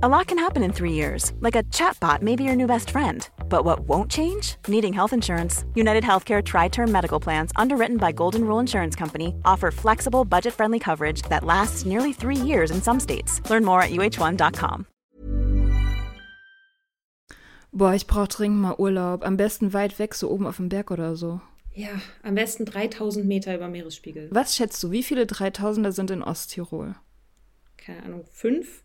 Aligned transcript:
A 0.00 0.08
lot 0.08 0.28
can 0.28 0.38
happen 0.38 0.62
in 0.62 0.72
three 0.72 0.92
years, 0.92 1.32
like 1.40 1.56
a 1.56 1.64
chatbot 1.74 2.22
may 2.22 2.36
be 2.36 2.44
your 2.44 2.54
new 2.54 2.68
best 2.68 2.90
friend. 2.90 3.28
But 3.48 3.64
what 3.64 3.80
won't 3.80 4.08
change? 4.08 4.54
Needing 4.68 4.92
health 4.92 5.12
insurance. 5.12 5.64
United 5.74 6.04
Healthcare 6.04 6.40
Tri 6.40 6.68
Term 6.68 6.92
Medical 6.92 7.18
Plans, 7.18 7.50
underwritten 7.56 7.96
by 7.96 8.12
Golden 8.12 8.44
Rule 8.44 8.60
Insurance 8.60 8.94
Company, 8.94 9.34
offer 9.44 9.72
flexible, 9.72 10.24
budget 10.24 10.54
friendly 10.54 10.78
coverage 10.78 11.22
that 11.22 11.42
lasts 11.42 11.84
nearly 11.84 12.12
three 12.12 12.36
years 12.36 12.70
in 12.70 12.80
some 12.80 13.00
states. 13.00 13.40
Learn 13.50 13.64
more 13.64 13.82
at 13.82 13.90
uh1.com. 13.90 14.86
Boah, 17.72 17.94
ich 17.96 18.06
brauch 18.06 18.28
dringend 18.28 18.60
mal 18.60 18.76
Urlaub. 18.78 19.24
Am 19.24 19.36
besten 19.36 19.72
weit 19.72 19.98
weg, 19.98 20.14
so 20.14 20.30
oben 20.30 20.46
auf 20.46 20.58
dem 20.58 20.68
Berg 20.68 20.92
oder 20.92 21.16
so. 21.16 21.40
Ja, 21.74 22.00
am 22.22 22.36
besten 22.36 22.66
3000 22.66 23.26
Meter 23.26 23.52
über 23.52 23.66
Meeresspiegel. 23.66 24.28
Was 24.30 24.54
schätzt 24.54 24.80
du, 24.84 24.92
wie 24.92 25.02
viele 25.02 25.24
3000er 25.24 25.90
sind 25.90 26.12
in 26.12 26.22
Osttirol? 26.22 26.94
Keine 27.76 28.04
Ahnung, 28.04 28.24
fünf? 28.30 28.84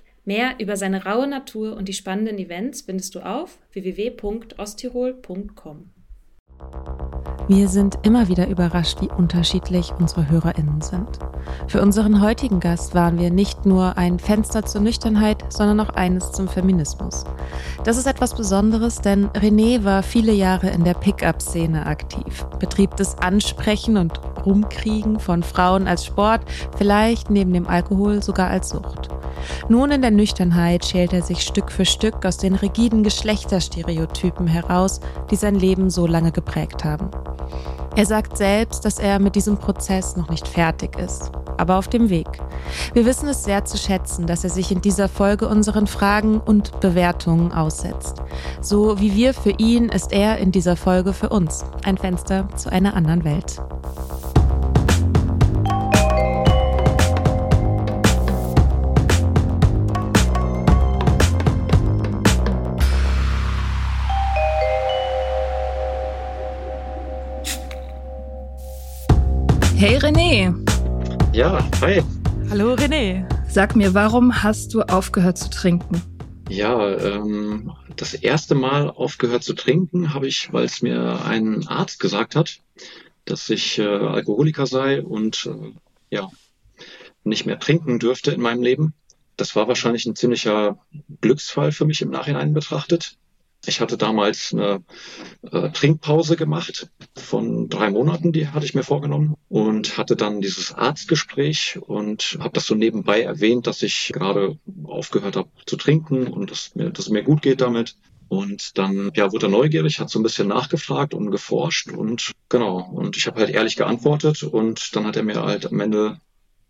Mehr 0.23 0.59
über 0.59 0.77
seine 0.77 1.03
raue 1.03 1.27
Natur 1.27 1.75
und 1.75 1.87
die 1.87 1.93
spannenden 1.93 2.37
Events 2.37 2.81
findest 2.81 3.15
du 3.15 3.21
auf 3.21 3.57
www.osttirol.com. 3.71 5.89
Wir 7.47 7.67
sind 7.67 7.97
immer 8.03 8.29
wieder 8.29 8.47
überrascht, 8.47 9.01
wie 9.01 9.09
unterschiedlich 9.09 9.91
unsere 9.99 10.29
Hörerinnen 10.29 10.81
sind. 10.81 11.07
Für 11.67 11.81
unseren 11.81 12.21
heutigen 12.21 12.59
Gast 12.59 12.93
waren 12.93 13.19
wir 13.19 13.31
nicht 13.31 13.65
nur 13.65 13.97
ein 13.97 14.19
Fenster 14.19 14.63
zur 14.63 14.81
Nüchternheit, 14.81 15.51
sondern 15.51 15.79
auch 15.79 15.95
eines 15.95 16.31
zum 16.31 16.47
Feminismus. 16.47 17.23
Das 17.83 17.97
ist 17.97 18.05
etwas 18.05 18.35
Besonderes, 18.35 19.01
denn 19.01 19.27
René 19.29 19.83
war 19.83 20.03
viele 20.03 20.33
Jahre 20.33 20.69
in 20.69 20.83
der 20.83 20.93
Pickup-Szene 20.93 21.87
aktiv, 21.87 22.45
betrieb 22.59 22.95
das 22.95 23.17
Ansprechen 23.17 23.97
und 23.97 24.21
Rumkriegen 24.45 25.19
von 25.19 25.43
Frauen 25.43 25.87
als 25.87 26.05
Sport, 26.05 26.41
vielleicht 26.77 27.29
neben 27.29 27.53
dem 27.53 27.67
Alkohol 27.67 28.23
sogar 28.23 28.49
als 28.49 28.69
Sucht. 28.69 29.09
Nun 29.69 29.91
in 29.91 30.01
der 30.01 30.11
Nüchternheit 30.11 30.85
schält 30.85 31.13
er 31.13 31.21
sich 31.21 31.41
Stück 31.41 31.71
für 31.71 31.85
Stück 31.85 32.25
aus 32.25 32.37
den 32.37 32.55
rigiden 32.55 33.03
Geschlechterstereotypen 33.03 34.47
heraus, 34.47 34.99
die 35.29 35.35
sein 35.35 35.55
Leben 35.55 35.89
so 35.89 36.07
lange 36.07 36.31
geprägt 36.31 36.83
haben. 36.83 37.09
Er 37.95 38.05
sagt 38.05 38.37
selbst, 38.37 38.85
dass 38.85 38.99
er 38.99 39.19
mit 39.19 39.35
diesem 39.35 39.57
Prozess 39.57 40.15
noch 40.15 40.29
nicht 40.29 40.47
fertig 40.47 40.97
ist, 40.97 41.31
aber 41.57 41.77
auf 41.77 41.89
dem 41.89 42.09
Weg. 42.09 42.27
Wir 42.93 43.05
wissen 43.05 43.27
es 43.27 43.43
sehr 43.43 43.65
zu 43.65 43.77
schätzen, 43.77 44.27
dass 44.27 44.45
er 44.45 44.49
sich 44.49 44.71
in 44.71 44.81
dieser 44.81 45.09
Folge 45.09 45.47
unseren 45.49 45.87
Fragen 45.87 46.39
und 46.39 46.79
Bewertungen 46.79 47.51
aussetzt. 47.51 48.21
So 48.61 48.99
wie 49.01 49.13
wir 49.13 49.33
für 49.33 49.51
ihn, 49.51 49.89
ist 49.89 50.13
er 50.13 50.37
in 50.37 50.53
dieser 50.53 50.77
Folge 50.77 51.11
für 51.11 51.29
uns 51.29 51.65
ein 51.83 51.97
Fenster 51.97 52.47
zu 52.55 52.71
einer 52.71 52.95
anderen 52.95 53.25
Welt. 53.25 53.61
Hey 69.81 69.97
René. 69.97 70.53
Ja, 71.33 71.67
hi. 71.81 72.03
Hallo 72.51 72.75
René. 72.75 73.27
Sag 73.49 73.75
mir, 73.75 73.95
warum 73.95 74.43
hast 74.43 74.75
du 74.75 74.83
aufgehört 74.83 75.39
zu 75.39 75.49
trinken? 75.49 75.99
Ja, 76.49 76.87
ähm, 76.99 77.71
das 77.95 78.13
erste 78.13 78.53
Mal 78.53 78.91
aufgehört 78.91 79.41
zu 79.41 79.55
trinken 79.55 80.13
habe 80.13 80.27
ich, 80.27 80.53
weil 80.53 80.65
es 80.65 80.83
mir 80.83 81.25
ein 81.25 81.67
Arzt 81.67 81.99
gesagt 81.99 82.35
hat, 82.35 82.59
dass 83.25 83.49
ich 83.49 83.79
äh, 83.79 83.87
Alkoholiker 83.87 84.67
sei 84.67 85.01
und 85.01 85.49
äh, 85.51 85.73
ja 86.11 86.29
nicht 87.23 87.47
mehr 87.47 87.57
trinken 87.57 87.97
dürfte 87.97 88.29
in 88.29 88.41
meinem 88.41 88.61
Leben. 88.61 88.93
Das 89.35 89.55
war 89.55 89.67
wahrscheinlich 89.67 90.05
ein 90.05 90.15
ziemlicher 90.15 90.77
Glücksfall 91.21 91.71
für 91.71 91.85
mich 91.85 92.03
im 92.03 92.11
Nachhinein 92.11 92.53
betrachtet. 92.53 93.17
Ich 93.65 93.79
hatte 93.79 93.95
damals 93.95 94.53
eine 94.53 94.83
äh, 95.51 95.69
Trinkpause 95.69 96.35
gemacht 96.35 96.89
von 97.15 97.69
drei 97.69 97.91
Monaten, 97.91 98.31
die 98.31 98.47
hatte 98.47 98.65
ich 98.65 98.73
mir 98.73 98.83
vorgenommen 98.83 99.35
und 99.49 99.97
hatte 99.97 100.15
dann 100.15 100.41
dieses 100.41 100.73
Arztgespräch 100.73 101.77
und 101.79 102.37
habe 102.39 102.53
das 102.53 102.65
so 102.65 102.73
nebenbei 102.73 103.21
erwähnt, 103.21 103.67
dass 103.67 103.83
ich 103.83 104.11
gerade 104.13 104.57
aufgehört 104.83 105.35
habe 105.35 105.49
zu 105.67 105.77
trinken 105.77 106.27
und 106.27 106.49
dass 106.49 106.73
mir, 106.73 106.89
dass 106.89 107.05
es 107.05 107.11
mir 107.11 107.23
gut 107.23 107.43
geht 107.43 107.61
damit. 107.61 107.95
Und 108.29 108.77
dann 108.77 109.11
ja, 109.13 109.31
wurde 109.31 109.47
er 109.47 109.49
neugierig, 109.49 109.99
hat 109.99 110.09
so 110.09 110.17
ein 110.17 110.23
bisschen 110.23 110.47
nachgefragt 110.47 111.13
und 111.13 111.31
geforscht 111.31 111.89
und 111.89 112.31
genau. 112.47 112.79
Und 112.79 113.17
ich 113.17 113.27
habe 113.27 113.41
halt 113.41 113.49
ehrlich 113.49 113.75
geantwortet 113.75 114.43
und 114.43 114.95
dann 114.95 115.05
hat 115.05 115.17
er 115.17 115.23
mir 115.23 115.43
halt 115.43 115.65
am 115.65 115.79
Ende 115.81 116.17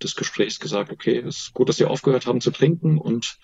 des 0.01 0.15
Gesprächs 0.15 0.59
gesagt, 0.59 0.91
okay, 0.91 1.19
ist 1.19 1.53
gut, 1.53 1.69
dass 1.69 1.77
Sie 1.77 1.85
aufgehört 1.85 2.25
haben 2.25 2.41
zu 2.41 2.51
trinken 2.51 2.97
und 2.97 3.37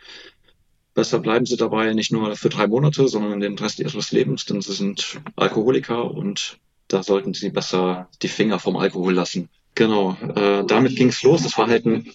Besser 0.98 1.20
bleiben 1.20 1.46
sie 1.46 1.58
dabei 1.58 1.94
nicht 1.94 2.12
nur 2.12 2.36
für 2.36 2.50
drei 2.50 2.66
Monate, 2.66 3.08
sondern 3.08 3.40
den 3.40 3.56
Rest 3.60 3.80
ihres 3.80 4.12
Lebens, 4.12 4.46
denn 4.46 4.64
sie 4.64 4.74
sind 4.74 5.22
Alkoholiker 5.36 6.10
und 6.10 6.58
da 6.88 7.04
sollten 7.04 7.36
sie 7.36 7.52
besser 7.52 8.10
die 8.24 8.28
Finger 8.28 8.58
vom 8.58 8.76
Alkohol 8.78 9.14
lassen. 9.14 9.48
Genau, 9.76 10.18
äh, 10.34 10.66
damit 10.66 10.96
ging's 10.96 11.22
los. 11.22 11.44
Das 11.44 11.56
war 11.56 11.68
halt 11.68 11.86
ein 11.86 12.12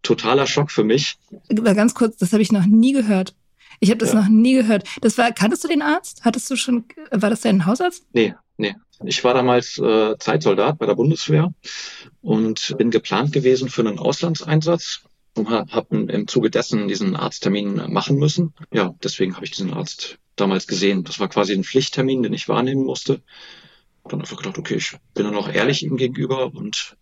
totaler 0.00 0.46
Schock 0.46 0.70
für 0.70 0.84
mich. 0.84 1.18
Ganz 1.50 1.94
kurz, 1.94 2.16
das 2.16 2.32
habe 2.32 2.40
ich 2.40 2.50
noch 2.50 2.64
nie 2.64 2.94
gehört. 2.94 3.34
Ich 3.80 3.90
habe 3.90 3.98
das 3.98 4.14
ja. 4.14 4.22
noch 4.22 4.28
nie 4.28 4.54
gehört. 4.54 4.88
Das 5.02 5.18
war, 5.18 5.30
kanntest 5.32 5.62
du 5.62 5.68
den 5.68 5.82
Arzt? 5.82 6.22
Hattest 6.24 6.50
du 6.50 6.56
schon, 6.56 6.86
war 7.10 7.28
das 7.28 7.42
dein 7.42 7.66
Hausarzt? 7.66 8.06
Nee, 8.14 8.34
nee. 8.56 8.74
Ich 9.04 9.22
war 9.22 9.34
damals 9.34 9.76
äh, 9.76 10.16
Zeitsoldat 10.18 10.78
bei 10.78 10.86
der 10.86 10.94
Bundeswehr 10.94 11.52
und 12.22 12.74
bin 12.78 12.90
geplant 12.90 13.32
gewesen 13.34 13.68
für 13.68 13.82
einen 13.82 13.98
Auslandseinsatz 13.98 15.02
habe 15.36 15.96
im 15.96 16.28
Zuge 16.28 16.50
dessen 16.50 16.88
diesen 16.88 17.16
Arzttermin 17.16 17.92
machen 17.92 18.18
müssen. 18.18 18.54
Ja, 18.72 18.94
deswegen 19.02 19.34
habe 19.34 19.44
ich 19.44 19.50
diesen 19.50 19.72
Arzt 19.72 20.18
damals 20.36 20.66
gesehen. 20.66 21.04
Das 21.04 21.20
war 21.20 21.28
quasi 21.28 21.52
ein 21.52 21.64
Pflichttermin, 21.64 22.22
den 22.22 22.32
ich 22.32 22.48
wahrnehmen 22.48 22.84
musste. 22.84 23.22
Dann 24.04 24.20
einfach 24.20 24.36
gedacht, 24.36 24.58
okay, 24.58 24.76
ich 24.76 24.96
bin 25.14 25.24
dann 25.24 25.36
auch 25.36 25.48
ehrlich 25.48 25.82
ihm 25.82 25.96
gegenüber 25.96 26.54
und 26.54 26.96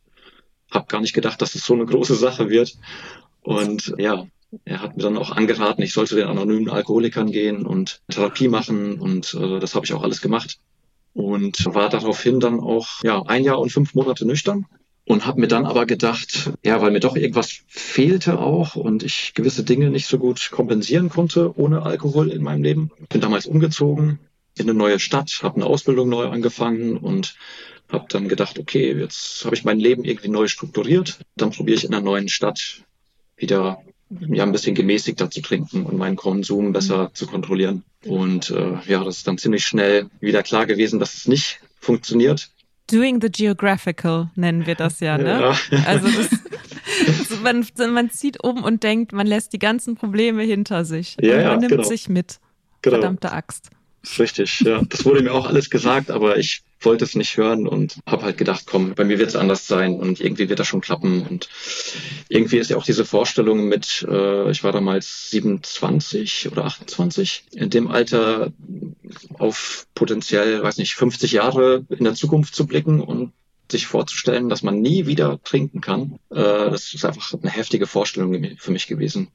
habe 0.70 0.86
gar 0.86 1.00
nicht 1.00 1.14
gedacht, 1.14 1.42
dass 1.42 1.54
es 1.54 1.64
so 1.64 1.74
eine 1.74 1.86
große 1.86 2.14
Sache 2.14 2.48
wird. 2.48 2.76
Und 3.42 3.94
ja, 3.98 4.26
er 4.64 4.80
hat 4.80 4.96
mir 4.96 5.02
dann 5.02 5.18
auch 5.18 5.30
angeraten, 5.30 5.82
ich 5.82 5.92
sollte 5.92 6.16
den 6.16 6.28
anonymen 6.28 6.70
Alkoholikern 6.70 7.30
gehen 7.30 7.66
und 7.66 8.02
Therapie 8.08 8.48
machen 8.48 9.00
und 9.00 9.34
äh, 9.34 9.58
das 9.58 9.74
habe 9.74 9.86
ich 9.86 9.92
auch 9.94 10.02
alles 10.02 10.20
gemacht 10.20 10.58
und 11.14 11.64
war 11.74 11.88
daraufhin 11.88 12.38
dann 12.38 12.60
auch 12.60 13.02
ja 13.02 13.22
ein 13.22 13.44
Jahr 13.44 13.58
und 13.58 13.72
fünf 13.72 13.94
Monate 13.94 14.26
nüchtern 14.26 14.66
und 15.04 15.26
habe 15.26 15.40
mir 15.40 15.48
dann 15.48 15.66
aber 15.66 15.86
gedacht, 15.86 16.52
ja, 16.64 16.80
weil 16.80 16.92
mir 16.92 17.00
doch 17.00 17.16
irgendwas 17.16 17.60
fehlte 17.66 18.38
auch 18.38 18.76
und 18.76 19.02
ich 19.02 19.34
gewisse 19.34 19.64
Dinge 19.64 19.90
nicht 19.90 20.06
so 20.06 20.18
gut 20.18 20.50
kompensieren 20.50 21.08
konnte 21.08 21.58
ohne 21.58 21.82
Alkohol 21.82 22.30
in 22.30 22.42
meinem 22.42 22.62
Leben. 22.62 22.90
Bin 23.08 23.20
damals 23.20 23.46
umgezogen 23.46 24.20
in 24.56 24.68
eine 24.68 24.74
neue 24.74 24.98
Stadt, 24.98 25.40
habe 25.42 25.56
eine 25.56 25.66
Ausbildung 25.66 26.08
neu 26.08 26.26
angefangen 26.26 26.96
und 26.96 27.34
habe 27.90 28.06
dann 28.08 28.28
gedacht, 28.28 28.58
okay, 28.58 28.92
jetzt 28.92 29.44
habe 29.44 29.54
ich 29.54 29.64
mein 29.64 29.80
Leben 29.80 30.04
irgendwie 30.04 30.28
neu 30.28 30.48
strukturiert. 30.48 31.18
Dann 31.36 31.50
probiere 31.50 31.78
ich 31.78 31.84
in 31.84 31.92
einer 31.92 32.04
neuen 32.04 32.28
Stadt 32.28 32.82
wieder 33.36 33.82
ja 34.28 34.44
ein 34.44 34.52
bisschen 34.52 34.74
gemäßigter 34.74 35.30
zu 35.30 35.40
trinken 35.40 35.84
und 35.84 35.96
meinen 35.96 36.16
Konsum 36.16 36.72
besser 36.72 37.10
zu 37.14 37.26
kontrollieren. 37.26 37.84
Und 38.04 38.50
äh, 38.50 38.78
ja, 38.86 39.04
das 39.04 39.18
ist 39.18 39.26
dann 39.26 39.38
ziemlich 39.38 39.64
schnell 39.64 40.08
wieder 40.20 40.42
klar 40.42 40.66
gewesen, 40.66 41.00
dass 41.00 41.14
es 41.14 41.26
nicht 41.26 41.60
funktioniert. 41.80 42.50
Doing 42.92 43.20
the 43.22 43.30
Geographical 43.30 44.30
nennen 44.34 44.66
wir 44.66 44.74
das 44.74 45.00
ja, 45.00 45.16
ne? 45.16 45.40
Ja. 45.40 45.84
Also 45.86 46.08
das, 46.08 47.40
man, 47.42 47.66
man 47.92 48.10
zieht 48.10 48.42
um 48.42 48.62
und 48.62 48.82
denkt, 48.82 49.12
man 49.12 49.26
lässt 49.26 49.52
die 49.52 49.58
ganzen 49.58 49.96
Probleme 49.96 50.42
hinter 50.42 50.84
sich. 50.84 51.16
Ja, 51.20 51.32
und 51.32 51.36
man 51.36 51.44
ja, 51.44 51.56
nimmt 51.56 51.70
genau. 51.70 51.82
sich 51.82 52.08
mit. 52.08 52.38
Genau. 52.82 52.96
Verdammte 52.96 53.32
Axt. 53.32 53.70
Richtig, 54.18 54.60
ja. 54.60 54.82
Das 54.82 55.04
wurde 55.04 55.22
mir 55.22 55.32
auch 55.32 55.46
alles 55.46 55.70
gesagt, 55.70 56.10
aber 56.10 56.36
ich 56.36 56.62
wollte 56.84 57.04
es 57.04 57.14
nicht 57.14 57.36
hören 57.36 57.66
und 57.66 57.98
habe 58.06 58.22
halt 58.22 58.38
gedacht, 58.38 58.64
komm, 58.66 58.94
bei 58.94 59.04
mir 59.04 59.18
wird 59.18 59.28
es 59.28 59.36
anders 59.36 59.66
sein 59.66 59.94
und 59.94 60.20
irgendwie 60.20 60.48
wird 60.48 60.58
das 60.58 60.66
schon 60.66 60.80
klappen. 60.80 61.26
Und 61.26 61.48
irgendwie 62.28 62.58
ist 62.58 62.70
ja 62.70 62.76
auch 62.76 62.84
diese 62.84 63.04
Vorstellung 63.04 63.68
mit, 63.68 64.06
äh, 64.08 64.50
ich 64.50 64.64
war 64.64 64.72
damals 64.72 65.30
27 65.30 66.50
oder 66.50 66.64
28, 66.64 67.44
in 67.52 67.70
dem 67.70 67.88
Alter 67.88 68.52
auf 69.38 69.86
potenziell, 69.94 70.62
weiß 70.62 70.78
nicht, 70.78 70.94
50 70.94 71.32
Jahre 71.32 71.84
in 71.88 72.04
der 72.04 72.14
Zukunft 72.14 72.54
zu 72.54 72.66
blicken 72.66 73.00
und 73.00 73.32
sich 73.70 73.86
vorzustellen, 73.86 74.48
dass 74.48 74.62
man 74.62 74.80
nie 74.80 75.06
wieder 75.06 75.42
trinken 75.42 75.80
kann, 75.80 76.18
äh, 76.30 76.70
das 76.70 76.94
ist 76.94 77.04
einfach 77.04 77.32
eine 77.32 77.50
heftige 77.50 77.86
Vorstellung 77.86 78.56
für 78.58 78.70
mich 78.70 78.86
gewesen. 78.86 79.28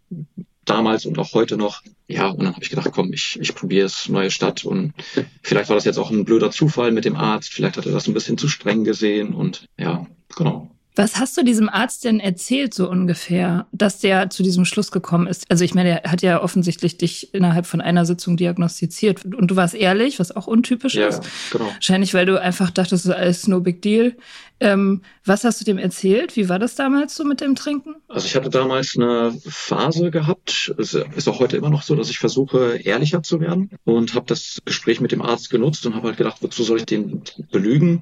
Damals 0.68 1.06
und 1.06 1.18
auch 1.18 1.34
heute 1.34 1.58
noch. 1.58 1.82
Ja, 2.08 2.28
und 2.28 2.44
dann 2.44 2.54
habe 2.54 2.64
ich 2.64 2.70
gedacht, 2.70 2.92
komm, 2.94 3.12
ich, 3.14 3.38
ich 3.42 3.56
probiere 3.56 3.86
es, 3.86 4.10
neue 4.10 4.32
Stadt. 4.32 4.66
Und 4.66 4.94
vielleicht 5.42 5.70
war 5.70 5.76
das 5.76 5.86
jetzt 5.86 5.98
auch 5.98 6.12
ein 6.12 6.26
blöder 6.26 6.52
Zufall 6.52 6.92
mit 6.92 7.06
dem 7.06 7.16
Arzt. 7.16 7.52
Vielleicht 7.52 7.78
hat 7.78 7.86
er 7.86 7.94
das 7.94 8.08
ein 8.08 8.14
bisschen 8.14 8.38
zu 8.38 8.48
streng 8.48 8.84
gesehen. 8.84 9.34
Und 9.34 9.66
ja, 9.78 10.06
genau. 10.36 10.70
Was 10.98 11.18
hast 11.18 11.38
du 11.38 11.44
diesem 11.44 11.70
Arzt 11.70 12.06
denn 12.06 12.20
erzählt, 12.20 12.74
so 12.74 12.90
ungefähr, 12.90 13.68
dass 13.72 14.00
der 14.00 14.32
zu 14.32 14.42
diesem 14.42 14.66
Schluss 14.66 14.92
gekommen 14.92 15.28
ist? 15.28 15.46
Also 15.52 15.64
ich 15.64 15.76
meine, 15.76 16.02
er 16.02 16.12
hat 16.12 16.24
ja 16.24 16.42
offensichtlich 16.42 16.98
dich 16.98 17.36
innerhalb 17.36 17.68
von 17.68 17.82
einer 17.82 18.04
Sitzung 18.04 18.36
diagnostiziert 18.36 19.24
und 19.24 19.52
du 19.52 19.56
warst 19.56 19.76
ehrlich, 19.76 20.20
was 20.20 20.36
auch 20.36 20.48
untypisch 20.48 20.96
ja, 20.96 21.08
ist. 21.08 21.22
Genau. 21.52 21.66
Wahrscheinlich, 21.66 22.16
weil 22.16 22.26
du 22.26 22.42
einfach 22.42 22.72
dachtest, 22.72 23.06
das 23.06 23.14
ist 23.14 23.16
alles 23.16 23.48
no 23.48 23.60
big 23.60 23.84
deal. 23.84 24.16
Ähm, 24.60 25.04
was 25.24 25.44
hast 25.44 25.62
du 25.62 25.66
dem 25.66 25.78
erzählt? 25.78 26.36
Wie 26.36 26.50
war 26.50 26.58
das 26.58 26.74
damals 26.74 27.16
so 27.16 27.24
mit 27.24 27.42
dem 27.42 27.54
Trinken? 27.54 27.98
Also 28.08 28.26
ich 28.26 28.36
hatte 28.36 28.50
damals 28.50 28.96
eine 28.96 29.40
Phase 29.46 30.10
gehabt, 30.10 30.74
es 30.80 30.96
ist 30.96 31.28
auch 31.28 31.40
heute 31.40 31.58
immer 31.58 31.70
noch 31.70 31.84
so, 31.84 31.94
dass 31.94 32.10
ich 32.10 32.18
versuche, 32.18 32.78
ehrlicher 32.78 33.22
zu 33.22 33.40
werden 33.40 33.70
und 33.86 34.16
habe 34.16 34.26
das 34.26 34.58
Gespräch 34.66 35.00
mit 35.00 35.12
dem 35.12 35.22
Arzt 35.22 35.52
genutzt 35.52 35.86
und 35.86 35.94
habe 35.94 36.08
halt 36.08 36.18
gedacht, 36.18 36.38
wozu 36.42 36.64
soll 36.64 36.78
ich 36.80 36.88
den 36.88 37.22
belügen, 37.52 38.02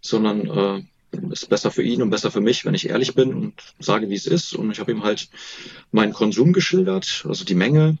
sondern 0.00 0.46
äh, 0.46 0.82
ist 1.32 1.48
besser 1.48 1.70
für 1.70 1.82
ihn 1.82 2.02
und 2.02 2.10
besser 2.10 2.30
für 2.30 2.40
mich, 2.40 2.64
wenn 2.64 2.74
ich 2.74 2.88
ehrlich 2.88 3.14
bin 3.14 3.34
und 3.34 3.54
sage, 3.78 4.10
wie 4.10 4.14
es 4.14 4.26
ist. 4.26 4.54
Und 4.54 4.70
ich 4.70 4.80
habe 4.80 4.92
ihm 4.92 5.04
halt 5.04 5.28
meinen 5.90 6.12
Konsum 6.12 6.52
geschildert, 6.52 7.24
also 7.28 7.44
die 7.44 7.54
Menge, 7.54 7.98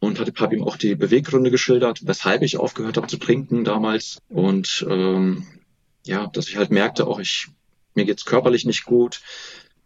und 0.00 0.18
habe 0.18 0.54
ihm 0.54 0.62
auch 0.62 0.76
die 0.76 0.94
Beweggründe 0.94 1.50
geschildert, 1.50 2.00
weshalb 2.06 2.42
ich 2.42 2.58
aufgehört 2.58 2.96
habe 2.96 3.06
zu 3.06 3.16
trinken 3.16 3.64
damals. 3.64 4.18
Und 4.28 4.84
ähm, 4.88 5.46
ja, 6.04 6.26
dass 6.26 6.48
ich 6.48 6.56
halt 6.56 6.70
merkte, 6.70 7.06
auch 7.06 7.18
ich 7.18 7.48
mir 7.94 8.04
geht's 8.04 8.24
körperlich 8.24 8.64
nicht 8.64 8.84
gut, 8.84 9.20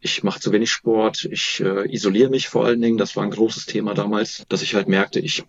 ich 0.00 0.22
mache 0.22 0.40
zu 0.40 0.52
wenig 0.52 0.70
Sport, 0.70 1.24
ich 1.24 1.60
äh, 1.60 1.92
isoliere 1.92 2.30
mich 2.30 2.48
vor 2.48 2.64
allen 2.64 2.80
Dingen. 2.80 2.98
Das 2.98 3.16
war 3.16 3.24
ein 3.24 3.30
großes 3.30 3.66
Thema 3.66 3.94
damals, 3.94 4.44
dass 4.48 4.62
ich 4.62 4.74
halt 4.74 4.88
merkte, 4.88 5.18
ich 5.18 5.44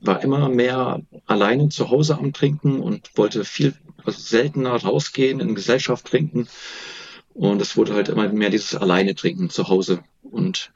war 0.00 0.22
immer 0.22 0.48
mehr 0.48 1.00
alleine 1.26 1.70
zu 1.70 1.90
Hause 1.90 2.18
am 2.18 2.32
Trinken 2.32 2.80
und 2.80 3.10
wollte 3.16 3.44
viel 3.44 3.74
also 4.04 4.18
seltener 4.18 4.74
rausgehen, 4.74 5.40
in 5.40 5.54
Gesellschaft 5.54 6.06
trinken. 6.06 6.48
Und 7.34 7.60
es 7.60 7.76
wurde 7.76 7.94
halt 7.94 8.08
immer 8.08 8.28
mehr 8.28 8.50
dieses 8.50 8.74
Alleine 8.74 9.14
trinken 9.14 9.50
zu 9.50 9.68
Hause. 9.68 10.04
Und 10.22 10.72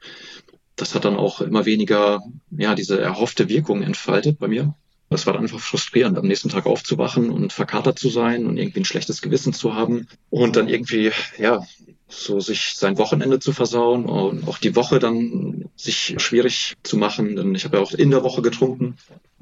das 0.75 0.95
hat 0.95 1.05
dann 1.05 1.15
auch 1.15 1.41
immer 1.41 1.65
weniger, 1.65 2.21
ja, 2.51 2.75
diese 2.75 2.99
erhoffte 2.99 3.49
Wirkung 3.49 3.81
entfaltet 3.81 4.39
bei 4.39 4.47
mir. 4.47 4.75
Das 5.09 5.25
war 5.25 5.33
dann 5.33 5.43
einfach 5.43 5.59
frustrierend, 5.59 6.17
am 6.17 6.27
nächsten 6.27 6.49
Tag 6.49 6.67
aufzuwachen 6.67 7.31
und 7.31 7.51
verkatert 7.51 7.97
zu 7.97 8.09
sein 8.09 8.45
und 8.45 8.57
irgendwie 8.57 8.81
ein 8.81 8.85
schlechtes 8.85 9.21
Gewissen 9.21 9.53
zu 9.53 9.73
haben 9.73 10.07
und 10.29 10.55
dann 10.55 10.69
irgendwie, 10.69 11.11
ja, 11.37 11.65
so 12.07 12.39
sich 12.39 12.73
sein 12.75 12.97
Wochenende 12.97 13.39
zu 13.39 13.51
versauen 13.51 14.05
und 14.05 14.47
auch 14.47 14.57
die 14.57 14.75
Woche 14.75 14.99
dann 14.99 15.69
sich 15.75 16.15
schwierig 16.17 16.75
zu 16.83 16.97
machen. 16.97 17.35
Denn 17.35 17.55
ich 17.55 17.65
habe 17.65 17.77
ja 17.77 17.83
auch 17.83 17.91
in 17.91 18.11
der 18.11 18.23
Woche 18.23 18.41
getrunken. 18.41 18.97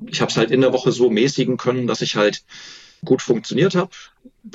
Ich 0.06 0.22
habe 0.22 0.31
es 0.31 0.38
halt 0.38 0.51
in 0.51 0.62
der 0.62 0.74
Woche 0.74 0.92
so 0.92 1.10
mäßigen 1.10 1.57
können, 1.57 1.88
dass 1.88 2.01
ich 2.01 2.16
halt 2.16 2.44
gut 3.04 3.22
funktioniert 3.22 3.76
habe. 3.76 3.92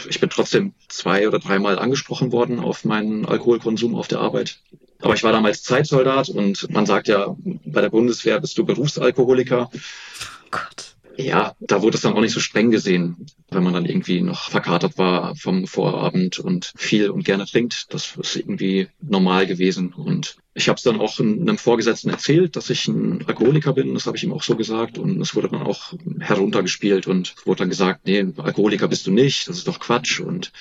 Ich 0.09 0.21
bin 0.21 0.31
trotzdem 0.31 0.75
zwei 0.89 1.29
oder 1.29 1.39
dreimal 1.39 1.79
angesprochen 1.79 2.33
worden 2.33 2.61
auf 2.61 2.85
meinen 2.85 3.27
Alkoholkonsum 3.27 3.94
auf 3.94 4.09
der 4.09 4.21
Arbeit. 4.21 4.59
Aber 5.00 5.15
ich 5.15 5.25
war 5.25 5.33
damals 5.33 5.62
Zeitsoldat 5.62 6.29
und 6.29 6.71
man 6.71 6.87
sagt 6.87 7.09
ja, 7.09 7.35
bei 7.65 7.81
der 7.81 7.91
Bundeswehr 7.91 8.41
bist 8.41 8.56
du 8.56 8.65
Berufsalkoholiker. 8.65 9.71
Oh 9.73 10.49
Gott. 10.50 10.92
Ja, 11.17 11.55
da 11.61 11.82
wurde 11.82 11.97
es 11.97 12.03
dann 12.03 12.14
auch 12.14 12.20
nicht 12.20 12.32
so 12.32 12.41
streng 12.41 12.70
gesehen, 12.70 13.26
wenn 13.50 13.62
man 13.62 13.75
dann 13.75 13.85
irgendwie 13.85 14.20
noch 14.23 14.50
verkatert 14.50 14.97
war 14.99 15.35
vom 15.37 15.67
Vorabend 15.67 16.38
und 16.38 16.73
viel 16.76 17.11
und 17.11 17.25
gerne 17.25 17.47
trinkt. 17.47 17.93
Das 17.93 18.17
ist 18.17 18.37
irgendwie 18.37 18.88
normal 19.00 19.47
gewesen. 19.47 19.93
Und 19.93 20.37
ich 20.55 20.69
habe 20.69 20.76
es 20.76 20.82
dann 20.82 21.00
auch 21.00 21.19
einem 21.19 21.59
Vorgesetzten 21.59 22.11
erzählt, 22.11 22.56
dass 22.56 22.70
ich 22.70 22.88
ein 22.88 23.25
Alkoholiker 23.26 23.73
bin. 23.73 23.94
Das 23.94 24.06
habe 24.06 24.17
ich 24.17 24.25
ihm 24.25 24.32
auch 24.32 24.43
so 24.43 24.56
gesagt. 24.56 24.99
Und 24.99 25.20
es 25.20 25.35
wurde 25.35 25.49
dann 25.49 25.62
auch 25.62 25.93
heruntergespielt 26.20 27.06
und 27.06 27.35
wurde 27.44 27.61
dann 27.61 27.70
gesagt, 27.70 28.06
nee, 28.06 28.26
Alkoholiker 28.37 28.88
bist 28.88 29.06
du 29.06 29.11
nicht, 29.11 29.49
das 29.49 29.58
ist 29.58 29.69
doch 29.69 29.81
Quatsch. 29.81 30.20
Und 30.20 30.53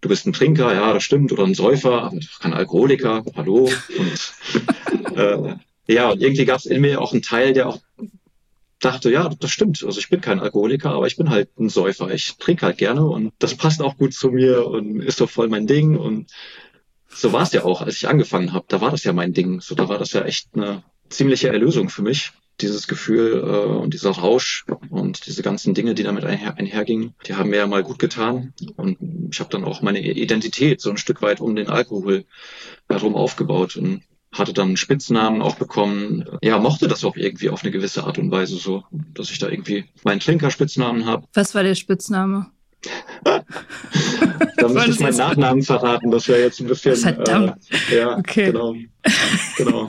du 0.00 0.08
bist 0.08 0.26
ein 0.26 0.32
Trinker, 0.32 0.74
ja, 0.74 0.92
das 0.92 1.04
stimmt, 1.04 1.32
oder 1.32 1.44
ein 1.44 1.54
Säufer, 1.54 2.02
aber 2.02 2.18
kein 2.40 2.52
Alkoholiker, 2.52 3.24
hallo. 3.36 3.70
Und 3.98 5.16
äh, 5.16 5.54
ja, 5.86 6.10
und 6.10 6.20
irgendwie 6.20 6.44
gab 6.44 6.58
es 6.58 6.66
in 6.66 6.80
mir 6.80 7.00
auch 7.00 7.12
einen 7.12 7.22
Teil, 7.22 7.52
der 7.54 7.68
auch 7.68 7.78
dachte, 8.78 9.10
ja, 9.10 9.28
das 9.40 9.50
stimmt. 9.50 9.82
Also 9.84 9.98
ich 9.98 10.08
bin 10.08 10.20
kein 10.20 10.40
Alkoholiker, 10.40 10.90
aber 10.90 11.06
ich 11.06 11.16
bin 11.16 11.30
halt 11.30 11.50
ein 11.58 11.68
Säufer. 11.68 12.10
Ich 12.10 12.36
trinke 12.38 12.66
halt 12.66 12.78
gerne 12.78 13.04
und 13.04 13.32
das 13.38 13.54
passt 13.54 13.82
auch 13.82 13.96
gut 13.96 14.14
zu 14.14 14.30
mir 14.30 14.66
und 14.66 15.00
ist 15.00 15.20
doch 15.20 15.30
voll 15.30 15.48
mein 15.48 15.66
Ding. 15.66 15.96
Und 15.96 16.30
so 17.08 17.32
war 17.32 17.42
es 17.42 17.52
ja 17.52 17.64
auch, 17.64 17.82
als 17.82 17.96
ich 17.96 18.08
angefangen 18.08 18.52
habe. 18.52 18.66
Da 18.68 18.80
war 18.80 18.90
das 18.90 19.04
ja 19.04 19.12
mein 19.12 19.32
Ding. 19.32 19.60
So, 19.60 19.74
da 19.74 19.88
war 19.88 19.98
das 19.98 20.12
ja 20.12 20.22
echt 20.22 20.50
eine 20.54 20.84
ziemliche 21.08 21.48
Erlösung 21.48 21.88
für 21.88 22.02
mich. 22.02 22.32
Dieses 22.60 22.88
Gefühl 22.88 23.40
äh, 23.44 23.80
und 23.80 23.94
dieser 23.94 24.10
Rausch 24.10 24.64
und 24.90 25.26
diese 25.26 25.42
ganzen 25.42 25.74
Dinge, 25.74 25.94
die 25.94 26.02
damit 26.02 26.24
einher, 26.24 26.58
einhergingen, 26.58 27.14
die 27.26 27.34
haben 27.34 27.50
mir 27.50 27.58
ja 27.58 27.66
mal 27.68 27.84
gut 27.84 28.00
getan. 28.00 28.52
Und 28.76 28.98
ich 29.30 29.38
habe 29.38 29.50
dann 29.50 29.64
auch 29.64 29.80
meine 29.80 30.00
Identität 30.00 30.80
so 30.80 30.90
ein 30.90 30.96
Stück 30.96 31.22
weit 31.22 31.40
um 31.40 31.54
den 31.54 31.68
Alkohol 31.68 32.24
herum 32.88 33.14
aufgebaut. 33.14 33.76
Und 33.76 34.02
hatte 34.32 34.52
dann 34.52 34.68
einen 34.68 34.76
Spitznamen 34.76 35.42
auch 35.42 35.56
bekommen. 35.56 36.24
Ja, 36.42 36.58
mochte 36.58 36.88
das 36.88 37.04
auch 37.04 37.16
irgendwie 37.16 37.50
auf 37.50 37.62
eine 37.62 37.72
gewisse 37.72 38.04
Art 38.04 38.18
und 38.18 38.30
Weise 38.30 38.56
so, 38.56 38.84
dass 38.90 39.30
ich 39.30 39.38
da 39.38 39.48
irgendwie 39.48 39.86
meinen 40.04 40.20
Trinkerspitznamen 40.20 41.06
habe. 41.06 41.26
Was 41.34 41.54
war 41.54 41.62
der 41.62 41.74
Spitzname? 41.74 42.46
da 43.24 44.68
müsste 44.68 44.90
ich 44.90 45.00
meinen 45.00 45.16
Nachnamen 45.16 45.62
verraten, 45.62 46.10
das 46.10 46.28
wäre 46.28 46.40
jetzt 46.40 46.60
ein 46.60 46.68
bisschen. 46.68 46.94
Verdammt. 46.94 47.56
Äh, 47.90 47.98
ja, 47.98 48.18
okay. 48.18 48.46
genau. 48.46 48.74
Genau. 49.56 49.88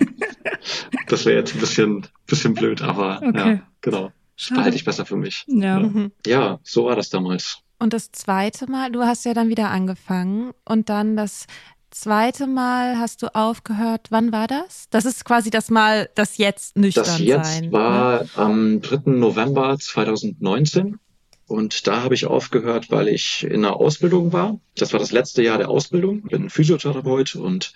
Das 1.07 1.25
wäre 1.25 1.38
jetzt 1.38 1.53
ein 1.53 1.59
bisschen, 1.59 2.07
bisschen 2.25 2.53
blöd, 2.53 2.81
aber 2.81 3.21
okay. 3.24 3.38
ja, 3.38 3.62
genau. 3.81 4.12
Das 4.38 4.50
behalte 4.50 4.75
ich 4.75 4.85
besser 4.85 5.06
für 5.06 5.18
mich. 5.18 5.44
Ja. 5.47 5.80
Ja. 5.81 6.09
ja, 6.25 6.59
so 6.63 6.85
war 6.85 6.95
das 6.95 7.09
damals. 7.09 7.59
Und 7.77 7.94
das 7.94 8.12
zweite 8.12 8.69
Mal, 8.69 8.92
du 8.92 9.03
hast 9.03 9.25
ja 9.25 9.33
dann 9.33 9.50
wieder 9.50 9.69
angefangen 9.69 10.51
und 10.65 10.89
dann 10.89 11.15
das 11.15 11.45
zweite 11.91 12.47
Mal 12.47 12.97
hast 12.97 13.21
du 13.21 13.33
aufgehört. 13.36 14.07
Wann 14.09 14.31
war 14.31 14.47
das? 14.47 14.88
Das 14.89 15.06
ist 15.06 15.25
quasi 15.25 15.50
das 15.50 15.69
Mal, 15.69 16.09
das 16.15 16.38
jetzt 16.38 16.77
nüchtern 16.77 17.06
Das 17.06 17.19
jetzt 17.19 17.53
sein, 17.53 17.71
war 17.71 18.23
ne? 18.23 18.30
am 18.35 18.81
3. 18.81 19.11
November 19.11 19.78
2019. 19.78 20.99
Und 21.47 21.87
da 21.87 22.04
habe 22.04 22.13
ich 22.13 22.28
aufgehört, 22.28 22.92
weil 22.92 23.07
ich 23.07 23.44
in 23.44 23.63
der 23.63 23.75
Ausbildung 23.75 24.31
war. 24.31 24.59
Das 24.75 24.94
war 24.94 24.99
das 24.99 25.11
letzte 25.11 25.42
Jahr 25.42 25.57
der 25.57 25.69
Ausbildung. 25.69 26.21
Ich 26.25 26.31
bin 26.31 26.49
Physiotherapeut 26.49 27.35
und 27.35 27.73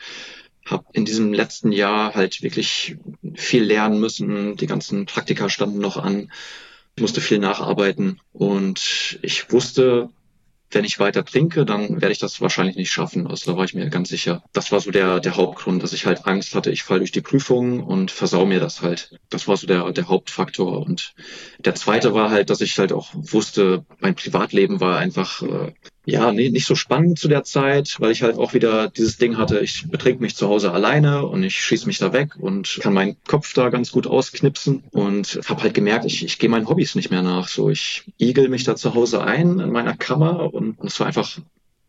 habe 0.65 0.85
in 0.93 1.05
diesem 1.05 1.33
letzten 1.33 1.71
Jahr 1.71 2.13
halt 2.13 2.43
wirklich 2.43 2.97
viel 3.35 3.63
lernen 3.63 3.99
müssen. 3.99 4.55
Die 4.57 4.67
ganzen 4.67 5.07
Praktika 5.07 5.49
standen 5.49 5.79
noch 5.79 5.97
an. 5.97 6.31
Ich 6.95 7.01
musste 7.01 7.19
viel 7.19 7.39
nacharbeiten 7.39 8.19
und 8.31 9.17
ich 9.23 9.51
wusste, 9.51 10.09
wenn 10.73 10.85
ich 10.85 10.99
weiter 10.99 11.23
trinke, 11.23 11.65
dann 11.65 12.01
werde 12.01 12.11
ich 12.11 12.19
das 12.19 12.41
wahrscheinlich 12.41 12.75
nicht 12.75 12.91
schaffen. 12.91 13.27
Also 13.27 13.51
da 13.51 13.57
war 13.57 13.65
ich 13.65 13.73
mir 13.73 13.89
ganz 13.89 14.09
sicher. 14.09 14.43
Das 14.53 14.71
war 14.71 14.79
so 14.79 14.91
der, 14.91 15.19
der 15.19 15.35
Hauptgrund, 15.35 15.83
dass 15.83 15.93
ich 15.93 16.05
halt 16.05 16.25
Angst 16.25 16.55
hatte, 16.55 16.71
ich 16.71 16.83
falle 16.83 16.99
durch 16.99 17.11
die 17.11 17.21
Prüfung 17.21 17.83
und 17.83 18.11
versau 18.11 18.45
mir 18.45 18.59
das 18.59 18.81
halt. 18.81 19.19
Das 19.29 19.47
war 19.47 19.57
so 19.57 19.67
der, 19.67 19.91
der 19.91 20.07
Hauptfaktor. 20.07 20.85
Und 20.85 21.13
der 21.59 21.75
zweite 21.75 22.13
war 22.13 22.31
halt, 22.31 22.49
dass 22.49 22.61
ich 22.61 22.77
halt 22.77 22.91
auch 22.91 23.09
wusste, 23.13 23.85
mein 23.99 24.15
Privatleben 24.15 24.79
war 24.79 24.97
einfach 24.97 25.41
äh, 25.41 25.73
ja, 26.05 26.31
nee, 26.33 26.49
nicht 26.49 26.65
so 26.65 26.75
spannend 26.75 27.17
zu 27.17 27.27
der 27.27 27.43
Zeit, 27.43 27.95
weil 27.99 28.11
ich 28.11 28.23
halt 28.23 28.37
auch 28.37 28.53
wieder 28.53 28.89
dieses 28.89 29.17
Ding 29.17 29.37
hatte, 29.37 29.59
ich 29.59 29.87
betrink 29.89 30.19
mich 30.19 30.35
zu 30.35 30.49
Hause 30.49 30.71
alleine 30.71 31.25
und 31.25 31.43
ich 31.43 31.55
schieße 31.55 31.87
mich 31.87 31.97
da 31.97 32.11
weg 32.11 32.35
und 32.37 32.79
kann 32.81 32.93
meinen 32.93 33.15
Kopf 33.25 33.53
da 33.53 33.69
ganz 33.69 33.91
gut 33.91 34.05
ausknipsen 34.05 34.83
und 34.91 35.39
habe 35.47 35.63
halt 35.63 35.73
gemerkt, 35.73 36.05
ich, 36.05 36.25
ich 36.25 36.39
gehe 36.39 36.49
meinen 36.49 36.67
Hobbys 36.67 36.95
nicht 36.95 37.09
mehr 37.09 37.21
nach. 37.21 37.47
So, 37.47 37.69
ich 37.69 38.03
igel 38.19 38.49
mich 38.49 38.65
da 38.65 38.75
zu 38.75 38.95
Hause 38.95 39.23
ein 39.23 39.59
in 39.59 39.71
meiner 39.71 39.95
Kammer 39.95 40.53
und 40.53 40.77
es 40.83 40.99
war 40.99 41.07
einfach 41.07 41.39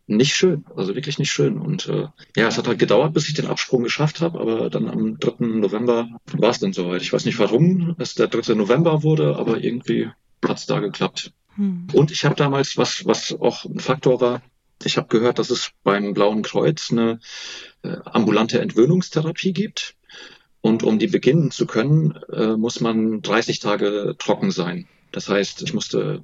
nicht 0.07 0.35
schön, 0.35 0.65
also 0.75 0.95
wirklich 0.95 1.19
nicht 1.19 1.31
schön. 1.31 1.57
Und 1.57 1.87
äh, 1.87 2.07
ja, 2.35 2.47
es 2.47 2.57
hat 2.57 2.67
halt 2.67 2.79
gedauert, 2.79 3.13
bis 3.13 3.27
ich 3.27 3.33
den 3.33 3.47
Absprung 3.47 3.83
geschafft 3.83 4.21
habe, 4.21 4.39
aber 4.39 4.69
dann 4.69 4.87
am 4.87 5.19
3. 5.19 5.45
November 5.45 6.07
war 6.33 6.51
es 6.51 6.59
dann 6.59 6.73
soweit. 6.73 7.01
Ich 7.01 7.11
weiß 7.11 7.25
nicht, 7.25 7.39
warum 7.39 7.95
es 7.97 8.15
der 8.15 8.27
3. 8.27 8.53
November 8.53 9.03
wurde, 9.03 9.35
aber 9.35 9.61
irgendwie 9.61 10.09
hat 10.45 10.57
es 10.57 10.67
da 10.67 10.79
geklappt. 10.79 11.33
Hm. 11.55 11.87
Und 11.93 12.11
ich 12.11 12.25
habe 12.25 12.35
damals, 12.35 12.77
was, 12.77 13.05
was 13.05 13.33
auch 13.39 13.65
ein 13.65 13.79
Faktor 13.79 14.21
war, 14.21 14.41
ich 14.83 14.97
habe 14.97 15.07
gehört, 15.07 15.39
dass 15.39 15.49
es 15.49 15.71
beim 15.83 16.13
Blauen 16.13 16.43
Kreuz 16.43 16.91
eine 16.91 17.19
äh, 17.83 17.97
ambulante 18.05 18.59
Entwöhnungstherapie 18.59 19.53
gibt. 19.53 19.95
Und 20.61 20.83
um 20.83 20.99
die 20.99 21.07
beginnen 21.07 21.51
zu 21.51 21.65
können, 21.65 22.19
äh, 22.31 22.57
muss 22.57 22.81
man 22.81 23.21
30 23.21 23.59
Tage 23.59 24.15
trocken 24.17 24.51
sein. 24.51 24.87
Das 25.11 25.29
heißt, 25.29 25.61
ich 25.61 25.73
musste 25.73 26.21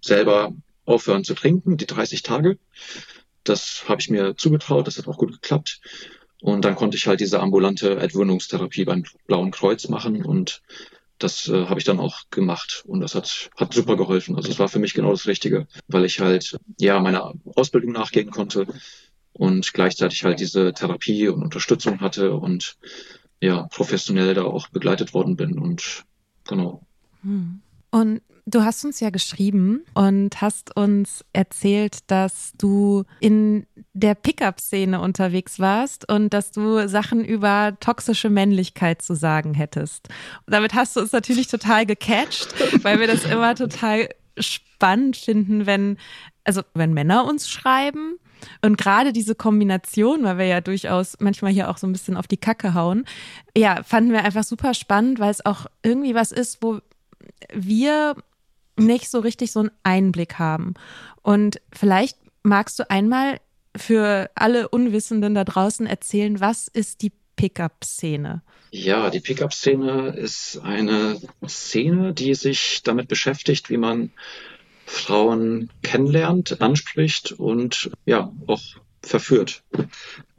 selber 0.00 0.52
aufhören 0.84 1.24
zu 1.24 1.34
trinken, 1.34 1.76
die 1.76 1.86
30 1.86 2.22
Tage. 2.22 2.58
Das 3.42 3.84
habe 3.88 4.00
ich 4.00 4.08
mir 4.08 4.36
zugetraut, 4.36 4.86
das 4.86 4.98
hat 4.98 5.08
auch 5.08 5.18
gut 5.18 5.32
geklappt. 5.32 5.80
Und 6.40 6.64
dann 6.64 6.76
konnte 6.76 6.96
ich 6.96 7.06
halt 7.06 7.20
diese 7.20 7.40
ambulante 7.40 7.96
Entwöhnungstherapie 7.96 8.84
beim 8.84 9.04
Blauen 9.26 9.50
Kreuz 9.50 9.88
machen 9.88 10.24
und 10.24 10.62
das 11.18 11.48
äh, 11.48 11.66
habe 11.66 11.78
ich 11.78 11.84
dann 11.84 12.00
auch 12.00 12.22
gemacht 12.30 12.82
und 12.86 13.00
das 13.00 13.14
hat, 13.14 13.50
hat 13.56 13.72
super 13.72 13.96
geholfen. 13.96 14.36
Also 14.36 14.50
es 14.50 14.58
war 14.58 14.68
für 14.68 14.78
mich 14.78 14.94
genau 14.94 15.10
das 15.10 15.26
Richtige, 15.26 15.66
weil 15.88 16.04
ich 16.04 16.20
halt 16.20 16.58
ja 16.78 17.00
meiner 17.00 17.34
Ausbildung 17.54 17.92
nachgehen 17.92 18.30
konnte 18.30 18.66
und 19.32 19.72
gleichzeitig 19.72 20.24
halt 20.24 20.40
diese 20.40 20.72
Therapie 20.72 21.28
und 21.28 21.42
Unterstützung 21.42 22.00
hatte 22.00 22.34
und 22.34 22.76
ja 23.40 23.66
professionell 23.70 24.34
da 24.34 24.44
auch 24.44 24.68
begleitet 24.68 25.14
worden 25.14 25.36
bin 25.36 25.58
und 25.58 26.04
genau. 26.46 26.86
Hm. 27.22 27.60
Und 27.90 28.22
du 28.46 28.62
hast 28.62 28.84
uns 28.84 29.00
ja 29.00 29.10
geschrieben 29.10 29.84
und 29.94 30.40
hast 30.40 30.76
uns 30.76 31.24
erzählt, 31.32 32.10
dass 32.10 32.52
du 32.58 33.04
in 33.20 33.66
der 33.92 34.14
Pickup-Szene 34.14 35.00
unterwegs 35.00 35.58
warst 35.58 36.10
und 36.10 36.34
dass 36.34 36.50
du 36.50 36.86
Sachen 36.88 37.24
über 37.24 37.76
toxische 37.80 38.30
Männlichkeit 38.30 39.02
zu 39.02 39.14
sagen 39.14 39.54
hättest. 39.54 40.08
Damit 40.46 40.74
hast 40.74 40.96
du 40.96 41.00
uns 41.00 41.12
natürlich 41.12 41.48
total 41.48 41.86
gecatcht, 41.86 42.54
weil 42.82 43.00
wir 43.00 43.06
das 43.06 43.24
immer 43.30 43.54
total 43.54 44.08
spannend 44.38 45.16
finden, 45.16 45.66
wenn, 45.66 45.96
also 46.44 46.62
wenn 46.74 46.92
Männer 46.92 47.24
uns 47.24 47.48
schreiben. 47.48 48.18
Und 48.60 48.76
gerade 48.76 49.14
diese 49.14 49.34
Kombination, 49.34 50.22
weil 50.24 50.36
wir 50.36 50.46
ja 50.46 50.60
durchaus 50.60 51.16
manchmal 51.18 51.52
hier 51.52 51.70
auch 51.70 51.78
so 51.78 51.86
ein 51.86 51.92
bisschen 51.92 52.18
auf 52.18 52.26
die 52.26 52.36
Kacke 52.36 52.74
hauen, 52.74 53.06
ja, 53.56 53.82
fanden 53.84 54.12
wir 54.12 54.22
einfach 54.22 54.44
super 54.44 54.74
spannend, 54.74 55.18
weil 55.18 55.30
es 55.30 55.46
auch 55.46 55.64
irgendwie 55.82 56.14
was 56.14 56.30
ist, 56.30 56.62
wo 56.62 56.80
wir 57.54 58.16
nicht 58.76 59.10
so 59.10 59.20
richtig 59.20 59.52
so 59.52 59.60
einen 59.60 59.70
Einblick 59.82 60.38
haben. 60.38 60.74
Und 61.22 61.60
vielleicht 61.72 62.18
magst 62.42 62.78
du 62.78 62.90
einmal 62.90 63.40
für 63.76 64.30
alle 64.34 64.68
Unwissenden 64.68 65.34
da 65.34 65.44
draußen 65.44 65.86
erzählen, 65.86 66.40
was 66.40 66.68
ist 66.68 67.02
die 67.02 67.12
Pickup-Szene? 67.36 68.42
Ja, 68.70 69.10
die 69.10 69.20
Pickup-Szene 69.20 70.14
ist 70.16 70.60
eine 70.62 71.20
Szene, 71.46 72.12
die 72.12 72.34
sich 72.34 72.82
damit 72.82 73.08
beschäftigt, 73.08 73.70
wie 73.70 73.76
man 73.76 74.10
Frauen 74.86 75.70
kennenlernt, 75.82 76.60
anspricht 76.60 77.32
und 77.32 77.90
ja 78.04 78.32
auch 78.46 78.62
verführt. 79.02 79.62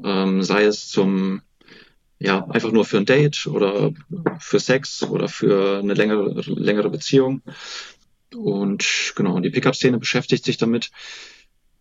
Ähm, 0.03 0.43
sei 0.43 0.63
es 0.63 0.89
zum 0.89 1.41
ja, 2.17 2.45
einfach 2.47 2.71
nur 2.71 2.85
für 2.85 2.97
ein 2.97 3.05
Date 3.05 3.45
oder 3.47 3.91
für 4.39 4.59
Sex 4.59 5.03
oder 5.03 5.27
für 5.27 5.79
eine 5.79 5.93
längere, 5.93 6.41
längere 6.45 6.89
Beziehung. 6.89 7.41
Und 8.35 9.13
genau, 9.15 9.39
die 9.39 9.49
Pickup-Szene 9.49 9.97
beschäftigt 9.97 10.45
sich 10.45 10.57
damit, 10.57 10.91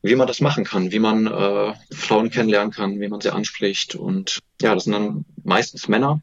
wie 0.02 0.16
man 0.16 0.26
das 0.26 0.40
machen 0.40 0.64
kann, 0.64 0.92
wie 0.92 0.98
man 0.98 1.26
äh, 1.26 1.74
Frauen 1.92 2.30
kennenlernen 2.30 2.72
kann, 2.72 3.00
wie 3.00 3.08
man 3.08 3.20
sie 3.20 3.32
anspricht. 3.32 3.94
Und 3.94 4.40
ja, 4.60 4.74
das 4.74 4.84
sind 4.84 4.92
dann 4.92 5.24
meistens 5.42 5.88
Männer, 5.88 6.20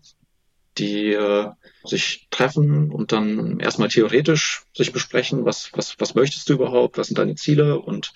die 0.78 1.14
äh, 1.14 1.50
sich 1.84 2.28
treffen 2.30 2.92
und 2.92 3.12
dann 3.12 3.60
erstmal 3.60 3.90
theoretisch 3.90 4.64
sich 4.74 4.92
besprechen, 4.92 5.46
was, 5.46 5.72
was, 5.74 5.96
was 6.00 6.16
möchtest 6.16 6.48
du 6.48 6.54
überhaupt, 6.54 6.98
was 6.98 7.08
sind 7.08 7.18
deine 7.18 7.36
Ziele 7.36 7.80
und 7.80 8.14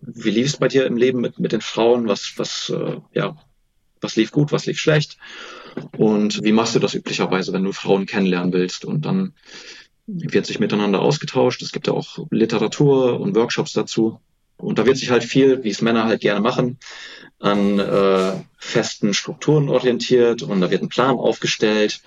wie 0.00 0.30
lief 0.30 0.46
es 0.46 0.56
bei 0.56 0.68
dir 0.68 0.86
im 0.86 0.96
Leben 0.96 1.20
mit, 1.20 1.38
mit 1.38 1.52
den 1.52 1.60
Frauen, 1.60 2.08
was, 2.08 2.34
was, 2.36 2.70
äh, 2.70 2.98
ja, 3.12 3.36
was 4.00 4.16
lief 4.16 4.32
gut, 4.32 4.52
was 4.52 4.66
lief 4.66 4.78
schlecht 4.78 5.18
und 5.96 6.42
wie 6.42 6.52
machst 6.52 6.74
du 6.74 6.78
das 6.78 6.94
üblicherweise, 6.94 7.52
wenn 7.52 7.64
du 7.64 7.72
Frauen 7.72 8.06
kennenlernen 8.06 8.52
willst 8.52 8.84
und 8.84 9.04
dann 9.04 9.34
wird 10.06 10.46
sich 10.46 10.60
miteinander 10.60 11.00
ausgetauscht. 11.00 11.62
Es 11.62 11.72
gibt 11.72 11.86
ja 11.86 11.92
auch 11.92 12.18
Literatur 12.30 13.20
und 13.20 13.34
Workshops 13.34 13.72
dazu. 13.72 14.20
Und 14.56 14.78
da 14.78 14.86
wird 14.86 14.96
sich 14.96 15.10
halt 15.10 15.24
viel, 15.24 15.64
wie 15.64 15.70
es 15.70 15.82
Männer 15.82 16.04
halt 16.04 16.20
gerne 16.20 16.40
machen, 16.40 16.78
an 17.40 17.78
äh, 17.78 18.32
festen 18.56 19.12
Strukturen 19.12 19.68
orientiert 19.68 20.42
und 20.42 20.60
da 20.60 20.70
wird 20.70 20.82
ein 20.82 20.88
Plan 20.88 21.16
aufgestellt 21.16 22.00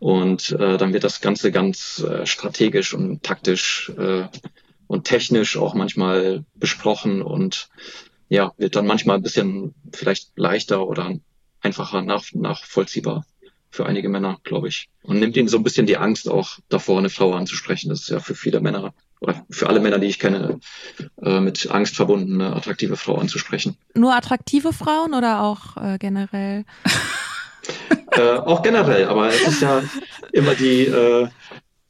und 0.00 0.50
äh, 0.52 0.76
dann 0.76 0.92
wird 0.92 1.04
das 1.04 1.20
Ganze 1.20 1.52
ganz 1.52 2.00
äh, 2.00 2.26
strategisch 2.26 2.92
und 2.92 3.22
taktisch 3.22 3.92
äh, 3.96 4.24
und 4.88 5.04
technisch 5.04 5.56
auch 5.56 5.74
manchmal 5.74 6.44
besprochen 6.54 7.22
und 7.22 7.68
ja, 8.28 8.52
wird 8.58 8.76
dann 8.76 8.86
manchmal 8.86 9.16
ein 9.16 9.22
bisschen 9.22 9.74
vielleicht 9.92 10.32
leichter 10.36 10.86
oder 10.86 11.14
einfacher 11.60 12.02
nach, 12.02 12.24
nachvollziehbar 12.32 13.24
für 13.74 13.86
einige 13.86 14.08
Männer, 14.08 14.38
glaube 14.44 14.68
ich. 14.68 14.88
Und 15.02 15.18
nimmt 15.18 15.36
ihnen 15.36 15.48
so 15.48 15.56
ein 15.56 15.64
bisschen 15.64 15.86
die 15.86 15.96
Angst 15.96 16.28
auch 16.28 16.58
davor, 16.68 16.98
eine 16.98 17.10
Frau 17.10 17.32
anzusprechen. 17.34 17.88
Das 17.88 18.02
ist 18.02 18.08
ja 18.08 18.20
für 18.20 18.34
viele 18.34 18.60
Männer 18.60 18.94
oder 19.20 19.44
für 19.50 19.68
alle 19.68 19.80
Männer, 19.80 19.98
die 19.98 20.06
ich 20.06 20.18
kenne, 20.18 20.60
äh, 21.22 21.40
mit 21.40 21.70
Angst 21.70 21.96
verbunden, 21.96 22.40
eine 22.40 22.54
attraktive 22.54 22.96
Frau 22.96 23.16
anzusprechen. 23.16 23.76
Nur 23.94 24.14
attraktive 24.14 24.72
Frauen 24.72 25.14
oder 25.14 25.42
auch 25.42 25.76
äh, 25.76 25.98
generell? 25.98 26.64
äh, 28.12 28.20
auch 28.20 28.62
generell, 28.62 29.06
aber 29.06 29.28
es 29.28 29.46
ist 29.46 29.62
ja 29.62 29.82
immer 30.32 30.54
die, 30.54 30.84
äh, 30.84 31.28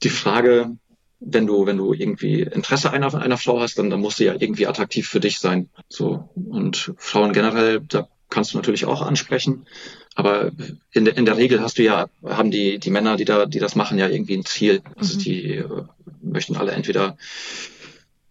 die 0.03 0.11
Frage, 0.11 0.77
wenn 1.21 1.47
du, 1.47 1.67
wenn 1.67 1.77
du 1.77 1.93
irgendwie 1.93 2.43
Interesse 2.43 2.93
einer, 2.93 3.13
einer 3.15 3.39
Frau 3.39 3.61
hast, 3.61 3.79
dann, 3.79 3.91
dann 3.91 4.01
muss 4.01 4.17
sie 4.17 4.25
ja 4.25 4.35
irgendwie 4.39 4.67
attraktiv 4.67 5.09
für 5.09 5.21
dich 5.21 5.39
sein. 5.39 5.71
So. 5.89 6.31
Und 6.35 6.93
Frauen 6.97 7.33
generell, 7.33 7.81
da 7.81 8.09
kannst 8.29 8.53
du 8.53 8.59
natürlich 8.59 8.85
auch 8.85 9.03
ansprechen. 9.03 9.67
Aber 10.15 10.53
in 10.93 11.05
der, 11.05 11.17
in 11.17 11.25
der 11.25 11.37
Regel 11.37 11.61
hast 11.61 11.79
du 11.79 11.83
ja, 11.83 12.09
haben 12.25 12.51
die, 12.51 12.79
die 12.79 12.91
Männer, 12.91 13.17
die 13.17 13.25
da, 13.25 13.47
die 13.47 13.59
das 13.59 13.75
machen, 13.75 13.99
ja 13.99 14.09
irgendwie 14.09 14.37
ein 14.37 14.45
Ziel. 14.45 14.83
Also 14.97 15.19
mhm. 15.19 15.23
die 15.23 15.55
äh, 15.57 15.69
möchten 16.23 16.57
alle 16.57 16.73
entweder 16.73 17.17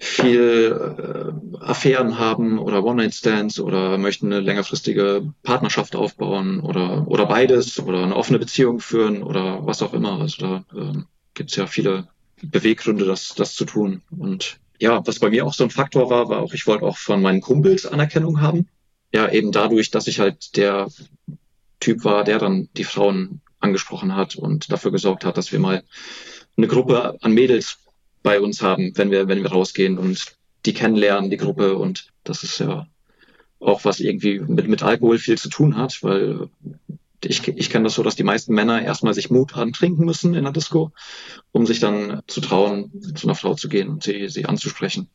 viel 0.03 1.33
äh, 1.57 1.57
Affären 1.63 2.19
haben 2.19 2.59
oder 2.59 2.83
One-Night-Stands 2.83 3.59
oder 3.59 3.97
möchten 3.97 4.27
eine 4.27 4.41
längerfristige 4.41 5.33
Partnerschaft 5.43 5.95
aufbauen 5.95 6.59
oder, 6.59 7.07
oder 7.07 7.25
beides 7.25 7.79
oder 7.79 8.03
eine 8.03 8.15
offene 8.15 8.39
Beziehung 8.39 8.79
führen 8.79 9.23
oder 9.23 9.65
was 9.65 9.81
auch 9.81 9.93
immer. 9.93 10.19
Also 10.19 10.45
da 10.45 10.65
äh, 10.77 10.97
gibt 11.33 11.51
es 11.51 11.55
ja 11.55 11.67
viele 11.67 12.07
Beweggründe, 12.41 13.05
das, 13.05 13.33
das 13.35 13.55
zu 13.55 13.65
tun. 13.65 14.01
Und 14.17 14.57
ja, 14.79 15.05
was 15.07 15.19
bei 15.19 15.29
mir 15.29 15.45
auch 15.45 15.53
so 15.53 15.63
ein 15.63 15.69
Faktor 15.69 16.09
war, 16.09 16.27
war 16.27 16.41
auch, 16.41 16.53
ich 16.53 16.67
wollte 16.67 16.85
auch 16.85 16.97
von 16.97 17.21
meinen 17.21 17.41
Kumpels 17.41 17.85
Anerkennung 17.85 18.41
haben. 18.41 18.67
Ja, 19.13 19.31
eben 19.31 19.51
dadurch, 19.51 19.91
dass 19.91 20.07
ich 20.07 20.19
halt 20.19 20.57
der 20.57 20.87
Typ 21.83 22.05
war, 22.05 22.23
der 22.23 22.39
dann 22.39 22.69
die 22.77 22.85
Frauen 22.85 23.41
angesprochen 23.59 24.15
hat 24.15 24.37
und 24.37 24.71
dafür 24.71 24.91
gesorgt 24.91 25.25
hat, 25.25 25.35
dass 25.35 25.51
wir 25.51 25.59
mal 25.59 25.83
eine 26.55 26.67
Gruppe 26.67 27.17
an 27.21 27.33
Mädels 27.33 27.77
bei 28.21 28.39
uns 28.39 28.61
haben, 28.61 28.93
wenn 28.95 29.11
wir, 29.11 29.27
wenn 29.27 29.43
wir 29.43 29.51
rausgehen 29.51 29.97
und 29.97 30.37
die 30.65 30.73
kennenlernen, 30.73 31.29
die 31.29 31.37
Gruppe. 31.37 31.75
Und 31.75 32.07
das 32.23 32.43
ist 32.43 32.59
ja 32.59 32.87
auch 33.59 33.83
was 33.83 33.99
irgendwie 33.99 34.39
mit, 34.39 34.69
mit 34.69 34.81
Alkohol 34.81 35.17
viel 35.17 35.37
zu 35.37 35.49
tun 35.49 35.75
hat, 35.75 36.01
weil 36.03 36.47
ich, 37.21 37.45
ich 37.47 37.69
kenne 37.69 37.83
das 37.83 37.95
so, 37.95 38.03
dass 38.03 38.15
die 38.15 38.23
meisten 38.23 38.53
Männer 38.53 38.81
erstmal 38.81 39.13
sich 39.13 39.29
Mut 39.29 39.57
antrinken 39.57 40.05
müssen 40.05 40.35
in 40.35 40.43
der 40.43 40.53
Disco, 40.53 40.91
um 41.51 41.65
sich 41.65 41.81
dann 41.81 42.21
zu 42.27 42.39
trauen, 42.39 42.91
zu 43.13 43.27
einer 43.27 43.35
Frau 43.35 43.55
zu 43.55 43.67
gehen 43.67 43.89
und 43.89 44.03
sie, 44.03 44.29
sie 44.29 44.45
anzusprechen. 44.45 45.09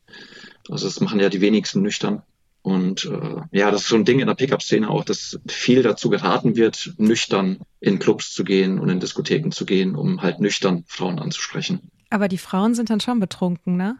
Also 0.69 0.85
das 0.85 0.99
machen 0.99 1.19
ja 1.19 1.29
die 1.29 1.41
wenigsten 1.41 1.81
nüchtern. 1.81 2.21
Und 2.61 3.05
äh, 3.05 3.41
ja, 3.51 3.71
das 3.71 3.81
ist 3.81 3.87
so 3.87 3.95
ein 3.95 4.05
Ding 4.05 4.19
in 4.19 4.27
der 4.27 4.35
Pickup-Szene 4.35 4.89
auch, 4.89 5.03
dass 5.03 5.39
viel 5.47 5.81
dazu 5.81 6.09
geraten 6.09 6.55
wird, 6.55 6.93
nüchtern 6.97 7.59
in 7.79 7.99
Clubs 7.99 8.33
zu 8.33 8.43
gehen 8.43 8.79
und 8.79 8.89
in 8.89 8.99
Diskotheken 8.99 9.51
zu 9.51 9.65
gehen, 9.65 9.95
um 9.95 10.21
halt 10.21 10.39
nüchtern 10.39 10.83
Frauen 10.87 11.19
anzusprechen. 11.19 11.89
Aber 12.09 12.27
die 12.27 12.37
Frauen 12.37 12.75
sind 12.75 12.89
dann 12.89 12.99
schon 12.99 13.19
betrunken, 13.19 13.77
ne? 13.77 13.97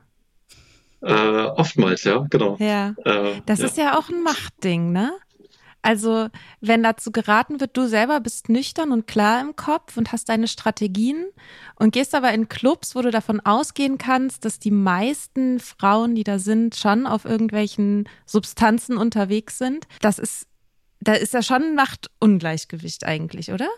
Äh, 1.02 1.14
oftmals, 1.14 2.04
ja, 2.04 2.26
genau. 2.30 2.58
Ja. 2.60 2.94
Äh, 3.06 3.42
das 3.46 3.60
ja. 3.60 3.66
ist 3.66 3.78
ja 3.78 3.98
auch 3.98 4.10
ein 4.10 4.22
Machtding, 4.24 4.92
ne? 4.92 5.14
Also, 5.82 6.28
wenn 6.60 6.84
dazu 6.84 7.12
geraten 7.12 7.60
wird, 7.62 7.78
du 7.78 7.88
selber 7.88 8.20
bist 8.20 8.50
nüchtern 8.50 8.92
und 8.92 9.08
klar 9.08 9.40
im 9.42 9.56
Kopf 9.56 9.96
und 9.96 10.12
hast 10.12 10.28
deine 10.28 10.48
Strategien 10.48 11.26
und 11.76 11.94
gehst 11.94 12.14
aber 12.14 12.34
in 12.34 12.50
Clubs, 12.50 12.96
wo 12.96 13.02
du 13.02 13.12
davon 13.12 13.40
ausgehen 13.40 13.98
kannst, 13.98 14.44
dass 14.44 14.60
die 14.60 14.72
meisten 14.72 15.60
Frauen, 15.60 16.16
die 16.16 16.26
da 16.26 16.38
sind, 16.38 16.76
schon 16.76 17.08
auf 17.08 17.24
irgendwelchen 17.24 18.10
Substanzen 18.26 18.98
unterwegs 18.98 19.58
sind. 19.58 19.88
Das 20.02 20.20
ist, 20.20 20.48
da 21.00 21.14
ist 21.14 21.34
ja 21.34 21.42
schon 21.42 21.64
ein 21.64 21.76
Machtungleichgewicht 21.76 23.06
eigentlich, 23.06 23.52
oder? 23.52 23.70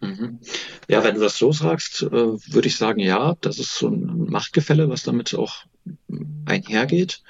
Mhm. 0.00 0.40
Ja, 0.88 1.04
wenn 1.04 1.14
du 1.14 1.20
das 1.20 1.38
so 1.38 1.52
sagst, 1.52 2.02
äh, 2.02 2.10
würde 2.10 2.66
ich 2.66 2.76
sagen, 2.76 3.00
ja, 3.00 3.36
das 3.40 3.58
ist 3.58 3.76
so 3.76 3.88
ein 3.88 4.30
Machtgefälle, 4.30 4.88
was 4.88 5.02
damit 5.04 5.34
auch 5.34 5.64
einhergeht. 6.46 7.22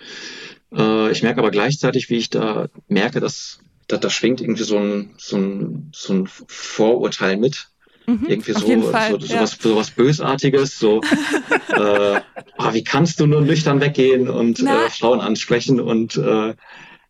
Äh, 0.72 1.10
ich 1.10 1.22
merke 1.22 1.40
aber 1.40 1.50
gleichzeitig, 1.50 2.10
wie 2.10 2.16
ich 2.16 2.30
da 2.30 2.68
merke, 2.88 3.20
dass 3.20 3.60
da, 3.90 3.96
da 3.96 4.10
schwingt 4.10 4.40
irgendwie 4.40 4.62
so 4.62 4.78
ein, 4.78 5.14
so 5.18 5.36
ein, 5.36 5.90
so 5.94 6.12
ein 6.12 6.26
Vorurteil 6.26 7.36
mit. 7.36 7.68
Mhm, 8.06 8.26
irgendwie 8.28 8.52
so, 8.52 8.60
so, 8.60 8.66
so, 8.66 8.90
ja. 8.90 9.42
was, 9.42 9.58
so 9.60 9.76
was 9.76 9.90
Bösartiges, 9.90 10.78
so 10.78 11.00
äh, 11.68 12.20
oh, 12.58 12.72
wie 12.72 12.84
kannst 12.84 13.20
du 13.20 13.26
nur 13.26 13.42
nüchtern 13.42 13.80
weggehen 13.80 14.28
und 14.28 14.60
äh, 14.60 14.88
Frauen 14.90 15.20
ansprechen 15.20 15.80
und 15.80 16.16
äh, 16.16 16.54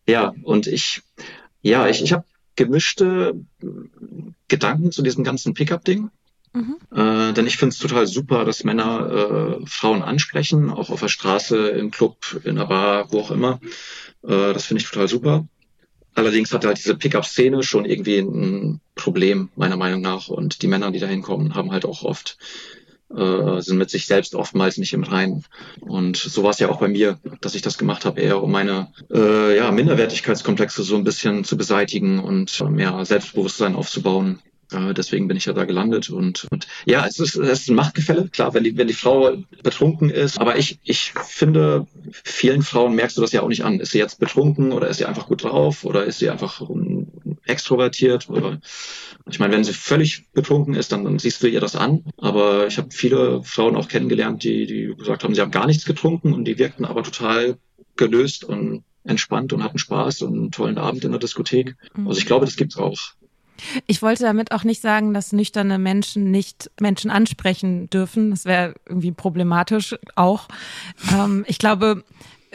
ja, 0.07 0.35
und 0.43 0.67
ich, 0.67 1.03
ja, 1.63 1.87
ich, 1.87 2.03
ich 2.03 2.13
habe 2.13 2.25
gemischte 2.57 3.35
Gedanken 4.49 4.91
zu 4.91 5.03
diesem 5.03 5.23
ganzen 5.23 5.55
Pickup-Ding. 5.55 6.11
Mhm. 6.53 6.77
Äh, 6.93 7.33
denn 7.33 7.47
ich 7.47 7.57
finde 7.57 7.75
es 7.75 7.79
total 7.79 8.09
super, 8.09 8.45
dass 8.45 8.65
Männer 8.65 9.61
äh, 9.63 9.67
Frauen 9.67 10.03
ansprechen, 10.03 10.71
auch 10.71 10.91
auf 10.91 11.01
der 11.01 11.09
Straße, 11.09 11.69
im 11.69 11.93
Club, 11.93 12.41
in 12.43 12.57
der 12.57 12.65
Bar, 12.65 13.13
wo 13.13 13.21
auch 13.21 13.31
immer. 13.31 13.61
Äh, 14.25 14.53
das 14.53 14.65
finde 14.65 14.83
ich 14.83 14.91
total 14.91 15.07
super. 15.07 15.47
Allerdings 16.15 16.53
hat 16.53 16.65
halt 16.65 16.79
diese 16.79 16.97
Pickup-Szene 16.97 17.63
schon 17.63 17.85
irgendwie 17.85 18.19
ein 18.19 18.81
Problem, 18.95 19.49
meiner 19.57 19.77
Meinung 19.77 20.01
nach. 20.01 20.29
Und 20.29 20.63
die 20.63 20.67
Männer, 20.67 20.91
die 20.91 20.99
da 20.99 21.07
hinkommen, 21.07 21.55
haben 21.55 21.73
halt 21.73 21.85
auch 21.85 22.03
oft, 22.03 22.37
äh, 23.15 23.61
sind 23.61 23.79
mit 23.79 23.91
sich 23.91 24.07
selbst 24.07 24.35
oftmals 24.35 24.77
nicht 24.77 24.93
im 24.93 25.05
Reinen. 25.05 25.45
Und 25.81 26.17
so 26.17 26.43
war 26.43 26.51
es 26.51 26.59
ja 26.59 26.69
auch 26.69 26.81
bei 26.81 26.89
mir, 26.89 27.19
dass 27.41 27.55
ich 27.55 27.63
das 27.63 27.79
gemacht 27.79 28.05
habe, 28.05 28.21
eher 28.21 28.43
um 28.43 28.51
meine 28.51 28.93
äh, 29.13 29.57
ja, 29.57 29.71
Minderwertigkeitskomplexe 29.71 30.83
so 30.83 30.97
ein 30.97 31.05
bisschen 31.05 31.45
zu 31.45 31.57
beseitigen 31.57 32.19
und 32.19 32.61
mehr 32.71 33.05
Selbstbewusstsein 33.05 33.75
aufzubauen. 33.75 34.41
Äh, 34.73 34.95
deswegen 34.95 35.29
bin 35.29 35.37
ich 35.37 35.47
ja 35.47 35.53
da 35.53 35.65
gelandet 35.65 36.11
und, 36.11 36.47
und 36.51 36.67
ja, 36.85 37.07
es 37.07 37.19
ist, 37.19 37.37
es 37.37 37.61
ist 37.61 37.71
ein 37.71 37.77
Machtgefälle, 37.77 38.29
klar, 38.29 38.55
wenn 38.55 38.65
die, 38.65 38.77
wenn 38.77 38.89
die 38.89 38.95
Frau 38.95 39.37
betrunken 39.63 40.11
ist. 40.11 40.41
Aber 40.41 40.57
ich, 40.57 40.79
ich 40.85 41.13
finde, 41.13 41.87
vielen 42.11 42.63
Frauen 42.63 42.95
merkst 42.95 43.17
du 43.17 43.21
das 43.21 43.33
ja 43.33 43.43
auch 43.43 43.49
nicht 43.49 43.65
an. 43.65 43.81
Ist 43.81 43.93
sie 43.93 43.99
jetzt 43.99 44.21
betrunken 44.21 44.73
oder 44.73 44.89
ist 44.89 44.99
sie 44.99 45.07
einfach 45.07 45.27
gut 45.27 45.45
drauf 45.45 45.85
oder 45.85 46.05
ist 46.05 46.19
sie 46.19 46.31
einfach 46.31 46.63
extrovertiert 47.47 48.29
oder 48.29 48.61
ich 49.29 49.39
meine, 49.39 49.55
wenn 49.55 49.65
sie 49.65 49.73
völlig 49.73 50.31
betrunken 50.33 50.75
ist, 50.75 50.93
dann, 50.93 51.05
dann 51.05 51.19
siehst 51.19 51.43
du 51.43 51.49
ihr 51.49 51.61
das 51.61 51.77
an. 51.77 52.05
Aber 52.17 52.67
ich 52.67 52.79
habe 52.79 52.89
viele 52.91 53.43
Frauen 53.43 53.77
auch 53.77 53.89
kennengelernt, 53.89 54.45
die, 54.45 54.67
die 54.67 54.95
gesagt 54.97 55.25
haben, 55.25 55.35
sie 55.35 55.41
haben 55.41 55.51
gar 55.51 55.67
nichts 55.67 55.85
getrunken 55.85 56.33
und 56.33 56.45
die 56.45 56.59
wirkten 56.59 56.85
aber 56.85 57.03
total 57.03 57.59
gelöst 57.97 58.45
und 58.45 58.85
entspannt 59.05 59.53
und 59.53 59.63
hatten 59.63 59.79
Spaß 59.79 60.23
und 60.23 60.35
einen 60.35 60.51
tollen 60.51 60.79
Abend 60.79 61.05
in 61.05 61.13
der 61.13 61.21
Diskothek. 61.21 61.77
Mhm. 61.95 62.09
Also 62.09 62.19
ich 62.19 62.27
glaube, 62.27 62.47
das 62.47 62.57
gibt's 62.57 62.77
auch. 62.77 62.99
Ich 63.87 64.03
wollte 64.03 64.25
damit 64.25 64.53
auch 64.53 64.65
nicht 64.65 64.83
sagen, 64.83 65.15
dass 65.15 65.33
nüchterne 65.33 65.79
Menschen 65.79 66.31
nicht 66.31 66.71
Menschen 66.81 67.11
ansprechen 67.11 67.89
dürfen. 67.91 68.31
Das 68.31 68.45
wäre 68.45 68.75
irgendwie 68.87 69.13
problematisch 69.13 69.97
auch. 70.17 70.49
Ähm, 71.13 71.45
ich 71.47 71.59
glaube, 71.59 72.05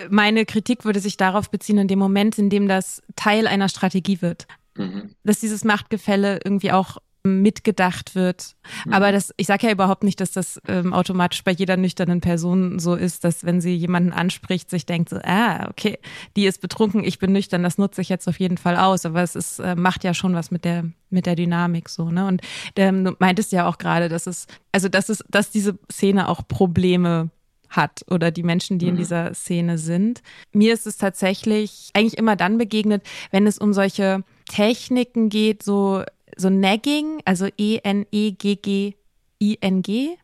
meine 0.10 0.46
Kritik 0.46 0.86
würde 0.86 1.00
sich 1.00 1.18
darauf 1.18 1.50
beziehen, 1.50 1.78
in 1.78 1.88
dem 1.88 2.00
Moment, 2.00 2.38
in 2.38 2.50
dem 2.50 2.68
das 2.68 3.02
Teil 3.16 3.48
einer 3.48 3.70
Strategie 3.70 4.22
wird. 4.22 4.48
Mhm. 4.76 5.16
Dass 5.24 5.40
dieses 5.40 5.64
Machtgefälle 5.64 6.40
irgendwie 6.44 6.72
auch 6.72 6.98
mitgedacht 7.26 8.16
wird. 8.16 8.56
Mhm. 8.86 8.94
Aber 8.94 9.12
das, 9.12 9.34
ich 9.38 9.48
sage 9.48 9.68
ja 9.68 9.74
überhaupt 9.74 10.04
nicht, 10.04 10.22
dass 10.22 10.32
das 10.32 10.62
ähm, 10.68 10.94
automatisch 10.94 11.44
bei 11.44 11.52
jeder 11.52 11.78
nüchternen 11.78 12.22
Person 12.22 12.80
so 12.80 12.96
ist, 12.96 13.24
dass 13.24 13.44
wenn 13.44 13.62
sie 13.62 13.76
jemanden 13.76 14.14
anspricht, 14.14 14.70
sich 14.70 14.86
denkt 14.86 15.10
so, 15.10 15.18
ah, 15.24 15.68
okay, 15.70 15.98
die 16.36 16.46
ist 16.46 16.62
betrunken, 16.62 17.04
ich 17.04 17.20
bin 17.20 17.32
nüchtern, 17.32 17.64
das 17.64 17.78
nutze 17.78 18.02
ich 18.02 18.10
jetzt 18.10 18.28
auf 18.28 18.40
jeden 18.40 18.58
Fall 18.58 18.78
aus. 18.78 19.06
Aber 19.06 19.22
es 19.22 19.36
ist, 19.36 19.60
äh, 19.60 19.76
macht 19.76 20.04
ja 20.04 20.14
schon 20.14 20.36
was 20.36 20.52
mit 20.52 20.66
der 20.66 20.86
mit 21.12 21.26
der 21.28 21.36
Dynamik 21.36 21.88
so, 21.88 22.12
ne? 22.12 22.28
Und 22.28 22.42
ähm, 22.76 23.06
du 23.06 23.16
meintest 23.20 23.52
ja 23.52 23.68
auch 23.68 23.78
gerade, 23.78 24.10
dass 24.10 24.28
es, 24.28 24.48
also 24.72 24.90
dass 24.90 25.08
es, 25.08 25.24
dass 25.30 25.50
diese 25.50 25.78
Szene 25.90 26.28
auch 26.28 26.48
Probleme 26.48 27.30
hat 27.70 28.06
oder 28.10 28.32
die 28.32 28.44
Menschen, 28.44 28.80
die 28.80 28.88
in 28.88 28.94
mhm. 28.94 29.00
dieser 29.00 29.34
Szene 29.34 29.78
sind. 29.78 30.22
Mir 30.52 30.74
ist 30.74 30.88
es 30.88 30.98
tatsächlich 30.98 31.90
eigentlich 31.94 32.18
immer 32.18 32.36
dann 32.36 32.58
begegnet, 32.58 33.04
wenn 33.32 33.48
es 33.48 33.58
um 33.58 33.74
solche 33.74 34.24
Techniken 34.48 35.30
geht, 35.30 35.64
so 35.64 36.04
so 36.36 36.50
Nagging, 36.50 37.22
also 37.26 37.48
E-N-E-G-G-I-N-G 37.58 38.98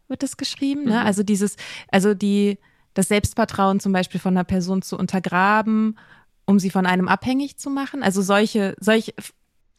wird 0.07 0.23
das 0.23 0.37
geschrieben. 0.37 0.85
Ne? 0.85 0.91
Mhm. 0.91 1.05
Also 1.05 1.23
dieses, 1.23 1.55
also 1.89 2.13
die, 2.13 2.57
das 2.93 3.07
Selbstvertrauen 3.07 3.79
zum 3.79 3.93
Beispiel 3.93 4.19
von 4.19 4.35
einer 4.35 4.43
Person 4.43 4.81
zu 4.81 4.97
untergraben, 4.97 5.97
um 6.45 6.59
sie 6.59 6.69
von 6.69 6.85
einem 6.85 7.07
abhängig 7.07 7.57
zu 7.57 7.69
machen. 7.69 8.03
Also 8.03 8.21
solche, 8.21 8.75
solche 8.79 9.13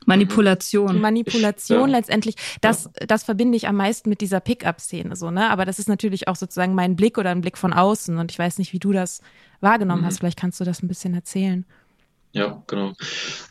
Manipulation. 0.07 1.01
Manipulation 1.01 1.91
ja. 1.91 1.99
letztendlich. 1.99 2.37
Das, 2.61 2.91
das 3.07 3.25
verbinde 3.25 3.57
ich 3.57 3.69
am 3.69 3.77
meisten 3.77 4.09
mit 4.09 4.21
dieser 4.21 4.41
Pickup-Szene 4.41 5.17
so, 5.17 5.31
ne? 5.31 5.51
Aber 5.51 5.65
das 5.65 5.79
ist 5.79 5.89
natürlich 5.89 6.29
auch 6.29 6.37
sozusagen 6.37 6.75
mein 6.75 6.97
Blick 6.97 7.19
oder 7.19 7.31
ein 7.31 7.41
Blick 7.41 7.59
von 7.59 7.73
außen. 7.73 8.19
Und 8.19 8.31
ich 8.31 8.39
weiß 8.39 8.59
nicht, 8.59 8.73
wie 8.73 8.79
du 8.79 8.93
das 8.93 9.21
wahrgenommen 9.61 10.03
mhm. 10.03 10.07
hast. 10.07 10.19
Vielleicht 10.19 10.39
kannst 10.39 10.61
du 10.61 10.65
das 10.65 10.83
ein 10.83 10.89
bisschen 10.89 11.15
erzählen. 11.15 11.65
Ja, 12.33 12.63
genau. 12.67 12.95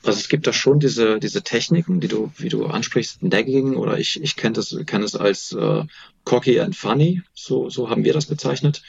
Also 0.04 0.20
es 0.20 0.28
gibt 0.28 0.48
da 0.48 0.54
schon 0.54 0.80
diese, 0.80 1.20
diese 1.20 1.44
Techniken, 1.44 2.00
die 2.00 2.08
du, 2.08 2.32
wie 2.38 2.50
du 2.50 2.66
ansprichst, 2.66 3.22
Nagging 3.22 3.76
oder 3.76 4.00
ich, 4.00 4.22
ich 4.22 4.36
kenne 4.36 4.54
das, 4.54 4.76
kenne 4.88 5.06
es 5.06 5.16
als 5.16 5.52
äh, 5.54 5.84
cocky 6.24 6.60
and 6.60 6.76
funny, 6.76 7.22
so, 7.36 7.70
so 7.70 7.90
haben 7.90 8.04
wir 8.04 8.14
das 8.14 8.26
bezeichnet, 8.26 8.82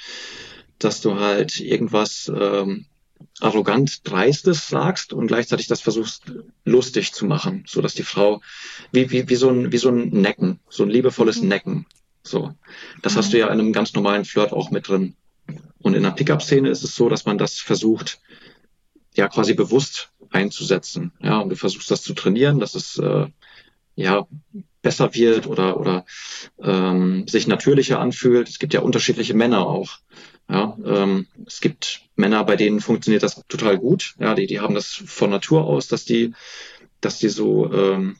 dass 0.78 1.02
du 1.02 1.20
halt 1.20 1.60
irgendwas 1.60 2.32
ähm, 2.34 2.86
arrogant 3.40 4.08
dreistes 4.08 4.68
sagst 4.68 5.12
und 5.12 5.26
gleichzeitig 5.26 5.66
das 5.66 5.82
versuchst 5.82 6.32
lustig 6.64 7.12
zu 7.12 7.26
machen, 7.26 7.64
so 7.66 7.82
dass 7.82 7.94
die 7.94 8.02
Frau 8.02 8.40
wie, 8.92 9.10
wie, 9.10 9.28
wie 9.28 9.36
so 9.36 9.50
ein, 9.50 9.72
wie 9.72 9.78
so 9.78 9.90
ein 9.90 10.08
Necken, 10.08 10.58
so 10.70 10.84
ein 10.84 10.90
liebevolles 10.90 11.42
mhm. 11.42 11.48
Necken. 11.48 11.86
So. 12.22 12.54
Das 13.02 13.14
mhm. 13.14 13.18
hast 13.18 13.32
du 13.32 13.38
ja 13.38 13.46
in 13.48 13.60
einem 13.60 13.72
ganz 13.74 13.92
normalen 13.92 14.24
Flirt 14.24 14.52
auch 14.52 14.70
mit 14.70 14.88
drin. 14.88 15.16
Und 15.80 15.94
in 15.94 16.02
der 16.02 16.12
Pickup-Szene 16.12 16.70
ist 16.70 16.84
es 16.84 16.94
so, 16.94 17.08
dass 17.08 17.26
man 17.26 17.36
das 17.36 17.58
versucht, 17.58 18.20
ja 19.14 19.28
quasi 19.28 19.54
bewusst 19.54 20.10
einzusetzen. 20.30 21.12
Ja, 21.20 21.38
und 21.38 21.50
du 21.50 21.56
versuchst 21.56 21.90
das 21.90 22.02
zu 22.02 22.14
trainieren, 22.14 22.58
dass 22.58 22.74
es 22.74 22.98
äh, 22.98 23.26
ja 23.94 24.26
besser 24.80 25.14
wird 25.14 25.46
oder 25.46 25.78
oder 25.78 26.04
ähm, 26.60 27.26
sich 27.28 27.46
natürlicher 27.46 28.00
anfühlt. 28.00 28.48
Es 28.48 28.58
gibt 28.58 28.74
ja 28.74 28.80
unterschiedliche 28.80 29.34
Männer 29.34 29.66
auch. 29.66 29.98
Ja, 30.48 30.76
ähm, 30.84 31.26
es 31.46 31.60
gibt 31.60 32.02
Männer, 32.16 32.44
bei 32.44 32.56
denen 32.56 32.80
funktioniert 32.80 33.22
das 33.22 33.42
total 33.48 33.78
gut. 33.78 34.14
Ja, 34.18 34.34
die 34.34 34.46
die 34.46 34.60
haben 34.60 34.74
das 34.74 35.02
von 35.06 35.30
Natur 35.30 35.64
aus, 35.64 35.88
dass 35.88 36.04
die 36.04 36.34
dass 37.00 37.18
die 37.18 37.28
so 37.28 37.72
ähm, 37.72 38.16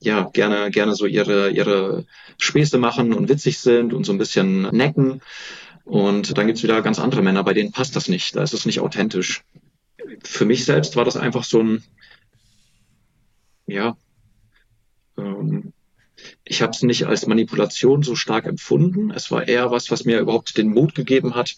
ja 0.00 0.28
gerne 0.32 0.70
gerne 0.70 0.94
so 0.94 1.06
ihre 1.06 1.50
ihre 1.50 2.06
Späße 2.38 2.78
machen 2.78 3.12
und 3.14 3.28
witzig 3.28 3.58
sind 3.58 3.94
und 3.94 4.04
so 4.04 4.12
ein 4.12 4.18
bisschen 4.18 4.62
necken. 4.62 5.22
Und 5.84 6.36
dann 6.36 6.48
gibt's 6.48 6.64
wieder 6.64 6.82
ganz 6.82 6.98
andere 6.98 7.22
Männer, 7.22 7.44
bei 7.44 7.54
denen 7.54 7.70
passt 7.70 7.94
das 7.94 8.08
nicht. 8.08 8.34
Da 8.34 8.42
ist 8.42 8.52
es 8.52 8.66
nicht 8.66 8.80
authentisch 8.80 9.44
für 10.22 10.44
mich 10.44 10.64
selbst 10.64 10.96
war 10.96 11.04
das 11.04 11.16
einfach 11.16 11.44
so 11.44 11.62
ein, 11.62 11.82
ja, 13.66 13.96
ähm, 15.18 15.72
ich 16.44 16.62
habe 16.62 16.72
es 16.72 16.82
nicht 16.82 17.06
als 17.06 17.26
Manipulation 17.26 18.02
so 18.02 18.14
stark 18.14 18.46
empfunden. 18.46 19.10
Es 19.10 19.30
war 19.30 19.46
eher 19.46 19.70
was, 19.70 19.90
was 19.90 20.04
mir 20.04 20.20
überhaupt 20.20 20.56
den 20.56 20.68
Mut 20.68 20.94
gegeben 20.94 21.34
hat, 21.34 21.56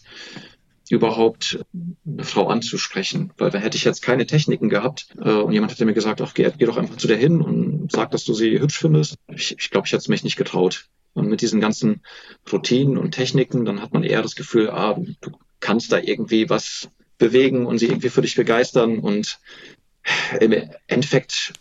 überhaupt 0.89 1.63
eine 2.05 2.23
Frau 2.23 2.47
anzusprechen. 2.47 3.31
Weil 3.37 3.51
da 3.51 3.59
hätte 3.59 3.77
ich 3.77 3.83
jetzt 3.83 4.01
keine 4.01 4.25
Techniken 4.25 4.69
gehabt 4.69 5.07
äh, 5.23 5.31
und 5.31 5.53
jemand 5.53 5.71
hätte 5.71 5.85
mir 5.85 5.93
gesagt, 5.93 6.21
ach, 6.21 6.33
geh, 6.33 6.51
geh 6.57 6.65
doch 6.65 6.77
einfach 6.77 6.97
zu 6.97 7.07
der 7.07 7.17
hin 7.17 7.41
und 7.41 7.91
sag, 7.91 8.11
dass 8.11 8.25
du 8.25 8.33
sie 8.33 8.59
hübsch 8.59 8.79
findest. 8.79 9.15
Ich, 9.27 9.55
ich 9.57 9.69
glaube, 9.69 9.85
ich 9.85 9.93
hätte 9.93 10.01
es 10.01 10.09
mich 10.09 10.23
nicht 10.23 10.37
getraut. 10.37 10.87
Und 11.13 11.27
mit 11.27 11.41
diesen 11.41 11.59
ganzen 11.59 12.01
Routinen 12.51 12.97
und 12.97 13.11
Techniken, 13.11 13.65
dann 13.65 13.81
hat 13.81 13.93
man 13.93 14.03
eher 14.03 14.21
das 14.21 14.35
Gefühl, 14.35 14.69
ah, 14.69 14.99
du 15.21 15.31
kannst 15.59 15.91
da 15.91 15.97
irgendwie 15.97 16.49
was 16.49 16.89
bewegen 17.19 17.67
und 17.67 17.77
sie 17.77 17.85
irgendwie 17.85 18.09
für 18.09 18.21
dich 18.23 18.35
begeistern. 18.35 18.99
Und 18.99 19.39
im 20.39 20.71
Endeffekt 20.87 21.53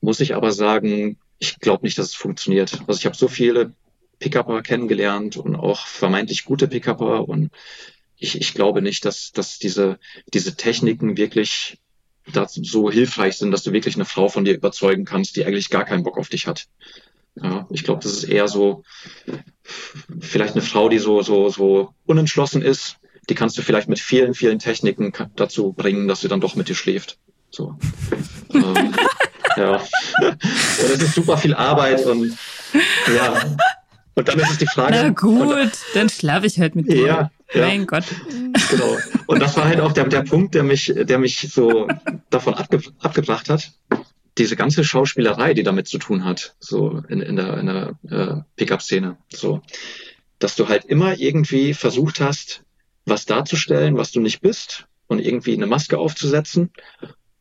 muss 0.00 0.18
ich 0.18 0.34
aber 0.34 0.50
sagen, 0.50 1.18
ich 1.38 1.60
glaube 1.60 1.84
nicht, 1.84 1.98
dass 1.98 2.06
es 2.08 2.14
funktioniert. 2.14 2.80
Also 2.86 2.98
ich 2.98 3.06
habe 3.06 3.16
so 3.16 3.28
viele 3.28 3.72
Pickupper 4.18 4.62
kennengelernt 4.62 5.36
und 5.36 5.54
auch 5.56 5.86
vermeintlich 5.86 6.44
gute 6.44 6.68
Pickupper 6.68 7.28
und 7.28 7.50
ich, 8.16 8.40
ich 8.40 8.54
glaube 8.54 8.82
nicht, 8.82 9.04
dass, 9.04 9.32
dass 9.32 9.58
diese, 9.58 9.98
diese 10.32 10.54
Techniken 10.54 11.16
wirklich 11.16 11.78
dazu 12.32 12.62
so 12.62 12.88
hilfreich 12.88 13.36
sind, 13.36 13.50
dass 13.50 13.64
du 13.64 13.72
wirklich 13.72 13.96
eine 13.96 14.04
Frau 14.04 14.28
von 14.28 14.44
dir 14.44 14.54
überzeugen 14.54 15.04
kannst, 15.04 15.34
die 15.34 15.44
eigentlich 15.44 15.70
gar 15.70 15.84
keinen 15.84 16.04
Bock 16.04 16.18
auf 16.18 16.28
dich 16.28 16.46
hat. 16.46 16.68
Ja, 17.34 17.66
ich 17.70 17.82
glaube, 17.82 18.00
das 18.02 18.12
ist 18.12 18.24
eher 18.24 18.46
so 18.46 18.84
vielleicht 20.20 20.54
eine 20.54 20.62
Frau, 20.62 20.88
die 20.88 20.98
so 20.98 21.22
so 21.22 21.48
so 21.48 21.94
unentschlossen 22.06 22.62
ist, 22.62 22.98
die 23.28 23.34
kannst 23.34 23.56
du 23.56 23.62
vielleicht 23.62 23.88
mit 23.88 24.00
vielen, 24.00 24.34
vielen 24.34 24.58
Techniken 24.58 25.12
dazu 25.36 25.72
bringen, 25.72 26.08
dass 26.08 26.20
sie 26.20 26.28
dann 26.28 26.40
doch 26.40 26.54
mit 26.54 26.68
dir 26.68 26.74
schläft. 26.74 27.18
So. 27.50 27.76
ähm, 28.54 28.94
ja. 29.56 29.76
Und 30.22 30.90
es 30.94 31.02
ist 31.02 31.14
super 31.14 31.36
viel 31.36 31.54
Arbeit 31.54 32.04
und 32.06 32.36
ja. 33.14 33.56
Und 34.14 34.28
dann 34.28 34.38
ist 34.38 34.50
es 34.50 34.58
die 34.58 34.66
Frage. 34.66 34.92
Na 34.94 35.08
gut, 35.08 35.54
und, 35.54 35.72
dann 35.94 36.08
schlafe 36.08 36.46
ich 36.46 36.58
halt 36.58 36.74
mit 36.74 36.90
dir. 36.90 37.06
Ja, 37.06 37.30
ja. 37.54 37.66
Mein 37.66 37.86
Gott. 37.86 38.04
Genau. 38.70 38.98
Und 39.26 39.40
das 39.40 39.56
war 39.56 39.64
halt 39.64 39.80
auch 39.80 39.92
der, 39.92 40.06
der 40.06 40.22
Punkt, 40.22 40.54
der 40.54 40.62
mich, 40.62 40.92
der 40.94 41.18
mich 41.18 41.48
so 41.50 41.88
davon 42.30 42.54
abge, 42.54 42.80
abgebracht 43.00 43.48
hat. 43.48 43.72
Diese 44.38 44.56
ganze 44.56 44.84
Schauspielerei, 44.84 45.54
die 45.54 45.62
damit 45.62 45.88
zu 45.88 45.98
tun 45.98 46.24
hat, 46.24 46.56
so 46.58 47.02
in, 47.08 47.20
in 47.20 47.36
der, 47.36 47.58
in 47.58 47.66
der 47.66 47.98
äh, 48.10 48.40
Pickup-Szene. 48.56 49.16
So. 49.30 49.62
Dass 50.38 50.56
du 50.56 50.68
halt 50.68 50.84
immer 50.86 51.18
irgendwie 51.18 51.74
versucht 51.74 52.20
hast, 52.20 52.64
was 53.04 53.26
darzustellen, 53.26 53.96
was 53.96 54.12
du 54.12 54.20
nicht 54.20 54.40
bist 54.40 54.86
und 55.06 55.18
irgendwie 55.18 55.54
eine 55.54 55.66
Maske 55.66 55.98
aufzusetzen, 55.98 56.70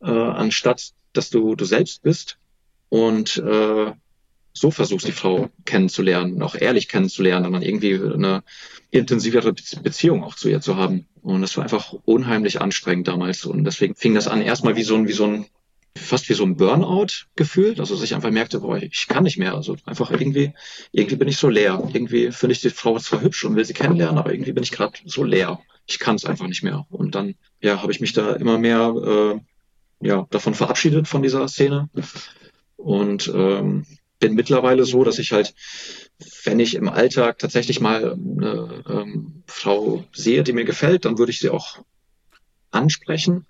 äh, 0.02 0.10
anstatt 0.10 0.92
dass 1.14 1.30
du 1.30 1.56
du 1.56 1.66
selbst 1.66 2.04
bist 2.04 2.38
und 2.90 3.38
äh, 3.38 3.92
so 4.54 4.72
versuchst 4.72 5.08
die 5.08 5.14
Frau 5.14 5.50
kennenzulernen, 5.66 6.42
auch 6.42 6.56
ehrlich 6.56 6.90
kennenzulernen 6.90 7.46
und 7.46 7.54
dann 7.54 7.62
irgendwie 7.62 7.96
eine 7.96 8.44
intensivere 8.90 9.54
Beziehung 9.54 10.24
auch 10.24 10.36
zu 10.36 10.50
ihr 10.50 10.60
zu 10.60 10.76
haben. 10.76 11.08
Und 11.22 11.42
das 11.42 11.56
war 11.56 11.64
einfach 11.64 11.94
unheimlich 12.04 12.60
anstrengend 12.60 13.08
damals 13.08 13.46
und 13.46 13.64
deswegen 13.64 13.96
fing 13.96 14.14
das 14.16 14.28
an 14.28 14.42
erstmal 14.42 14.76
wie 14.76 14.84
so 14.84 14.96
ein 14.96 15.08
wie 15.08 15.14
so 15.14 15.26
ein 15.26 15.46
fast 15.96 16.30
wie 16.30 16.34
so 16.34 16.44
ein 16.44 16.56
Burnout 16.56 17.26
gefühlt, 17.36 17.80
also 17.80 17.96
dass 17.96 18.04
ich 18.04 18.16
einfach 18.16 18.32
merkte, 18.32 18.60
boah, 18.62 18.78
ich 18.78 19.08
kann 19.08 19.24
nicht 19.24 19.38
mehr, 19.38 19.56
also 19.56 19.76
einfach 19.86 20.12
irgendwie, 20.12 20.54
irgendwie 20.92 21.18
bin 21.18 21.28
ich 21.28 21.38
so 21.38 21.50
leer. 21.50 21.82
Irgendwie 21.94 22.32
finde 22.32 22.54
ich 22.54 22.62
die 22.62 22.70
Frau 22.70 22.98
zwar 23.00 23.22
hübsch 23.22 23.44
und 23.44 23.56
will 23.56 23.66
sie 23.66 23.74
kennenlernen, 23.74 24.18
aber 24.18 24.34
irgendwie 24.34 24.54
bin 24.54 24.64
ich 24.64 24.72
gerade 24.72 24.98
so 25.06 25.24
leer. 25.24 25.60
Ich 25.88 26.00
kann 26.00 26.16
es 26.16 26.26
einfach 26.26 26.48
nicht 26.48 26.64
mehr. 26.64 26.86
Und 26.90 27.16
dann, 27.16 27.36
ja, 27.62 27.82
habe 27.82 27.92
ich 27.92 28.00
mich 28.00 28.14
da 28.14 28.34
immer 28.34 28.58
mehr, 28.58 28.94
äh, 30.02 30.08
ja, 30.08 30.26
davon 30.30 30.56
verabschiedet 30.56 31.08
von 31.08 31.22
dieser 31.22 31.48
Szene 31.48 31.90
und 32.78 33.32
ähm, 33.34 33.86
bin 34.20 34.36
mittlerweile 34.36 34.86
so, 34.86 35.04
dass 35.04 35.20
ich 35.20 35.32
halt, 35.32 35.54
wenn 36.44 36.60
ich 36.60 36.76
im 36.76 36.88
Alltag 36.88 37.40
tatsächlich 37.40 37.82
mal 37.82 38.14
eine 38.14 38.84
ähm, 38.88 39.44
Frau 39.48 40.06
sehe, 40.14 40.44
die 40.44 40.54
mir 40.54 40.66
gefällt, 40.66 41.06
dann 41.06 41.18
würde 41.18 41.32
ich 41.32 41.40
sie 41.40 41.50
auch 41.50 41.80
ansprechen. 42.70 43.46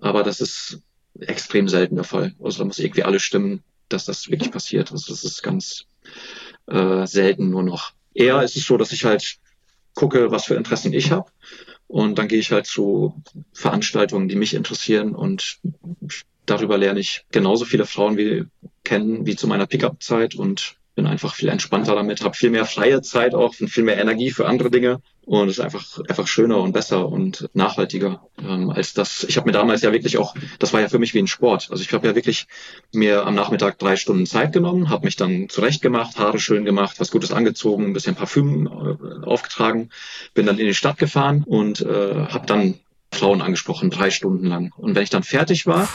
Aber 0.00 0.22
das 0.22 0.40
ist 0.40 0.80
extrem 1.20 1.68
selten 1.68 1.96
der 1.96 2.04
Fall. 2.04 2.34
Also 2.42 2.58
da 2.58 2.64
muss 2.64 2.78
irgendwie 2.78 3.02
alles 3.02 3.22
stimmen, 3.22 3.62
dass 3.88 4.04
das 4.04 4.30
wirklich 4.30 4.50
passiert. 4.50 4.92
Also 4.92 5.12
das 5.12 5.24
ist 5.24 5.42
ganz 5.42 5.86
äh, 6.66 7.06
selten 7.06 7.50
nur 7.50 7.62
noch. 7.62 7.92
Eher 8.14 8.42
ist 8.42 8.56
es 8.56 8.64
so, 8.64 8.76
dass 8.76 8.92
ich 8.92 9.04
halt 9.04 9.38
gucke, 9.94 10.30
was 10.30 10.46
für 10.46 10.54
Interessen 10.54 10.92
ich 10.92 11.10
habe. 11.10 11.30
Und 11.88 12.18
dann 12.18 12.28
gehe 12.28 12.38
ich 12.38 12.50
halt 12.50 12.66
zu 12.66 13.22
Veranstaltungen, 13.52 14.28
die 14.28 14.36
mich 14.36 14.54
interessieren 14.54 15.14
und 15.14 15.58
darüber 16.44 16.78
lerne 16.78 17.00
ich 17.00 17.24
genauso 17.30 17.64
viele 17.64 17.86
Frauen 17.86 18.16
wie 18.16 18.44
kennen 18.84 19.26
wie 19.26 19.36
zu 19.36 19.46
meiner 19.46 19.66
Pickup-Zeit 19.66 20.34
und 20.34 20.76
bin 20.96 21.06
einfach 21.06 21.34
viel 21.34 21.50
entspannter 21.50 21.94
damit, 21.94 22.24
habe 22.24 22.34
viel 22.34 22.50
mehr 22.50 22.64
freie 22.64 23.02
Zeit 23.02 23.34
auch 23.34 23.54
und 23.60 23.68
viel 23.68 23.84
mehr 23.84 23.98
Energie 23.98 24.30
für 24.30 24.48
andere 24.48 24.70
Dinge 24.70 25.00
und 25.26 25.48
ist 25.48 25.60
einfach 25.60 25.98
einfach 26.08 26.26
schöner 26.26 26.58
und 26.58 26.72
besser 26.72 27.06
und 27.08 27.50
nachhaltiger 27.52 28.22
ähm, 28.40 28.70
als 28.70 28.94
das. 28.94 29.24
Ich 29.28 29.36
habe 29.36 29.46
mir 29.46 29.52
damals 29.52 29.82
ja 29.82 29.92
wirklich 29.92 30.16
auch, 30.16 30.34
das 30.58 30.72
war 30.72 30.80
ja 30.80 30.88
für 30.88 30.98
mich 30.98 31.12
wie 31.12 31.18
ein 31.18 31.26
Sport. 31.26 31.68
Also 31.70 31.82
ich 31.82 31.92
habe 31.92 32.08
ja 32.08 32.14
wirklich 32.14 32.46
mir 32.92 33.26
am 33.26 33.34
Nachmittag 33.34 33.78
drei 33.78 33.96
Stunden 33.96 34.24
Zeit 34.24 34.52
genommen, 34.52 34.88
habe 34.88 35.04
mich 35.04 35.16
dann 35.16 35.50
zurecht 35.50 35.82
gemacht, 35.82 36.18
Haare 36.18 36.38
schön 36.38 36.64
gemacht, 36.64 36.98
was 36.98 37.10
Gutes 37.10 37.30
angezogen, 37.30 37.84
ein 37.84 37.92
bisschen 37.92 38.14
Parfüm 38.14 38.66
äh, 38.66 39.26
aufgetragen, 39.26 39.90
bin 40.32 40.46
dann 40.46 40.58
in 40.58 40.66
die 40.66 40.74
Stadt 40.74 40.96
gefahren 40.96 41.44
und 41.46 41.82
äh, 41.82 42.26
habe 42.28 42.46
dann 42.46 42.80
Frauen 43.12 43.40
angesprochen, 43.40 43.90
drei 43.90 44.10
Stunden 44.10 44.46
lang. 44.46 44.72
Und 44.76 44.94
wenn 44.94 45.02
ich 45.02 45.10
dann 45.10 45.22
fertig 45.22 45.66
war 45.66 45.88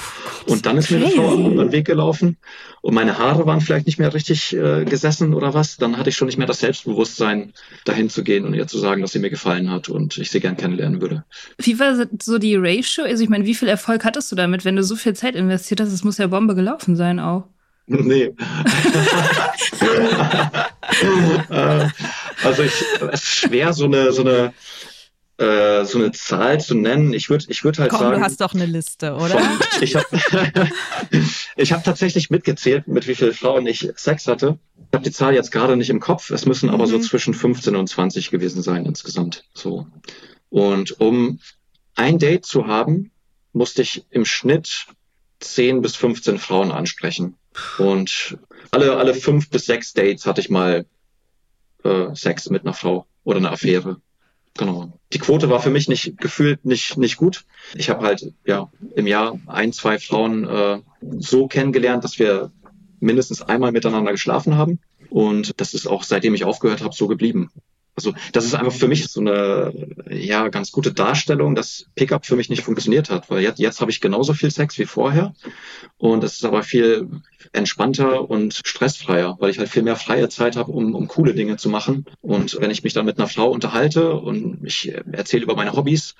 und 0.47 0.65
dann 0.65 0.77
ist 0.77 0.89
mir 0.91 0.97
eine 0.97 1.09
Frau 1.09 1.35
über 1.35 1.65
den 1.65 1.71
Weg 1.71 1.85
gelaufen 1.85 2.37
und 2.81 2.93
meine 2.93 3.17
Haare 3.17 3.45
waren 3.45 3.61
vielleicht 3.61 3.85
nicht 3.85 3.99
mehr 3.99 4.13
richtig 4.13 4.55
äh, 4.55 4.85
gesessen 4.85 5.33
oder 5.33 5.53
was, 5.53 5.77
dann 5.77 5.97
hatte 5.97 6.09
ich 6.09 6.15
schon 6.15 6.27
nicht 6.27 6.37
mehr 6.37 6.47
das 6.47 6.59
Selbstbewusstsein, 6.59 7.53
dahin 7.85 8.09
zu 8.09 8.23
gehen 8.23 8.45
und 8.45 8.53
ihr 8.53 8.67
zu 8.67 8.79
sagen, 8.79 9.01
dass 9.01 9.11
sie 9.11 9.19
mir 9.19 9.29
gefallen 9.29 9.69
hat 9.69 9.89
und 9.89 10.17
ich 10.17 10.31
sie 10.31 10.39
gern 10.39 10.57
kennenlernen 10.57 11.01
würde. 11.01 11.23
Wie 11.57 11.79
war 11.79 12.07
so 12.21 12.37
die 12.37 12.55
Ratio? 12.55 13.03
Also 13.03 13.23
ich 13.23 13.29
meine, 13.29 13.45
wie 13.45 13.55
viel 13.55 13.67
Erfolg 13.67 14.03
hattest 14.03 14.31
du 14.31 14.35
damit, 14.35 14.65
wenn 14.65 14.75
du 14.75 14.83
so 14.83 14.95
viel 14.95 15.13
Zeit 15.13 15.35
investiert 15.35 15.81
hast? 15.81 15.91
Es 15.91 16.03
muss 16.03 16.17
ja 16.17 16.27
Bombe 16.27 16.55
gelaufen 16.55 16.95
sein 16.95 17.19
auch. 17.19 17.45
Nee. 17.87 18.33
Äh, 21.49 21.87
also 22.43 22.63
ich, 22.63 22.73
es 23.11 23.23
ist 23.23 23.27
schwer, 23.27 23.73
so 23.73 23.85
eine, 23.85 24.11
so 24.11 24.21
eine 24.21 24.53
äh, 25.41 25.85
so 25.85 25.97
eine 25.97 26.11
Zahl 26.11 26.59
zu 26.61 26.75
nennen. 26.75 27.13
Ich 27.13 27.29
würde 27.29 27.45
ich 27.47 27.63
würd 27.63 27.79
halt 27.79 27.89
Komm, 27.89 27.99
sagen. 27.99 28.19
du 28.19 28.21
hast 28.21 28.41
doch 28.41 28.53
eine 28.53 28.67
Liste, 28.67 29.15
oder? 29.15 29.41
ich 29.81 29.95
habe 29.95 30.05
ich 31.55 31.73
hab 31.73 31.83
tatsächlich 31.83 32.29
mitgezählt, 32.29 32.87
mit 32.87 33.07
wie 33.07 33.15
vielen 33.15 33.33
Frauen 33.33 33.65
ich 33.65 33.89
Sex 33.95 34.27
hatte. 34.27 34.59
Ich 34.77 34.93
habe 34.93 35.03
die 35.03 35.11
Zahl 35.11 35.33
jetzt 35.33 35.51
gerade 35.51 35.75
nicht 35.75 35.89
im 35.89 35.99
Kopf. 35.99 36.29
Es 36.29 36.45
müssen 36.45 36.69
aber 36.69 36.85
mhm. 36.85 36.91
so 36.91 36.99
zwischen 36.99 37.33
15 37.33 37.75
und 37.75 37.87
20 37.87 38.29
gewesen 38.29 38.61
sein 38.61 38.85
insgesamt. 38.85 39.45
So. 39.53 39.87
Und 40.49 40.99
um 40.99 41.39
ein 41.95 42.19
Date 42.19 42.45
zu 42.45 42.67
haben, 42.67 43.11
musste 43.51 43.81
ich 43.81 44.05
im 44.11 44.25
Schnitt 44.25 44.85
10 45.39 45.81
bis 45.81 45.95
15 45.95 46.37
Frauen 46.37 46.71
ansprechen. 46.71 47.35
Und 47.79 48.37
alle, 48.69 48.95
alle 48.97 49.15
fünf 49.15 49.49
bis 49.49 49.65
sechs 49.65 49.93
Dates 49.93 50.27
hatte 50.27 50.39
ich 50.39 50.49
mal 50.49 50.85
äh, 51.83 52.13
Sex 52.13 52.49
mit 52.51 52.61
einer 52.61 52.73
Frau 52.73 53.07
oder 53.23 53.37
eine 53.37 53.51
Affäre. 53.51 53.99
Genau. 54.57 54.99
Die 55.13 55.19
Quote 55.19 55.49
war 55.49 55.61
für 55.61 55.69
mich 55.69 55.87
nicht 55.87 56.17
gefühlt 56.17 56.65
nicht 56.65 56.97
nicht 56.97 57.17
gut. 57.17 57.45
Ich 57.73 57.89
habe 57.89 58.05
halt 58.05 58.33
ja 58.45 58.69
im 58.95 59.07
Jahr 59.07 59.39
ein, 59.47 59.71
zwei 59.73 59.97
Frauen 59.97 60.47
äh, 60.47 60.79
so 61.19 61.47
kennengelernt, 61.47 62.03
dass 62.03 62.19
wir 62.19 62.51
mindestens 62.99 63.41
einmal 63.41 63.71
miteinander 63.71 64.11
geschlafen 64.11 64.57
haben. 64.57 64.79
Und 65.09 65.59
das 65.59 65.73
ist 65.73 65.87
auch 65.87 66.03
seitdem 66.03 66.33
ich 66.33 66.45
aufgehört 66.45 66.81
habe 66.81 66.93
so 66.93 67.07
geblieben. 67.07 67.49
Also 68.03 68.17
das 68.31 68.45
ist 68.45 68.55
einfach 68.55 68.73
für 68.73 68.87
mich 68.87 69.07
so 69.07 69.19
eine 69.19 69.73
ja 70.09 70.47
ganz 70.47 70.71
gute 70.71 70.91
Darstellung, 70.91 71.53
dass 71.53 71.85
Pickup 71.95 72.25
für 72.25 72.35
mich 72.35 72.49
nicht 72.49 72.63
funktioniert 72.63 73.11
hat, 73.11 73.29
weil 73.29 73.41
jetzt, 73.41 73.59
jetzt 73.59 73.79
habe 73.79 73.91
ich 73.91 74.01
genauso 74.01 74.33
viel 74.33 74.49
Sex 74.49 74.79
wie 74.79 74.85
vorher 74.85 75.33
und 75.97 76.23
es 76.23 76.33
ist 76.33 76.45
aber 76.45 76.63
viel 76.63 77.07
entspannter 77.53 78.27
und 78.29 78.59
stressfreier, 78.65 79.37
weil 79.39 79.51
ich 79.51 79.59
halt 79.59 79.69
viel 79.69 79.83
mehr 79.83 79.95
freie 79.95 80.29
Zeit 80.29 80.55
habe, 80.55 80.71
um, 80.71 80.95
um 80.95 81.07
coole 81.07 81.35
Dinge 81.35 81.57
zu 81.57 81.69
machen. 81.69 82.05
Und 82.21 82.57
wenn 82.59 82.71
ich 82.71 82.83
mich 82.83 82.93
dann 82.93 83.05
mit 83.05 83.19
einer 83.19 83.27
Frau 83.27 83.49
unterhalte 83.51 84.13
und 84.13 84.65
ich 84.65 84.91
erzähle 85.11 85.43
über 85.43 85.55
meine 85.55 85.73
Hobbys, 85.73 86.15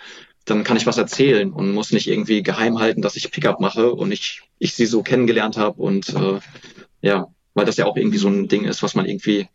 dann 0.46 0.63
kann 0.63 0.78
ich 0.78 0.86
was 0.86 0.98
erzählen 0.98 1.52
und 1.52 1.72
muss 1.72 1.91
nicht 1.91 2.08
irgendwie 2.08 2.44
geheim 2.44 2.80
halten, 2.80 3.02
dass 3.02 3.15
ich 3.15 3.32
Pickup 3.32 3.60
mache 3.60 3.91
und 3.91 4.12
ich, 4.12 4.41
ich 4.60 4.76
sie 4.76 4.86
so 4.86 5.02
kennengelernt 5.02 5.58
habe 5.58 5.82
und 5.82 6.10
äh, 6.10 6.39
ja, 7.02 7.28
weil 7.54 7.65
das 7.65 7.78
ja 7.78 7.86
auch 7.86 7.98
irgendwie 7.98 8.17
so 8.17 8.28
ein 8.28 8.48
Ding 8.48 8.65
ist, 8.65 8.84
was 8.84 8.96
man 8.96 9.06
irgendwie 9.06 9.48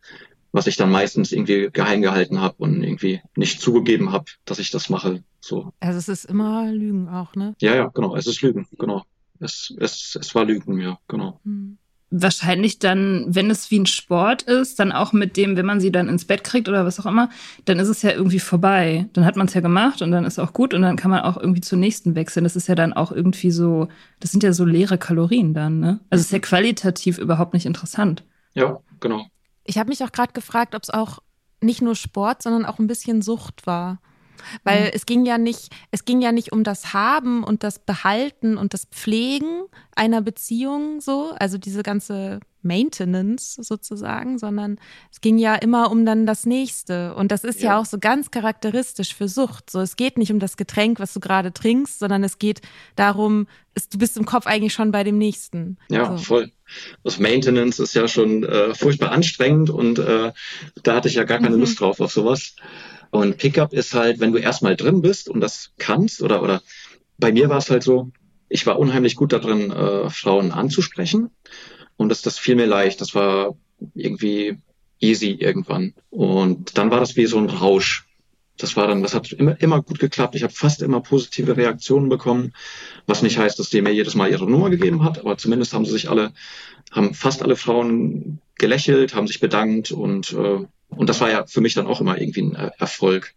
was 0.52 0.66
ich 0.66 0.76
dann 0.76 0.90
meistens 0.90 1.32
irgendwie 1.32 1.68
geheim 1.72 2.02
gehalten 2.02 2.40
habe 2.40 2.56
und 2.58 2.82
irgendwie 2.82 3.20
nicht 3.36 3.60
zugegeben 3.60 4.12
habe, 4.12 4.26
dass 4.44 4.58
ich 4.58 4.70
das 4.70 4.88
mache. 4.88 5.22
So. 5.40 5.72
Also 5.80 5.98
es 5.98 6.08
ist 6.08 6.24
immer 6.24 6.70
Lügen 6.72 7.08
auch, 7.08 7.34
ne? 7.34 7.54
Ja, 7.60 7.74
ja, 7.74 7.86
genau. 7.88 8.16
Es 8.16 8.26
ist 8.26 8.42
Lügen, 8.42 8.66
genau. 8.78 9.04
Es, 9.40 9.74
es, 9.78 10.16
es 10.20 10.34
war 10.34 10.44
Lügen, 10.44 10.80
ja, 10.80 10.98
genau. 11.08 11.40
Hm. 11.44 11.78
Wahrscheinlich 12.10 12.78
dann, 12.78 13.26
wenn 13.28 13.50
es 13.50 13.70
wie 13.72 13.80
ein 13.80 13.86
Sport 13.86 14.42
ist, 14.42 14.78
dann 14.78 14.92
auch 14.92 15.12
mit 15.12 15.36
dem, 15.36 15.56
wenn 15.56 15.66
man 15.66 15.80
sie 15.80 15.90
dann 15.90 16.08
ins 16.08 16.24
Bett 16.24 16.44
kriegt 16.44 16.68
oder 16.68 16.86
was 16.86 17.00
auch 17.00 17.06
immer, 17.06 17.30
dann 17.64 17.80
ist 17.80 17.88
es 17.88 18.02
ja 18.02 18.12
irgendwie 18.12 18.38
vorbei. 18.38 19.08
Dann 19.12 19.24
hat 19.24 19.36
man 19.36 19.48
es 19.48 19.54
ja 19.54 19.60
gemacht 19.60 20.02
und 20.02 20.12
dann 20.12 20.24
ist 20.24 20.38
auch 20.38 20.52
gut 20.52 20.72
und 20.72 20.82
dann 20.82 20.96
kann 20.96 21.10
man 21.10 21.20
auch 21.20 21.36
irgendwie 21.36 21.60
zur 21.60 21.78
nächsten 21.78 22.14
wechseln. 22.14 22.44
Das 22.44 22.54
ist 22.54 22.68
ja 22.68 22.76
dann 22.76 22.92
auch 22.92 23.10
irgendwie 23.10 23.50
so, 23.50 23.88
das 24.20 24.30
sind 24.30 24.44
ja 24.44 24.52
so 24.52 24.64
leere 24.64 24.98
Kalorien 24.98 25.52
dann, 25.52 25.80
ne? 25.80 26.00
Also 26.08 26.20
es 26.20 26.26
ist 26.26 26.32
ja 26.32 26.38
qualitativ 26.38 27.18
überhaupt 27.18 27.54
nicht 27.54 27.66
interessant. 27.66 28.22
Ja, 28.54 28.78
genau. 29.00 29.26
Ich 29.66 29.78
habe 29.78 29.88
mich 29.88 30.02
auch 30.02 30.12
gerade 30.12 30.32
gefragt, 30.32 30.74
ob 30.74 30.82
es 30.82 30.90
auch 30.90 31.18
nicht 31.60 31.82
nur 31.82 31.94
Sport, 31.94 32.42
sondern 32.42 32.64
auch 32.64 32.78
ein 32.78 32.86
bisschen 32.86 33.22
Sucht 33.22 33.66
war. 33.66 34.00
Weil 34.64 34.84
mhm. 34.84 34.90
es 34.92 35.06
ging 35.06 35.24
ja 35.24 35.38
nicht, 35.38 35.74
es 35.90 36.04
ging 36.04 36.20
ja 36.20 36.32
nicht 36.32 36.52
um 36.52 36.62
das 36.64 36.92
Haben 36.92 37.42
und 37.42 37.62
das 37.62 37.78
Behalten 37.78 38.56
und 38.56 38.74
das 38.74 38.84
Pflegen 38.86 39.64
einer 39.94 40.20
Beziehung 40.20 41.00
so, 41.00 41.32
also 41.38 41.58
diese 41.58 41.82
ganze 41.82 42.40
Maintenance 42.66 43.54
sozusagen, 43.54 44.38
sondern 44.38 44.78
es 45.10 45.20
ging 45.20 45.38
ja 45.38 45.54
immer 45.54 45.90
um 45.90 46.04
dann 46.04 46.26
das 46.26 46.46
nächste. 46.46 47.14
Und 47.14 47.32
das 47.32 47.44
ist 47.44 47.60
ja, 47.60 47.70
ja 47.70 47.80
auch 47.80 47.86
so 47.86 47.98
ganz 47.98 48.30
charakteristisch 48.30 49.14
für 49.14 49.28
Sucht. 49.28 49.70
So, 49.70 49.80
es 49.80 49.96
geht 49.96 50.18
nicht 50.18 50.32
um 50.32 50.38
das 50.38 50.56
Getränk, 50.56 51.00
was 51.00 51.12
du 51.12 51.20
gerade 51.20 51.52
trinkst, 51.52 51.98
sondern 51.98 52.24
es 52.24 52.38
geht 52.38 52.60
darum, 52.96 53.46
es, 53.74 53.88
du 53.88 53.98
bist 53.98 54.16
im 54.16 54.24
Kopf 54.24 54.46
eigentlich 54.46 54.72
schon 54.72 54.90
bei 54.90 55.04
dem 55.04 55.18
nächsten. 55.18 55.78
Ja, 55.88 56.16
so. 56.16 56.24
voll. 56.24 56.52
Das 57.04 57.18
Maintenance 57.18 57.78
ist 57.78 57.94
ja 57.94 58.08
schon 58.08 58.44
äh, 58.44 58.74
furchtbar 58.74 59.12
anstrengend 59.12 59.70
und 59.70 59.98
äh, 59.98 60.32
da 60.82 60.94
hatte 60.94 61.08
ich 61.08 61.14
ja 61.14 61.24
gar 61.24 61.38
keine 61.38 61.54
mhm. 61.56 61.60
Lust 61.60 61.80
drauf 61.80 62.00
auf 62.00 62.12
sowas. 62.12 62.56
Und 63.10 63.38
Pickup 63.38 63.72
ist 63.72 63.94
halt, 63.94 64.20
wenn 64.20 64.32
du 64.32 64.38
erstmal 64.38 64.76
drin 64.76 65.00
bist 65.00 65.28
und 65.28 65.40
das 65.40 65.70
kannst, 65.78 66.22
oder, 66.22 66.42
oder 66.42 66.62
bei 67.18 67.32
mir 67.32 67.48
war 67.48 67.58
es 67.58 67.70
halt 67.70 67.82
so, 67.82 68.10
ich 68.48 68.66
war 68.66 68.78
unheimlich 68.78 69.16
gut 69.16 69.32
darin, 69.32 69.70
äh, 69.70 70.10
Frauen 70.10 70.52
anzusprechen. 70.52 71.30
Und 71.96 72.08
das, 72.08 72.22
das 72.22 72.38
fiel 72.38 72.56
mir 72.56 72.66
leicht. 72.66 73.00
Das 73.00 73.14
war 73.14 73.56
irgendwie 73.94 74.58
easy 75.00 75.30
irgendwann. 75.30 75.94
Und 76.10 76.78
dann 76.78 76.90
war 76.90 77.00
das 77.00 77.16
wie 77.16 77.26
so 77.26 77.38
ein 77.38 77.48
Rausch. 77.50 78.06
Das 78.58 78.74
war 78.76 78.86
dann, 78.86 79.02
das 79.02 79.14
hat 79.14 79.32
immer, 79.32 79.60
immer 79.60 79.82
gut 79.82 79.98
geklappt. 79.98 80.34
Ich 80.34 80.42
habe 80.42 80.52
fast 80.52 80.80
immer 80.80 81.00
positive 81.00 81.56
Reaktionen 81.56 82.08
bekommen, 82.08 82.54
was 83.06 83.20
nicht 83.20 83.36
heißt, 83.36 83.58
dass 83.58 83.68
die 83.68 83.82
mir 83.82 83.92
jedes 83.92 84.14
Mal 84.14 84.30
ihre 84.30 84.50
Nummer 84.50 84.70
gegeben 84.70 85.04
hat, 85.04 85.18
aber 85.18 85.36
zumindest 85.36 85.74
haben 85.74 85.84
sie 85.84 85.92
sich 85.92 86.08
alle, 86.08 86.32
haben 86.90 87.12
fast 87.12 87.42
alle 87.42 87.56
Frauen 87.56 88.40
gelächelt, 88.54 89.14
haben 89.14 89.26
sich 89.26 89.40
bedankt 89.40 89.92
und 89.92 90.32
äh, 90.32 90.64
und 90.88 91.08
das 91.08 91.20
war 91.20 91.30
ja 91.30 91.46
für 91.46 91.60
mich 91.60 91.74
dann 91.74 91.86
auch 91.86 92.00
immer 92.00 92.20
irgendwie 92.20 92.42
ein 92.42 92.54
Erfolg. 92.54 93.34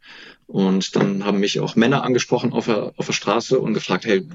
Und 0.49 0.95
dann 0.95 1.25
haben 1.25 1.39
mich 1.39 1.59
auch 1.59 1.75
Männer 1.75 2.03
angesprochen 2.03 2.53
auf 2.53 2.65
der, 2.65 2.93
auf 2.97 3.05
der 3.05 3.13
Straße 3.13 3.59
und 3.59 3.75
gefragt, 3.75 4.05
hey, 4.05 4.27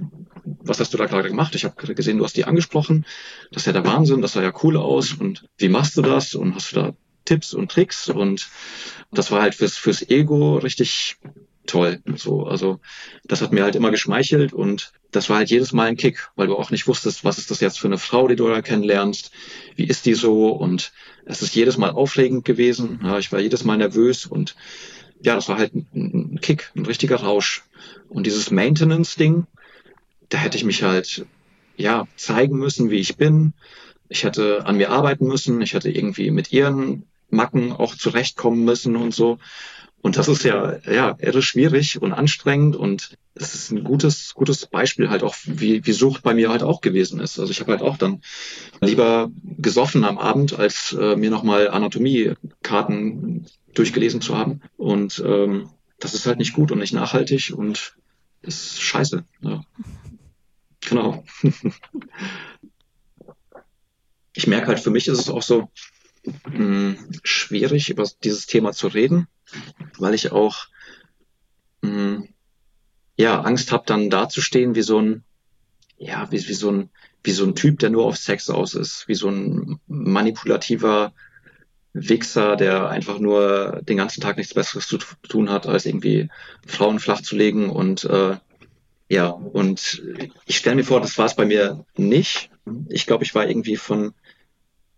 was 0.44 0.78
hast 0.78 0.94
du 0.94 0.96
da 0.96 1.06
gerade 1.06 1.28
gemacht? 1.28 1.56
Ich 1.56 1.64
habe 1.64 1.92
gesehen, 1.92 2.18
du 2.18 2.24
hast 2.24 2.36
die 2.36 2.44
angesprochen. 2.44 3.04
Das 3.50 3.62
ist 3.62 3.66
ja 3.66 3.72
der 3.72 3.84
Wahnsinn, 3.84 4.22
das 4.22 4.34
sah 4.34 4.42
ja 4.42 4.52
cool 4.62 4.76
aus. 4.76 5.12
Und 5.12 5.44
wie 5.58 5.68
machst 5.68 5.96
du 5.96 6.02
das? 6.02 6.36
Und 6.36 6.54
hast 6.54 6.70
du 6.70 6.76
da 6.76 6.92
Tipps 7.24 7.52
und 7.52 7.68
Tricks? 7.72 8.08
Und 8.08 8.48
das 9.10 9.32
war 9.32 9.42
halt 9.42 9.56
fürs, 9.56 9.76
fürs 9.76 10.08
Ego 10.08 10.58
richtig 10.58 11.16
toll. 11.66 12.00
So, 12.14 12.44
also 12.44 12.78
das 13.24 13.42
hat 13.42 13.52
mir 13.52 13.64
halt 13.64 13.74
immer 13.74 13.90
geschmeichelt 13.90 14.52
und 14.52 14.92
das 15.10 15.28
war 15.28 15.38
halt 15.38 15.50
jedes 15.50 15.72
Mal 15.72 15.88
ein 15.88 15.96
Kick, 15.96 16.28
weil 16.36 16.46
du 16.46 16.56
auch 16.56 16.70
nicht 16.70 16.86
wusstest, 16.86 17.24
was 17.24 17.38
ist 17.38 17.50
das 17.50 17.58
jetzt 17.58 17.80
für 17.80 17.88
eine 17.88 17.98
Frau, 17.98 18.28
die 18.28 18.36
du 18.36 18.48
da 18.48 18.62
kennenlernst, 18.62 19.32
wie 19.74 19.86
ist 19.86 20.06
die 20.06 20.14
so 20.14 20.50
und 20.50 20.92
es 21.24 21.42
ist 21.42 21.56
jedes 21.56 21.76
Mal 21.76 21.90
aufregend 21.90 22.44
gewesen. 22.44 23.00
Ja, 23.02 23.18
ich 23.18 23.32
war 23.32 23.40
jedes 23.40 23.64
Mal 23.64 23.78
nervös 23.78 24.26
und 24.26 24.54
ja, 25.20 25.34
das 25.34 25.48
war 25.48 25.58
halt 25.58 25.74
ein, 25.74 26.38
Kick, 26.40 26.70
ein 26.76 26.86
richtiger 26.86 27.16
Rausch. 27.16 27.62
Und 28.08 28.26
dieses 28.26 28.50
Maintenance-Ding, 28.50 29.46
da 30.28 30.38
hätte 30.38 30.56
ich 30.56 30.64
mich 30.64 30.82
halt 30.82 31.26
ja, 31.76 32.06
zeigen 32.16 32.58
müssen, 32.58 32.90
wie 32.90 32.98
ich 32.98 33.16
bin. 33.16 33.52
Ich 34.08 34.24
hätte 34.24 34.66
an 34.66 34.76
mir 34.76 34.90
arbeiten 34.90 35.26
müssen. 35.26 35.60
Ich 35.60 35.74
hätte 35.74 35.90
irgendwie 35.90 36.30
mit 36.30 36.52
ihren 36.52 37.04
Macken 37.30 37.72
auch 37.72 37.94
zurechtkommen 37.96 38.64
müssen 38.64 38.96
und 38.96 39.14
so. 39.14 39.38
Und 40.04 40.18
das 40.18 40.28
ist 40.28 40.44
ja, 40.44 40.80
ja, 40.80 41.16
irre 41.18 41.40
schwierig 41.40 42.02
und 42.02 42.12
anstrengend 42.12 42.76
und 42.76 43.16
es 43.34 43.54
ist 43.54 43.70
ein 43.70 43.84
gutes, 43.84 44.34
gutes 44.34 44.66
Beispiel 44.66 45.08
halt 45.08 45.22
auch, 45.22 45.34
wie, 45.46 45.86
wie 45.86 45.92
Sucht 45.92 46.22
bei 46.22 46.34
mir 46.34 46.50
halt 46.50 46.62
auch 46.62 46.82
gewesen 46.82 47.20
ist. 47.20 47.38
Also 47.38 47.50
ich 47.50 47.60
habe 47.60 47.72
halt 47.72 47.80
auch 47.80 47.96
dann 47.96 48.20
lieber 48.82 49.30
gesoffen 49.42 50.04
am 50.04 50.18
Abend, 50.18 50.58
als 50.58 50.92
äh, 50.92 51.16
mir 51.16 51.30
nochmal 51.30 51.70
Anatomiekarten 51.70 53.46
durchgelesen 53.72 54.20
zu 54.20 54.36
haben. 54.36 54.60
Und 54.76 55.24
ähm, 55.24 55.70
das 56.00 56.12
ist 56.12 56.26
halt 56.26 56.38
nicht 56.38 56.52
gut 56.52 56.70
und 56.70 56.80
nicht 56.80 56.92
nachhaltig 56.92 57.54
und 57.56 57.96
ist 58.42 58.82
scheiße. 58.82 59.24
Ja. 59.40 59.62
Genau. 60.86 61.24
ich 64.34 64.46
merke 64.46 64.66
halt, 64.66 64.80
für 64.80 64.90
mich 64.90 65.08
ist 65.08 65.18
es 65.18 65.30
auch 65.30 65.40
so 65.40 65.70
mh, 66.24 66.52
hm, 66.52 66.98
schwierig, 67.22 67.88
über 67.88 68.06
dieses 68.22 68.44
Thema 68.44 68.72
zu 68.72 68.88
reden, 68.88 69.28
weil 69.98 70.14
ich 70.14 70.32
auch 70.32 70.66
mh, 71.82 71.90
hm, 71.90 72.28
ja 73.16 73.40
Angst 73.40 73.72
habe, 73.72 73.84
dann 73.86 74.10
dazustehen 74.10 74.74
wie 74.74 74.82
so 74.82 75.00
ein 75.00 75.24
ja 75.98 76.30
wie, 76.30 76.48
wie 76.48 76.54
so 76.54 76.70
ein 76.70 76.90
wie 77.22 77.32
so 77.32 77.44
ein 77.44 77.54
Typ, 77.54 77.78
der 77.78 77.90
nur 77.90 78.04
auf 78.04 78.16
Sex 78.16 78.50
aus 78.50 78.74
ist, 78.74 79.08
wie 79.08 79.14
so 79.14 79.30
ein 79.30 79.80
manipulativer 79.86 81.14
Wichser, 81.94 82.56
der 82.56 82.90
einfach 82.90 83.18
nur 83.18 83.80
den 83.82 83.96
ganzen 83.96 84.20
Tag 84.20 84.36
nichts 84.36 84.52
Besseres 84.52 84.88
zu 84.88 84.98
tun 84.98 85.48
hat, 85.48 85.66
als 85.66 85.86
irgendwie 85.86 86.28
Frauen 86.66 86.98
flach 86.98 87.22
zu 87.22 87.36
legen 87.36 87.70
und 87.70 88.04
äh, 88.04 88.36
ja, 89.08 89.28
und 89.28 90.02
ich 90.46 90.56
stelle 90.56 90.76
mir 90.76 90.84
vor, 90.84 91.00
das 91.00 91.18
war 91.18 91.26
es 91.26 91.36
bei 91.36 91.44
mir 91.44 91.84
nicht. 91.96 92.50
Ich 92.88 93.06
glaube, 93.06 93.24
ich 93.24 93.34
war 93.34 93.46
irgendwie 93.46 93.76
von 93.76 94.14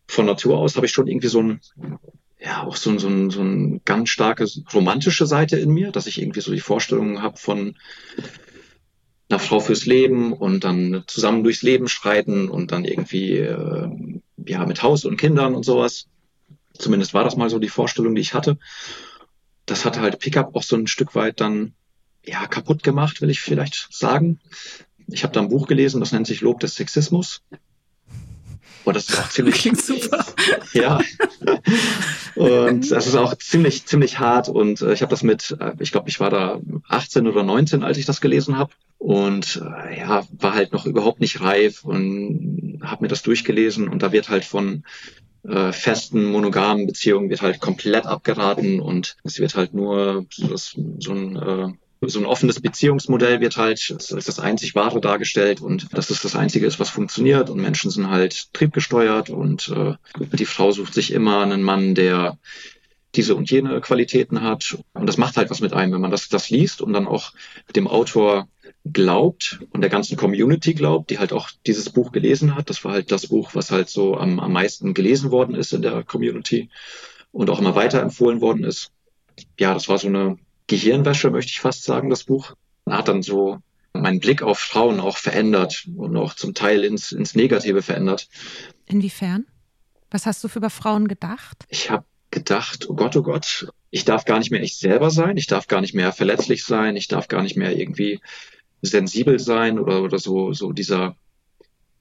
von 0.09 0.27
Natur 0.27 0.59
aus 0.59 0.77
habe 0.77 0.87
ich 0.87 0.93
schon 0.93 1.09
irgendwie 1.09 1.29
so 1.29 1.43
ein 1.43 1.61
ja, 2.39 2.65
auch 2.65 2.77
so, 2.77 2.99
so, 2.99 3.09
ein, 3.09 3.31
so 3.31 3.43
ein 3.43 3.81
ganz 3.85 4.11
starke 4.11 4.47
romantische 4.73 5.27
Seite 5.27 5.59
in 5.59 5.71
mir, 5.71 5.91
dass 5.91 6.07
ich 6.07 6.21
irgendwie 6.21 6.41
so 6.41 6.53
die 6.53 6.61
Vorstellungen 6.61 7.23
habe 7.23 7.39
von 7.39 7.77
einer 9.29 9.41
Frau 9.41 9.59
fürs 9.61 9.87
Leben 9.87 10.33
und 10.33 10.65
dann 10.65 11.03
zusammen 11.07 11.43
durchs 11.43 11.63
Leben 11.63 11.89
schreiten 11.89 12.49
und 12.49 12.73
dann 12.73 12.85
irgendwie 12.85 13.39
äh, 13.39 13.89
ja 14.47 14.67
mit 14.67 14.83
Haus 14.83 15.05
und 15.05 15.17
Kindern 15.17 15.55
und 15.55 15.65
sowas. 15.65 16.07
Zumindest 16.75 17.15
war 17.15 17.25
das 17.25 17.37
mal 17.37 17.51
so 17.51 17.59
die 17.59 17.69
Vorstellung, 17.69 18.15
die 18.15 18.21
ich 18.21 18.35
hatte. 18.35 18.59
Das 19.65 19.85
hatte 19.85 20.01
halt 20.01 20.21
Pickup 20.21 20.55
auch 20.55 20.63
so 20.63 20.77
ein 20.77 20.87
Stück 20.87 21.15
weit 21.15 21.41
dann 21.41 21.75
ja 22.25 22.47
kaputt 22.47 22.83
gemacht, 22.83 23.21
will 23.21 23.31
ich 23.31 23.41
vielleicht 23.41 23.89
sagen. 23.91 24.41
Ich 25.09 25.23
habe 25.23 25.33
da 25.33 25.41
ein 25.41 25.49
Buch 25.49 25.67
gelesen, 25.67 26.01
das 26.01 26.13
nennt 26.13 26.27
sich 26.27 26.41
Lob 26.41 26.61
des 26.61 26.75
Sexismus. 26.75 27.43
Und 28.87 28.95
das 28.95 29.09
ist 29.09 29.19
auch 29.19 29.29
ziemlich 29.29 29.55
Klingt 29.61 29.83
super. 29.83 30.25
Ja. 30.73 31.01
Und 32.37 32.91
das 32.91 33.07
ist 33.09 33.17
auch 33.17 33.37
ziemlich, 33.37 33.85
ziemlich 33.85 34.21
hart. 34.21 34.49
Und 34.49 34.81
äh, 34.81 34.93
ich 34.93 35.03
habe 35.03 35.11
das 35.11 35.25
mit, 35.25 35.57
äh, 35.59 35.73
ich 35.81 35.91
glaube, 35.91 36.09
ich 36.09 36.21
war 36.21 36.31
da 36.31 36.61
18 36.89 37.27
oder 37.27 37.43
19, 37.43 37.83
als 37.83 37.99
ich 37.99 38.07
das 38.07 38.21
gelesen 38.21 38.57
habe. 38.57 38.73
Und 38.99 39.61
äh, 39.61 39.99
ja, 39.99 40.25
war 40.31 40.55
halt 40.55 40.73
noch 40.73 40.87
überhaupt 40.87 41.21
nicht 41.21 41.41
reif 41.41 41.85
und 41.85 42.79
habe 42.83 43.05
mir 43.05 43.09
das 43.09 43.23
durchgelesen. 43.23 43.89
Und 43.89 44.05
da 44.05 44.13
wird 44.13 44.29
halt 44.29 44.45
von 44.45 44.85
äh, 45.43 45.73
festen 45.73 46.25
monogamen 46.27 46.87
Beziehungen 46.87 47.29
wird 47.29 47.43
halt 47.43 47.61
komplett 47.61 48.07
abgeraten 48.07 48.81
und 48.81 49.17
es 49.25 49.39
wird 49.39 49.55
halt 49.55 49.75
nur 49.75 50.27
so, 50.31 50.57
so 50.57 51.13
ein 51.13 51.37
äh, 51.37 51.69
so 52.03 52.19
ein 52.19 52.27
offenes 52.27 52.61
Beziehungsmodell 52.61 53.41
wird 53.41 53.57
halt 53.57 53.95
als 53.95 54.09
das 54.09 54.39
einzig 54.39 54.75
wahre 54.75 55.01
dargestellt 55.01 55.61
und 55.61 55.89
dass 55.93 56.11
es 56.11 56.23
das 56.23 56.37
einzige 56.37 56.67
ist, 56.67 56.79
was 56.79 56.91
funktioniert 56.91 57.51
und 57.51 57.61
Menschen 57.61 57.91
sind 57.91 58.11
halt 58.11 58.53
triebgesteuert 58.53 59.31
und 59.31 59.69
äh, 59.69 59.95
die 60.37 60.47
Frau 60.47 60.73
sucht 60.73 60.95
sich 60.95 61.13
immer 61.13 61.43
einen 61.43 61.63
Mann, 61.63 61.95
der 61.95 62.39
diese 63.15 63.35
und 63.35 63.51
jene 63.51 63.81
Qualitäten 63.81 64.43
hat 64.43 64.77
und 64.93 65.07
das 65.07 65.17
macht 65.17 65.37
halt 65.37 65.51
was 65.51 65.61
mit 65.61 65.73
einem, 65.73 65.93
wenn 65.93 66.01
man 66.03 66.11
das, 66.11 66.29
das 66.29 66.51
liest 66.51 66.83
und 66.83 66.93
dann 66.93 67.07
auch 67.07 67.33
dem 67.75 67.89
Autor 67.89 68.49
glaubt 68.93 69.61
und 69.71 69.81
der 69.81 69.91
ganzen 69.91 70.17
Community 70.17 70.75
glaubt, 70.75 71.11
die 71.11 71.19
halt 71.19 71.33
auch 71.33 71.51
dieses 71.67 71.91
Buch 71.91 72.13
gelesen 72.13 72.55
hat. 72.55 72.71
Das 72.71 72.85
war 72.85 72.93
halt 72.93 73.11
das 73.11 73.29
Buch, 73.29 73.55
was 73.55 73.71
halt 73.71 73.89
so 73.89 74.17
am, 74.17 74.39
am 74.39 74.53
meisten 74.53 74.95
gelesen 74.95 75.31
worden 75.31 75.55
ist 75.55 75.73
in 75.73 75.83
der 75.83 76.05
Community 76.05 76.69
und 77.33 77.51
auch 77.51 77.59
immer 77.59 77.75
weiterempfohlen 77.75 78.41
worden 78.41 78.65
ist. 78.65 78.93
Ja, 79.59 79.75
das 79.75 79.89
war 79.89 79.99
so 79.99 80.09
eine 80.09 80.39
Gehirnwäsche, 80.67 81.31
möchte 81.31 81.51
ich 81.51 81.61
fast 81.61 81.85
sagen, 81.85 82.11
das 82.11 82.25
Buch. 82.25 82.55
Hat 82.89 83.09
dann 83.09 83.23
so 83.23 83.59
meinen 83.93 84.21
Blick 84.21 84.43
auf 84.43 84.59
Frauen 84.59 85.01
auch 85.01 85.17
verändert 85.17 85.89
und 85.97 86.17
auch 86.17 86.35
zum 86.35 86.55
Teil 86.55 86.85
ins, 86.85 87.13
ins 87.13 87.35
Negative 87.35 87.83
verändert. 87.83 88.29
Inwiefern? 88.87 89.47
Was 90.11 90.27
hast 90.27 90.45
du 90.45 90.49
für 90.49 90.59
über 90.59 90.71
Frauen 90.71 91.09
gedacht? 91.09 91.65
Ich 91.69 91.91
habe 91.91 92.05
gedacht, 92.31 92.89
oh 92.89 92.95
Gott, 92.95 93.17
oh 93.17 93.23
Gott, 93.23 93.69
ich 93.91 94.05
darf 94.05 94.25
gar 94.25 94.39
nicht 94.39 94.51
mehr 94.51 94.63
ich 94.63 94.77
selber 94.77 95.11
sein, 95.11 95.37
ich 95.37 95.47
darf 95.47 95.67
gar 95.67 95.81
nicht 95.81 95.95
mehr 95.95 96.13
verletzlich 96.13 96.65
sein, 96.65 96.97
ich 96.97 97.09
darf 97.09 97.29
gar 97.29 97.43
nicht 97.43 97.57
mehr 97.57 97.77
irgendwie 97.77 98.21
sensibel 98.83 99.39
sein 99.39 99.79
oder, 99.79 100.03
oder 100.03 100.19
so, 100.19 100.53
so 100.53 100.73
dieser 100.73 101.17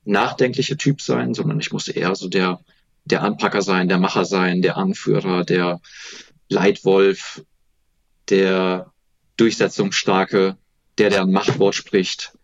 nachdenkliche 0.04 0.78
Typ 0.78 1.02
sein, 1.02 1.34
sondern 1.34 1.60
ich 1.60 1.72
musste 1.72 1.94
eher 1.94 2.16
so 2.16 2.28
der, 2.28 2.60
der 3.06 3.24
Anpacker 3.24 3.62
sein, 3.62 3.88
der 3.88 3.98
Macher 3.98 4.26
sein, 4.26 4.62
der 4.62 4.78
Anführer, 4.78 5.46
der 5.46 5.80
Leitwolf, 6.50 7.44
der 8.30 8.92
Durchsetzungsstarke, 9.38 10.58
der, 10.98 11.10
der 11.10 11.26
Machtwort 11.26 11.76
spricht. 11.76 12.38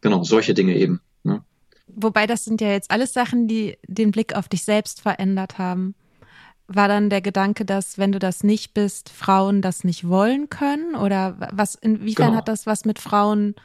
Genau, 0.00 0.22
solche 0.22 0.54
Dinge 0.54 0.76
eben. 0.76 1.00
Ne? 1.24 1.42
Wobei 1.88 2.26
das 2.26 2.44
sind 2.44 2.60
ja 2.60 2.68
jetzt 2.68 2.90
alles 2.90 3.12
Sachen, 3.12 3.48
die 3.48 3.76
den 3.86 4.12
Blick 4.12 4.34
auf 4.34 4.48
dich 4.48 4.64
selbst 4.64 5.00
verändert 5.00 5.58
haben. 5.58 5.94
War 6.68 6.86
dann 6.86 7.10
der 7.10 7.20
Gedanke, 7.20 7.64
dass 7.64 7.98
wenn 7.98 8.12
du 8.12 8.20
das 8.20 8.44
nicht 8.44 8.74
bist, 8.74 9.08
Frauen 9.08 9.60
das 9.60 9.82
nicht 9.82 10.08
wollen 10.08 10.48
können? 10.48 10.94
Oder 10.94 11.36
was, 11.52 11.74
inwiefern 11.74 12.28
genau. 12.28 12.38
hat 12.38 12.48
das 12.48 12.64
was 12.64 12.84
mit 12.84 13.00
Frauen 13.00 13.56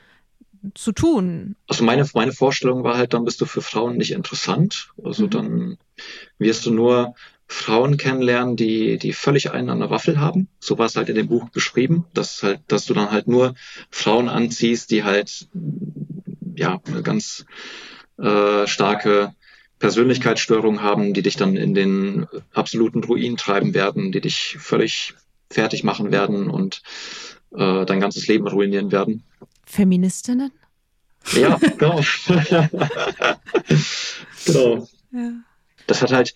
zu 0.73 0.91
tun? 0.91 1.55
Also 1.67 1.83
meine, 1.83 2.07
meine 2.15 2.31
Vorstellung 2.31 2.83
war 2.83 2.97
halt, 2.97 3.13
dann 3.13 3.25
bist 3.25 3.39
du 3.41 3.45
für 3.45 3.61
Frauen 3.61 3.97
nicht 3.97 4.11
interessant. 4.11 4.89
Also 5.03 5.25
mhm. 5.25 5.29
dann 5.29 5.77
wirst 6.39 6.65
du 6.65 6.71
nur 6.71 7.13
Frauen 7.47 7.97
kennenlernen, 7.97 8.55
die, 8.55 8.97
die 8.97 9.13
völlig 9.13 9.51
einen 9.51 9.69
an 9.69 9.79
der 9.79 9.89
Waffel 9.89 10.19
haben. 10.19 10.47
So 10.59 10.77
war 10.77 10.87
es 10.87 10.95
halt 10.95 11.09
in 11.09 11.15
dem 11.15 11.27
Buch 11.27 11.49
beschrieben, 11.49 12.05
dass 12.13 12.41
halt, 12.41 12.61
dass 12.67 12.85
du 12.85 12.93
dann 12.93 13.11
halt 13.11 13.27
nur 13.27 13.55
Frauen 13.91 14.29
anziehst, 14.29 14.91
die 14.91 15.03
halt, 15.03 15.47
ja, 16.55 16.79
eine 16.87 17.03
ganz 17.03 17.45
äh, 18.17 18.65
starke 18.65 19.33
Persönlichkeitsstörung 19.79 20.81
haben, 20.81 21.13
die 21.13 21.21
dich 21.21 21.35
dann 21.35 21.55
in 21.55 21.73
den 21.73 22.27
absoluten 22.53 23.03
Ruin 23.03 23.37
treiben 23.37 23.73
werden, 23.73 24.11
die 24.11 24.21
dich 24.21 24.57
völlig 24.59 25.13
fertig 25.51 25.83
machen 25.83 26.11
werden 26.11 26.49
und 26.49 26.81
äh, 27.55 27.85
dein 27.85 27.99
ganzes 27.99 28.27
Leben 28.27 28.47
ruinieren 28.47 28.91
werden. 28.91 29.23
Feministinnen? 29.65 30.51
Ja, 31.33 31.57
genau. 31.77 32.01
genau. 34.45 34.87
Ja. 35.11 35.31
Das 35.87 36.01
hat 36.01 36.11
halt, 36.11 36.33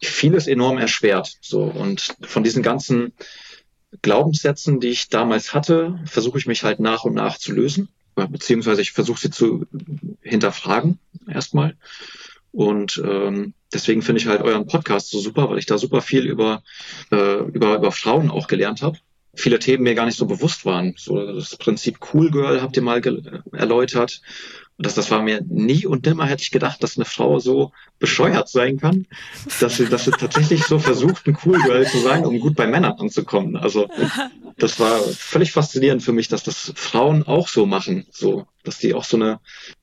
vieles 0.00 0.46
enorm 0.46 0.78
erschwert. 0.78 1.36
So 1.40 1.62
und 1.62 2.14
von 2.22 2.44
diesen 2.44 2.62
ganzen 2.62 3.12
Glaubenssätzen, 4.02 4.80
die 4.80 4.88
ich 4.88 5.08
damals 5.08 5.54
hatte, 5.54 5.98
versuche 6.04 6.38
ich 6.38 6.46
mich 6.46 6.62
halt 6.62 6.80
nach 6.80 7.04
und 7.04 7.14
nach 7.14 7.38
zu 7.38 7.52
lösen, 7.52 7.88
beziehungsweise 8.14 8.82
ich 8.82 8.92
versuche 8.92 9.20
sie 9.20 9.30
zu 9.30 9.66
hinterfragen 10.20 10.98
erstmal. 11.26 11.76
Und 12.52 13.00
ähm, 13.04 13.54
deswegen 13.72 14.02
finde 14.02 14.20
ich 14.20 14.26
halt 14.26 14.42
euren 14.42 14.66
Podcast 14.66 15.10
so 15.10 15.20
super, 15.20 15.48
weil 15.48 15.58
ich 15.58 15.66
da 15.66 15.78
super 15.78 16.00
viel 16.00 16.26
über 16.26 16.62
äh, 17.10 17.38
über 17.40 17.76
über 17.76 17.92
Frauen 17.92 18.30
auch 18.30 18.46
gelernt 18.46 18.82
habe. 18.82 18.98
Viele 19.34 19.58
Themen 19.58 19.84
mir 19.84 19.94
gar 19.94 20.06
nicht 20.06 20.18
so 20.18 20.26
bewusst 20.26 20.64
waren. 20.64 20.94
So 20.96 21.34
das 21.34 21.56
Prinzip 21.56 21.98
Cool 22.12 22.30
Girl 22.30 22.60
habt 22.60 22.76
ihr 22.76 22.82
mal 22.82 23.02
erläutert 23.52 24.20
das, 24.78 24.94
das 24.94 25.10
war 25.10 25.22
mir 25.22 25.42
nie 25.48 25.86
und 25.86 26.06
nimmer 26.06 26.26
hätte 26.26 26.42
ich 26.42 26.52
gedacht, 26.52 26.82
dass 26.82 26.96
eine 26.96 27.04
Frau 27.04 27.40
so 27.40 27.72
bescheuert 27.98 28.48
sein 28.48 28.78
kann, 28.78 29.06
dass 29.60 29.76
sie, 29.76 29.86
dass 29.88 30.04
sie 30.04 30.12
tatsächlich 30.12 30.64
so 30.64 30.78
versucht, 30.78 31.26
ein 31.26 31.36
Cool 31.44 31.60
Girl 31.62 31.84
zu 31.86 31.98
sein, 31.98 32.24
um 32.24 32.38
gut 32.38 32.54
bei 32.54 32.68
Männern 32.68 32.92
anzukommen. 32.92 33.56
Also 33.56 33.88
das 34.56 34.78
war 34.78 35.00
völlig 35.00 35.50
faszinierend 35.50 36.02
für 36.02 36.12
mich, 36.12 36.28
dass 36.28 36.44
das 36.44 36.72
Frauen 36.76 37.24
auch 37.24 37.48
so 37.48 37.66
machen, 37.66 38.06
so, 38.12 38.46
dass 38.62 38.78
die 38.78 38.94
auch 38.94 39.04
so 39.04 39.16
eine 39.16 39.40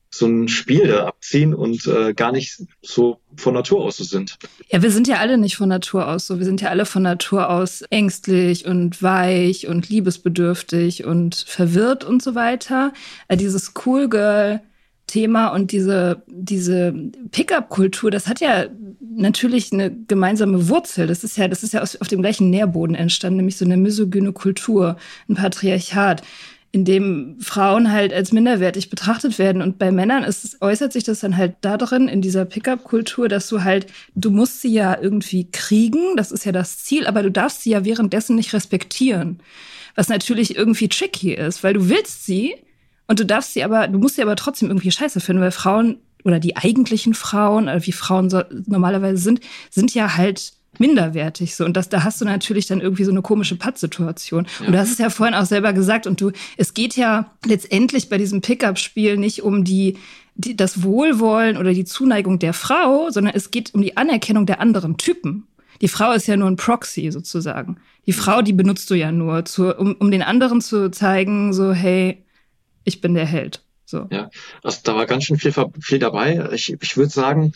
so 0.08 0.26
ein 0.26 0.48
Spiel 0.48 0.86
da 0.88 1.06
abziehen 1.06 1.52
und 1.52 1.86
äh, 1.86 2.14
gar 2.14 2.32
nicht 2.32 2.62
so 2.80 3.18
von 3.36 3.52
Natur 3.52 3.84
aus 3.84 3.98
so 3.98 4.04
sind. 4.04 4.38
Ja, 4.70 4.82
wir 4.82 4.90
sind 4.90 5.08
ja 5.08 5.16
alle 5.16 5.36
nicht 5.36 5.56
von 5.56 5.68
Natur 5.68 6.08
aus 6.08 6.26
so. 6.26 6.38
Wir 6.38 6.46
sind 6.46 6.62
ja 6.62 6.70
alle 6.70 6.86
von 6.86 7.02
Natur 7.02 7.50
aus 7.50 7.82
ängstlich 7.90 8.64
und 8.64 9.02
weich 9.02 9.66
und 9.66 9.90
liebesbedürftig 9.90 11.04
und 11.04 11.34
verwirrt 11.34 12.04
und 12.04 12.22
so 12.22 12.34
weiter. 12.34 12.94
Äh, 13.28 13.36
dieses 13.36 13.74
Cool 13.84 14.08
Girl 14.08 14.62
Thema 15.06 15.48
und 15.48 15.72
diese, 15.72 16.22
diese 16.26 16.92
Pickup-Kultur, 17.30 18.10
das 18.10 18.26
hat 18.26 18.40
ja 18.40 18.66
natürlich 19.00 19.72
eine 19.72 19.90
gemeinsame 19.90 20.68
Wurzel. 20.68 21.06
Das 21.06 21.24
ist 21.24 21.38
ja, 21.38 21.48
das 21.48 21.62
ist 21.62 21.72
ja 21.74 21.82
auf 21.82 22.08
dem 22.08 22.22
gleichen 22.22 22.50
Nährboden 22.50 22.96
entstanden, 22.96 23.38
nämlich 23.38 23.56
so 23.56 23.64
eine 23.64 23.76
misogyne 23.76 24.32
Kultur, 24.32 24.96
ein 25.28 25.36
Patriarchat. 25.36 26.22
in 26.72 26.84
dem 26.84 27.36
Frauen 27.40 27.90
halt 27.90 28.12
als 28.12 28.32
minderwertig 28.32 28.90
betrachtet 28.90 29.38
werden. 29.38 29.62
Und 29.62 29.78
bei 29.78 29.90
Männern 29.90 30.24
ist, 30.24 30.60
äußert 30.60 30.92
sich 30.92 31.04
das 31.04 31.20
dann 31.20 31.38
halt 31.38 31.54
darin, 31.62 32.06
in 32.06 32.20
dieser 32.20 32.44
Pickup-Kultur, 32.44 33.28
dass 33.28 33.48
du 33.48 33.64
halt, 33.64 33.86
du 34.14 34.30
musst 34.30 34.60
sie 34.60 34.74
ja 34.74 34.98
irgendwie 35.00 35.50
kriegen, 35.50 36.16
das 36.16 36.30
ist 36.30 36.44
ja 36.44 36.52
das 36.52 36.84
Ziel, 36.84 37.06
aber 37.06 37.22
du 37.22 37.30
darfst 37.30 37.62
sie 37.62 37.70
ja 37.70 37.86
währenddessen 37.86 38.36
nicht 38.36 38.52
respektieren. 38.52 39.38
Was 39.94 40.10
natürlich 40.10 40.54
irgendwie 40.54 40.88
tricky 40.88 41.32
ist, 41.32 41.64
weil 41.64 41.72
du 41.72 41.88
willst 41.88 42.26
sie 42.26 42.56
und 43.06 43.20
du 43.20 43.26
darfst 43.26 43.54
sie 43.54 43.64
aber, 43.64 43.88
du 43.88 43.98
musst 43.98 44.16
sie 44.16 44.22
aber 44.22 44.36
trotzdem 44.36 44.68
irgendwie 44.68 44.90
scheiße 44.90 45.20
finden, 45.20 45.42
weil 45.42 45.50
Frauen 45.50 45.98
oder 46.24 46.40
die 46.40 46.56
eigentlichen 46.56 47.14
Frauen, 47.14 47.64
oder 47.64 47.86
wie 47.86 47.92
Frauen 47.92 48.30
so 48.30 48.42
normalerweise 48.66 49.22
sind, 49.22 49.40
sind 49.70 49.94
ja 49.94 50.16
halt 50.16 50.52
minderwertig 50.78 51.54
so 51.54 51.64
und 51.64 51.74
das 51.74 51.88
da 51.88 52.04
hast 52.04 52.20
du 52.20 52.26
natürlich 52.26 52.66
dann 52.66 52.82
irgendwie 52.82 53.04
so 53.04 53.10
eine 53.10 53.22
komische 53.22 53.56
Pattsituation 53.56 54.46
ja. 54.60 54.66
und 54.66 54.72
du 54.72 54.78
hast 54.78 54.92
es 54.92 54.98
ja 54.98 55.08
vorhin 55.08 55.34
auch 55.34 55.46
selber 55.46 55.72
gesagt 55.72 56.06
und 56.06 56.20
du 56.20 56.32
es 56.58 56.74
geht 56.74 56.96
ja 56.96 57.30
letztendlich 57.46 58.10
bei 58.10 58.18
diesem 58.18 58.42
Pickup 58.42 58.78
Spiel 58.78 59.16
nicht 59.16 59.42
um 59.42 59.64
die, 59.64 59.96
die 60.34 60.54
das 60.54 60.82
Wohlwollen 60.82 61.56
oder 61.56 61.72
die 61.72 61.86
Zuneigung 61.86 62.38
der 62.38 62.52
Frau, 62.52 63.08
sondern 63.10 63.34
es 63.34 63.50
geht 63.50 63.74
um 63.74 63.80
die 63.80 63.96
Anerkennung 63.96 64.44
der 64.44 64.60
anderen 64.60 64.98
Typen. 64.98 65.46
Die 65.80 65.88
Frau 65.88 66.12
ist 66.12 66.26
ja 66.26 66.36
nur 66.36 66.48
ein 66.48 66.56
Proxy 66.56 67.10
sozusagen. 67.10 67.76
Die 68.06 68.12
Frau, 68.12 68.40
die 68.42 68.52
benutzt 68.52 68.90
du 68.90 68.94
ja 68.94 69.12
nur, 69.12 69.44
zu, 69.44 69.74
um, 69.76 69.94
um 69.98 70.10
den 70.10 70.22
anderen 70.22 70.60
zu 70.60 70.90
zeigen, 70.90 71.52
so 71.52 71.72
hey, 71.72 72.24
ich 72.86 73.02
bin 73.02 73.14
der 73.14 73.26
Held. 73.26 73.62
So. 73.84 74.08
Ja, 74.10 74.30
also 74.62 74.80
da 74.82 74.96
war 74.96 75.06
ganz 75.06 75.24
schön 75.24 75.38
viel, 75.38 75.52
viel 75.80 75.98
dabei. 75.98 76.48
Ich, 76.52 76.72
ich 76.72 76.96
würde 76.96 77.10
sagen, 77.10 77.52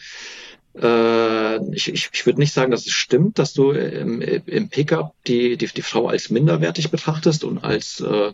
äh, 0.76 1.74
ich, 1.74 1.88
ich, 1.88 2.10
ich 2.12 2.26
würde 2.26 2.38
nicht 2.38 2.52
sagen, 2.52 2.70
dass 2.70 2.86
es 2.86 2.92
stimmt, 2.92 3.38
dass 3.38 3.52
du 3.52 3.72
im, 3.72 4.20
im 4.20 4.68
Pickup 4.68 5.14
die, 5.26 5.56
die, 5.56 5.66
die 5.66 5.82
Frau 5.82 6.06
als 6.08 6.30
minderwertig 6.30 6.90
betrachtest 6.90 7.42
und 7.42 7.64
als 7.64 8.00
äh, 8.00 8.32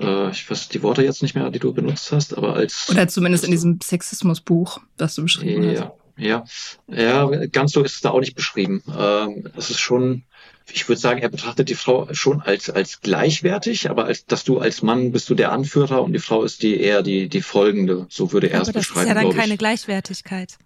äh, 0.00 0.30
ich 0.30 0.50
weiß 0.50 0.68
die 0.68 0.82
Worte 0.82 1.02
jetzt 1.02 1.22
nicht 1.22 1.34
mehr, 1.34 1.50
die 1.50 1.58
du 1.58 1.72
benutzt 1.72 2.12
hast, 2.12 2.36
aber 2.36 2.54
als 2.54 2.88
oder 2.90 3.08
zumindest 3.08 3.44
in 3.44 3.50
diesem 3.50 3.80
Sexismusbuch, 3.82 4.80
das 4.96 5.14
du 5.14 5.22
beschrieben 5.22 5.64
ja, 5.64 5.84
hast. 5.84 5.92
Ja, 6.18 6.44
ja, 6.88 7.46
ganz 7.46 7.72
so 7.72 7.82
ist 7.82 7.94
es 7.94 8.00
da 8.00 8.10
auch 8.10 8.20
nicht 8.20 8.34
beschrieben. 8.34 8.82
Ähm, 8.98 9.48
es 9.56 9.70
ist 9.70 9.78
schon, 9.78 10.24
ich 10.72 10.88
würde 10.88 11.00
sagen, 11.00 11.20
er 11.20 11.28
betrachtet 11.28 11.68
die 11.68 11.74
Frau 11.74 12.12
schon 12.12 12.42
als 12.42 12.68
als 12.70 13.00
gleichwertig, 13.00 13.88
aber 13.88 14.06
als 14.06 14.26
dass 14.26 14.44
du 14.44 14.58
als 14.58 14.82
Mann 14.82 15.12
bist 15.12 15.30
du 15.30 15.34
der 15.34 15.52
Anführer 15.52 16.02
und 16.02 16.12
die 16.12 16.18
Frau 16.18 16.42
ist 16.42 16.62
die 16.62 16.80
eher 16.80 17.02
die 17.02 17.28
die 17.28 17.42
folgende. 17.42 18.06
So 18.08 18.32
würde 18.32 18.50
er 18.50 18.62
es 18.62 18.72
beschreiben. 18.72 19.08
Das 19.08 19.16
ist 19.16 19.22
ja 19.22 19.28
dann 19.28 19.36
keine 19.36 19.56
Gleichwertigkeit. 19.56 20.58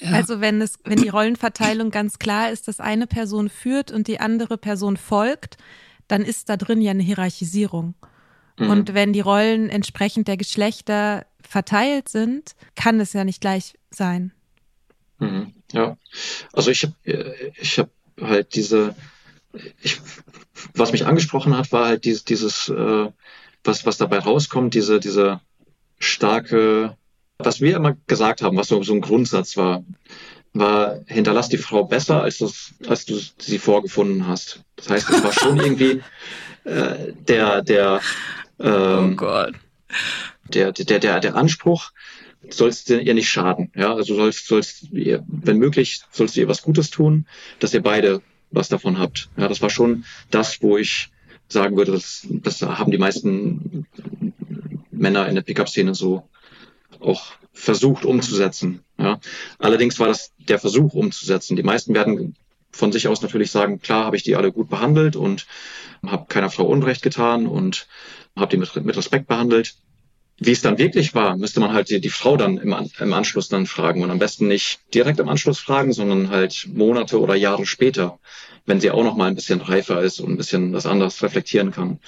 Ja. 0.00 0.10
Also 0.10 0.40
wenn 0.40 0.60
es, 0.60 0.78
wenn 0.84 1.00
die 1.00 1.08
Rollenverteilung 1.08 1.90
ganz 1.90 2.18
klar 2.18 2.50
ist, 2.50 2.68
dass 2.68 2.80
eine 2.80 3.06
Person 3.06 3.48
führt 3.48 3.90
und 3.90 4.08
die 4.08 4.20
andere 4.20 4.58
Person 4.58 4.96
folgt, 4.96 5.56
dann 6.08 6.22
ist 6.22 6.48
da 6.48 6.56
drin 6.56 6.80
ja 6.80 6.90
eine 6.90 7.02
Hierarchisierung. 7.02 7.94
Mhm. 8.58 8.70
Und 8.70 8.94
wenn 8.94 9.12
die 9.12 9.20
Rollen 9.20 9.70
entsprechend 9.70 10.28
der 10.28 10.36
Geschlechter 10.36 11.26
verteilt 11.42 12.08
sind, 12.08 12.54
kann 12.74 13.00
es 13.00 13.12
ja 13.12 13.24
nicht 13.24 13.40
gleich 13.40 13.74
sein. 13.90 14.32
Mhm. 15.24 15.52
Ja, 15.72 15.96
also 16.52 16.70
ich 16.70 16.84
habe 16.84 17.52
ich 17.60 17.78
hab 17.78 17.90
halt 18.20 18.54
diese, 18.54 18.94
ich, 19.82 20.00
was 20.74 20.92
mich 20.92 21.06
angesprochen 21.06 21.56
hat, 21.56 21.72
war 21.72 21.86
halt 21.86 22.04
dieses, 22.04 22.24
dieses 22.24 22.68
äh, 22.68 23.10
was, 23.64 23.86
was 23.86 23.96
dabei 23.96 24.18
rauskommt, 24.18 24.74
diese, 24.74 25.00
diese 25.00 25.40
starke 25.98 26.96
was 27.38 27.60
wir 27.60 27.76
immer 27.76 27.96
gesagt 28.06 28.42
haben, 28.42 28.56
was 28.56 28.68
so, 28.68 28.82
so 28.82 28.94
ein 28.94 29.00
Grundsatz 29.00 29.56
war, 29.56 29.84
war, 30.52 31.00
hinterlass 31.06 31.48
die 31.48 31.58
Frau 31.58 31.84
besser, 31.84 32.22
als, 32.22 32.38
das, 32.38 32.74
als 32.86 33.04
du 33.06 33.18
sie 33.38 33.58
vorgefunden 33.58 34.26
hast. 34.26 34.60
Das 34.76 34.90
heißt, 34.90 35.10
es 35.10 35.24
war 35.24 35.32
schon 35.32 35.58
irgendwie 35.58 36.02
äh, 36.64 37.12
der, 37.28 37.62
der, 37.62 38.00
ähm, 38.60 39.12
oh 39.12 39.16
Gott. 39.16 39.54
Der, 40.48 40.72
der, 40.72 40.98
der, 40.98 41.20
der 41.20 41.36
Anspruch, 41.36 41.92
sollst 42.50 42.90
du 42.90 43.00
ihr 43.00 43.14
nicht 43.14 43.28
schaden. 43.28 43.70
Ja, 43.74 43.94
also 43.94 44.14
sollst, 44.14 44.46
sollst 44.46 44.84
ihr, 44.92 45.24
wenn 45.26 45.58
möglich, 45.58 46.00
sollst 46.10 46.36
du 46.36 46.40
ihr 46.40 46.48
was 46.48 46.62
Gutes 46.62 46.90
tun, 46.90 47.26
dass 47.58 47.74
ihr 47.74 47.82
beide 47.82 48.22
was 48.50 48.68
davon 48.68 48.98
habt. 48.98 49.28
Ja, 49.36 49.48
das 49.48 49.62
war 49.62 49.70
schon 49.70 50.04
das, 50.30 50.62
wo 50.62 50.78
ich 50.78 51.10
sagen 51.48 51.76
würde, 51.76 51.92
das, 51.92 52.26
das 52.30 52.62
haben 52.62 52.90
die 52.90 52.98
meisten 52.98 53.86
Männer 54.90 55.28
in 55.28 55.34
der 55.34 55.42
Pickup-Szene 55.42 55.94
so 55.94 56.28
auch 57.00 57.32
versucht 57.52 58.04
umzusetzen. 58.04 58.80
Ja. 58.98 59.20
Allerdings 59.58 59.98
war 59.98 60.08
das 60.08 60.32
der 60.38 60.58
Versuch 60.58 60.94
umzusetzen. 60.94 61.56
Die 61.56 61.62
meisten 61.62 61.94
werden 61.94 62.36
von 62.70 62.92
sich 62.92 63.06
aus 63.06 63.22
natürlich 63.22 63.50
sagen, 63.50 63.80
klar 63.80 64.04
habe 64.04 64.16
ich 64.16 64.24
die 64.24 64.34
alle 64.34 64.52
gut 64.52 64.68
behandelt 64.68 65.14
und 65.14 65.46
habe 66.04 66.26
keiner 66.28 66.50
Frau 66.50 66.64
Unrecht 66.64 67.02
getan 67.02 67.46
und 67.46 67.86
habe 68.36 68.50
die 68.50 68.56
mit, 68.56 68.74
mit, 68.84 68.96
Respekt 68.96 69.28
behandelt. 69.28 69.76
Wie 70.38 70.50
es 70.50 70.62
dann 70.62 70.78
wirklich 70.78 71.14
war, 71.14 71.36
müsste 71.36 71.60
man 71.60 71.72
halt 71.72 71.90
die, 71.90 72.00
die 72.00 72.10
Frau 72.10 72.36
dann 72.36 72.58
im, 72.58 72.74
im, 72.98 73.12
Anschluss 73.12 73.48
dann 73.48 73.66
fragen 73.66 74.02
und 74.02 74.10
am 74.10 74.18
besten 74.18 74.48
nicht 74.48 74.80
direkt 74.92 75.20
im 75.20 75.28
Anschluss 75.28 75.60
fragen, 75.60 75.92
sondern 75.92 76.30
halt 76.30 76.68
Monate 76.72 77.20
oder 77.20 77.36
Jahre 77.36 77.66
später, 77.66 78.18
wenn 78.66 78.80
sie 78.80 78.90
auch 78.90 79.04
noch 79.04 79.16
mal 79.16 79.28
ein 79.28 79.36
bisschen 79.36 79.60
reifer 79.60 80.02
ist 80.02 80.20
und 80.20 80.32
ein 80.32 80.36
bisschen 80.36 80.72
was 80.72 80.86
anderes 80.86 81.22
reflektieren 81.22 81.70
kann. 81.70 82.00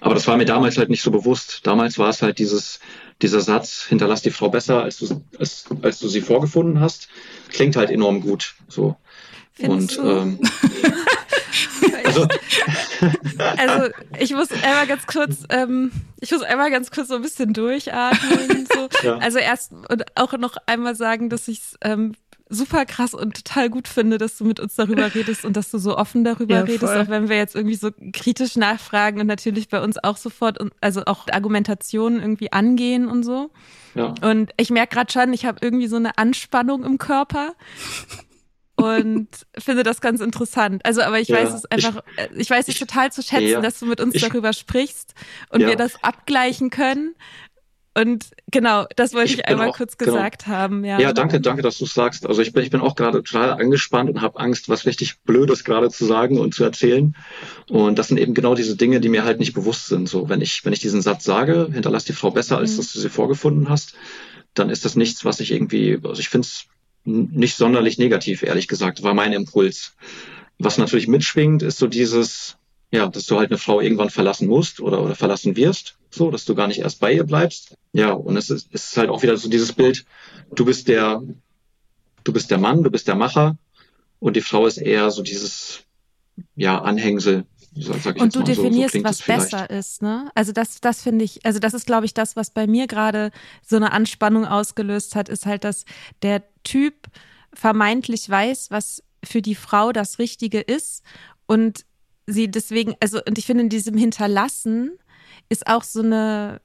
Aber 0.00 0.14
das 0.14 0.26
war 0.26 0.36
mir 0.36 0.46
damals 0.46 0.78
halt 0.78 0.90
nicht 0.90 1.02
so 1.02 1.10
bewusst. 1.10 1.60
Damals 1.64 1.98
war 1.98 2.08
es 2.08 2.22
halt 2.22 2.38
dieses, 2.38 2.80
dieser 3.20 3.40
Satz, 3.40 3.84
hinterlass 3.88 4.22
die 4.22 4.30
Frau 4.30 4.48
besser, 4.48 4.82
als 4.82 4.98
du, 4.98 5.22
als, 5.38 5.66
als 5.82 5.98
du 5.98 6.08
sie 6.08 6.22
vorgefunden 6.22 6.80
hast, 6.80 7.08
klingt 7.50 7.76
halt 7.76 7.90
enorm 7.90 8.20
gut. 8.20 8.54
So. 8.68 8.96
Findest 9.52 9.98
und 9.98 10.08
ähm, 10.08 10.38
also, 12.10 12.28
also 13.56 13.92
ich 14.18 14.32
muss 14.32 14.50
einmal 14.52 14.86
ganz 14.86 15.06
kurz, 15.06 15.44
ähm, 15.48 15.92
ich 16.20 16.30
muss 16.30 16.42
einmal 16.42 16.70
ganz 16.70 16.90
kurz 16.90 17.08
so 17.08 17.16
ein 17.16 17.22
bisschen 17.22 17.52
durchatmen. 17.52 18.66
So. 18.72 18.88
Ja. 19.02 19.16
Also 19.18 19.38
erst 19.38 19.72
und 19.72 20.04
auch 20.16 20.32
noch 20.34 20.56
einmal 20.66 20.94
sagen, 20.94 21.30
dass 21.30 21.48
ich 21.48 21.58
es 21.58 21.78
ähm, 21.80 22.14
super 22.50 22.84
krass 22.84 23.14
und 23.14 23.34
total 23.34 23.70
gut 23.70 23.88
finde, 23.88 24.18
dass 24.18 24.36
du 24.36 24.44
mit 24.44 24.60
uns 24.60 24.74
darüber 24.74 25.14
redest 25.14 25.44
und 25.44 25.56
dass 25.56 25.70
du 25.70 25.78
so 25.78 25.96
offen 25.96 26.24
darüber 26.24 26.56
ja, 26.56 26.60
redest, 26.62 26.92
auch 26.92 27.08
wenn 27.08 27.28
wir 27.28 27.36
jetzt 27.36 27.54
irgendwie 27.54 27.76
so 27.76 27.90
kritisch 28.12 28.56
nachfragen 28.56 29.20
und 29.20 29.26
natürlich 29.26 29.68
bei 29.68 29.80
uns 29.80 30.02
auch 30.02 30.16
sofort, 30.16 30.58
also 30.80 31.04
auch 31.06 31.28
Argumentationen 31.30 32.20
irgendwie 32.20 32.52
angehen 32.52 33.08
und 33.08 33.22
so. 33.22 33.50
Ja. 33.94 34.14
Und 34.22 34.50
ich 34.56 34.70
merke 34.70 34.94
gerade 34.94 35.12
schon, 35.12 35.32
ich 35.32 35.46
habe 35.46 35.58
irgendwie 35.62 35.86
so 35.86 35.96
eine 35.96 36.18
Anspannung 36.18 36.84
im 36.84 36.98
Körper 36.98 37.54
und 38.82 39.28
finde 39.58 39.82
das 39.82 40.00
ganz 40.00 40.20
interessant. 40.20 40.84
Also, 40.84 41.02
aber 41.02 41.20
ich 41.20 41.28
ja, 41.28 41.36
weiß 41.36 41.54
es 41.54 41.64
einfach, 41.66 42.02
ich, 42.32 42.40
ich 42.40 42.50
weiß 42.50 42.68
es 42.68 42.78
total 42.78 43.12
zu 43.12 43.22
schätzen, 43.22 43.48
ja, 43.48 43.60
dass 43.60 43.78
du 43.78 43.86
mit 43.86 44.00
uns 44.00 44.14
ich, 44.14 44.22
darüber 44.22 44.52
sprichst 44.52 45.14
und 45.50 45.60
ja. 45.60 45.68
wir 45.68 45.76
das 45.76 46.02
abgleichen 46.02 46.70
können. 46.70 47.14
Und 47.92 48.30
genau, 48.50 48.86
das 48.94 49.14
wollte 49.14 49.32
ich, 49.32 49.38
ich 49.38 49.46
einmal 49.46 49.70
auch, 49.70 49.76
kurz 49.76 49.98
genau. 49.98 50.12
gesagt 50.12 50.46
haben. 50.46 50.84
Ja. 50.84 51.00
ja, 51.00 51.12
danke, 51.12 51.40
danke, 51.40 51.62
dass 51.62 51.78
du 51.78 51.84
es 51.84 51.94
sagst. 51.94 52.24
Also 52.24 52.40
ich 52.40 52.52
bin, 52.52 52.62
ich 52.62 52.70
bin 52.70 52.80
auch 52.80 52.94
gerade 52.94 53.22
total 53.22 53.52
angespannt 53.52 54.08
und 54.08 54.20
habe 54.20 54.38
Angst, 54.38 54.68
was 54.68 54.86
richtig 54.86 55.20
Blödes 55.22 55.64
gerade 55.64 55.90
zu 55.90 56.04
sagen 56.04 56.38
und 56.38 56.54
zu 56.54 56.62
erzählen. 56.62 57.16
Und 57.68 57.98
das 57.98 58.08
sind 58.08 58.18
eben 58.18 58.32
genau 58.32 58.54
diese 58.54 58.76
Dinge, 58.76 59.00
die 59.00 59.08
mir 59.08 59.24
halt 59.24 59.40
nicht 59.40 59.54
bewusst 59.54 59.88
sind. 59.88 60.08
So, 60.08 60.28
wenn 60.28 60.40
ich, 60.40 60.64
wenn 60.64 60.72
ich 60.72 60.78
diesen 60.78 61.02
Satz 61.02 61.24
sage, 61.24 61.68
hinterlass 61.72 62.04
die 62.04 62.12
Frau 62.12 62.30
besser, 62.30 62.58
als 62.58 62.74
mhm. 62.74 62.76
dass 62.76 62.92
du 62.92 63.00
sie 63.00 63.10
vorgefunden 63.10 63.68
hast, 63.68 63.94
dann 64.54 64.70
ist 64.70 64.84
das 64.84 64.94
nichts, 64.94 65.24
was 65.24 65.40
ich 65.40 65.50
irgendwie, 65.50 65.98
also 66.02 66.20
ich 66.20 66.28
finde 66.28 66.46
es 66.46 66.66
nicht 67.04 67.56
sonderlich 67.56 67.98
negativ, 67.98 68.42
ehrlich 68.42 68.68
gesagt, 68.68 69.02
war 69.02 69.14
mein 69.14 69.32
Impuls. 69.32 69.94
Was 70.58 70.78
natürlich 70.78 71.08
mitschwingt, 71.08 71.62
ist 71.62 71.78
so 71.78 71.86
dieses, 71.86 72.56
ja, 72.90 73.08
dass 73.08 73.26
du 73.26 73.38
halt 73.38 73.50
eine 73.50 73.58
Frau 73.58 73.80
irgendwann 73.80 74.10
verlassen 74.10 74.48
musst 74.48 74.80
oder, 74.80 75.02
oder 75.02 75.14
verlassen 75.14 75.56
wirst, 75.56 75.96
so, 76.10 76.30
dass 76.30 76.44
du 76.44 76.54
gar 76.54 76.66
nicht 76.66 76.80
erst 76.80 77.00
bei 77.00 77.12
ihr 77.12 77.24
bleibst. 77.24 77.76
Ja, 77.92 78.12
und 78.12 78.36
es 78.36 78.50
ist, 78.50 78.68
es 78.72 78.90
ist 78.90 78.96
halt 78.96 79.10
auch 79.10 79.22
wieder 79.22 79.36
so 79.36 79.48
dieses 79.48 79.72
Bild, 79.72 80.04
du 80.54 80.64
bist 80.64 80.88
der, 80.88 81.22
du 82.24 82.32
bist 82.32 82.50
der 82.50 82.58
Mann, 82.58 82.82
du 82.82 82.90
bist 82.90 83.08
der 83.08 83.14
Macher 83.14 83.56
und 84.18 84.36
die 84.36 84.42
Frau 84.42 84.66
ist 84.66 84.76
eher 84.76 85.10
so 85.10 85.22
dieses, 85.22 85.84
ja, 86.56 86.80
Anhängsel. 86.80 87.44
Und 88.18 88.34
du 88.34 88.42
definierst, 88.42 88.94
so, 88.94 88.98
so 88.98 89.04
was 89.04 89.22
besser 89.22 89.70
ist, 89.70 90.02
ne? 90.02 90.30
Also 90.34 90.52
das, 90.52 90.80
das 90.80 91.02
finde 91.02 91.24
ich, 91.24 91.44
also 91.46 91.60
das 91.60 91.72
ist, 91.72 91.86
glaube 91.86 92.04
ich, 92.04 92.14
das, 92.14 92.34
was 92.34 92.50
bei 92.50 92.66
mir 92.66 92.86
gerade 92.88 93.30
so 93.66 93.76
eine 93.76 93.92
Anspannung 93.92 94.44
ausgelöst 94.44 95.14
hat, 95.14 95.28
ist 95.28 95.46
halt, 95.46 95.64
dass 95.64 95.84
der 96.22 96.42
Typ 96.64 97.06
vermeintlich 97.52 98.28
weiß, 98.28 98.70
was 98.70 99.04
für 99.24 99.40
die 99.40 99.54
Frau 99.54 99.92
das 99.92 100.18
Richtige 100.18 100.60
ist 100.60 101.04
und 101.46 101.84
sie 102.26 102.50
deswegen, 102.50 102.94
also, 103.00 103.20
und 103.26 103.38
ich 103.38 103.46
finde, 103.46 103.64
in 103.64 103.68
diesem 103.68 103.96
Hinterlassen 103.96 104.98
ist 105.48 105.66
auch 105.66 105.84
so 105.84 106.00
eine, 106.00 106.60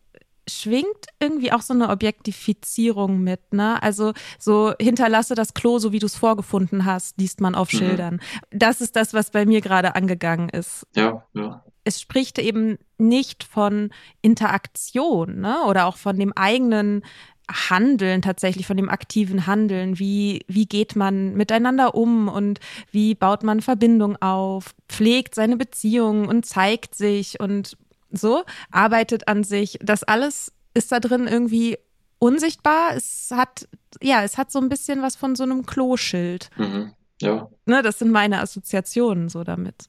schwingt 0.47 1.08
irgendwie 1.19 1.51
auch 1.51 1.62
so 1.62 1.73
eine 1.73 1.89
Objektifizierung 1.89 3.22
mit, 3.22 3.53
ne? 3.53 3.82
Also 3.82 4.13
so 4.39 4.74
hinterlasse 4.80 5.36
das 5.36 5.53
Klo, 5.53 5.80
so 5.80 5.91
wie 5.91 5.99
du 5.99 6.05
es 6.05 6.15
vorgefunden 6.15 6.86
hast, 6.86 7.17
liest 7.19 7.41
man 7.41 7.55
auf 7.55 7.72
mhm. 7.74 7.78
Schildern. 7.78 8.22
Das 8.51 8.82
ist 8.82 8.95
das, 8.95 9.13
was 9.13 9.32
bei 9.32 9.45
mir 9.45 9.61
gerade 9.61 9.95
angegangen 9.95 10.49
ist. 10.49 10.86
Ja, 10.95 11.26
ja. 11.34 11.63
Es 11.84 12.01
spricht 12.01 12.39
eben 12.39 12.78
nicht 12.97 13.43
von 13.43 13.91
Interaktion, 14.22 15.39
ne? 15.39 15.57
Oder 15.67 15.86
auch 15.86 15.97
von 15.97 16.17
dem 16.17 16.34
eigenen 16.34 17.03
Handeln 17.49 18.22
tatsächlich, 18.22 18.65
von 18.65 18.78
dem 18.78 18.89
aktiven 18.89 19.45
Handeln. 19.45 19.99
Wie, 19.99 20.43
wie 20.47 20.65
geht 20.65 20.95
man 20.95 21.36
miteinander 21.36 21.95
um 21.95 22.28
und 22.28 22.59
wie 22.91 23.15
baut 23.15 23.43
man 23.43 23.61
Verbindung 23.61 24.17
auf, 24.22 24.74
pflegt 24.89 25.36
seine 25.36 25.57
Beziehung 25.57 26.28
und 26.28 26.45
zeigt 26.45 26.95
sich 26.95 27.39
und 27.39 27.78
so, 28.16 28.43
arbeitet 28.72 29.28
an 29.28 29.43
sich. 29.43 29.78
Das 29.82 30.03
alles 30.03 30.51
ist 30.74 30.91
da 30.91 30.99
drin 30.99 31.28
irgendwie 31.28 31.78
unsichtbar. 32.20 32.95
Es 32.95 33.32
hat, 33.32 33.68
ja, 34.01 34.24
es 34.24 34.38
hat 34.38 34.51
so 34.51 34.59
ein 34.59 34.70
bisschen 34.70 35.01
was 35.01 35.16
von 35.16 35.36
so 35.36 35.43
einem 35.43 35.66
Kloschild. 35.66 36.49
Mhm. 36.57 36.93
Ja. 37.22 37.49
Ne, 37.66 37.82
das 37.82 37.99
sind 37.99 38.11
meine 38.11 38.41
Assoziationen 38.41 39.30
so 39.30 39.43
damit. 39.43 39.88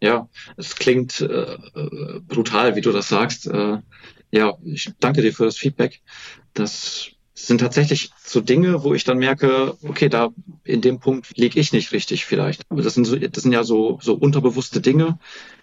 Ja, 0.00 0.28
es 0.56 0.76
klingt 0.76 1.20
äh, 1.20 1.56
brutal, 2.26 2.76
wie 2.76 2.80
du 2.80 2.92
das 2.92 3.08
sagst. 3.08 3.46
Äh, 3.46 3.78
ja, 4.30 4.54
ich 4.64 4.92
danke 5.00 5.22
dir 5.22 5.32
für 5.32 5.44
das 5.44 5.56
Feedback. 5.56 6.02
Das 6.52 7.10
sind 7.34 7.58
tatsächlich 7.58 8.10
so 8.22 8.40
Dinge, 8.40 8.84
wo 8.84 8.94
ich 8.94 9.04
dann 9.04 9.18
merke, 9.18 9.76
okay, 9.82 10.08
da 10.08 10.30
in 10.62 10.80
dem 10.80 11.00
Punkt 11.00 11.36
liege 11.36 11.58
ich 11.58 11.72
nicht 11.72 11.92
richtig 11.92 12.24
vielleicht. 12.24 12.62
Aber 12.70 12.82
das 12.82 12.94
sind 12.94 13.04
so, 13.04 13.16
das 13.16 13.42
sind 13.42 13.52
ja 13.52 13.64
so, 13.64 13.98
so 14.02 14.14
unterbewusste 14.14 14.80
Dinge, 14.80 15.18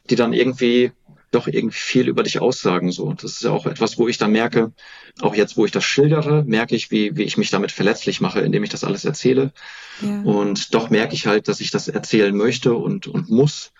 die 0.10 0.16
dann 0.16 0.34
irgendwie 0.34 0.91
doch 1.32 1.47
irgendwie 1.47 1.77
viel 1.77 2.07
über 2.07 2.23
dich 2.23 2.39
aussagen. 2.39 2.91
So, 2.91 3.13
das 3.13 3.32
ist 3.34 3.43
ja 3.43 3.51
auch 3.51 3.65
etwas, 3.65 3.97
wo 3.97 4.07
ich 4.07 4.17
dann 4.17 4.32
merke, 4.32 4.73
auch 5.21 5.36
jetzt, 5.36 5.57
wo 5.57 5.65
ich 5.65 5.71
das 5.71 5.84
schildere, 5.84 6.43
merke 6.43 6.75
ich, 6.75 6.91
wie, 6.91 7.15
wie 7.15 7.23
ich 7.23 7.38
mich 7.38 7.49
damit 7.49 7.71
verletzlich 7.71 8.21
mache, 8.21 8.41
indem 8.41 8.63
ich 8.63 8.69
das 8.69 8.84
alles 8.84 9.05
erzähle. 9.05 9.53
Ja. 10.01 10.21
Und 10.21 10.73
doch 10.73 10.89
merke 10.89 11.13
ich 11.13 11.27
halt, 11.27 11.47
dass 11.47 11.61
ich 11.61 11.71
das 11.71 11.88
erzählen 11.88 12.36
möchte 12.36 12.73
und, 12.73 13.07
und 13.07 13.29
muss. 13.29 13.71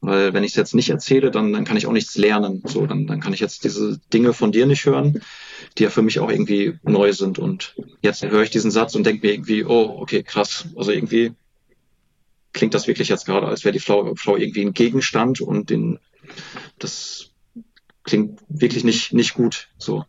Weil 0.00 0.34
wenn 0.34 0.42
ich 0.42 0.50
es 0.50 0.56
jetzt 0.56 0.74
nicht 0.74 0.90
erzähle, 0.90 1.30
dann, 1.30 1.52
dann 1.52 1.64
kann 1.64 1.76
ich 1.76 1.86
auch 1.86 1.92
nichts 1.92 2.16
lernen. 2.16 2.62
So, 2.66 2.86
dann, 2.86 3.06
dann 3.06 3.20
kann 3.20 3.32
ich 3.32 3.40
jetzt 3.40 3.62
diese 3.62 4.00
Dinge 4.12 4.32
von 4.32 4.50
dir 4.50 4.66
nicht 4.66 4.84
hören, 4.84 5.22
die 5.78 5.84
ja 5.84 5.90
für 5.90 6.02
mich 6.02 6.18
auch 6.18 6.28
irgendwie 6.28 6.78
neu 6.82 7.12
sind. 7.12 7.38
Und 7.38 7.76
jetzt 8.00 8.22
höre 8.22 8.42
ich 8.42 8.50
diesen 8.50 8.72
Satz 8.72 8.96
und 8.96 9.06
denke 9.06 9.24
mir 9.24 9.32
irgendwie, 9.32 9.64
oh, 9.64 9.96
okay, 10.00 10.24
krass. 10.24 10.66
Also 10.76 10.90
irgendwie 10.90 11.32
klingt 12.52 12.74
das 12.74 12.86
wirklich 12.86 13.08
jetzt 13.08 13.26
gerade, 13.26 13.46
als 13.46 13.64
wäre 13.64 13.72
die 13.72 13.80
Frau, 13.80 14.14
Frau 14.14 14.36
irgendwie 14.36 14.62
ein 14.62 14.74
Gegenstand 14.74 15.40
und 15.40 15.70
den 15.70 15.98
das 16.78 17.30
klingt 18.04 18.40
wirklich 18.48 18.84
nicht, 18.84 19.12
nicht 19.12 19.34
gut. 19.34 19.68
So. 19.78 20.04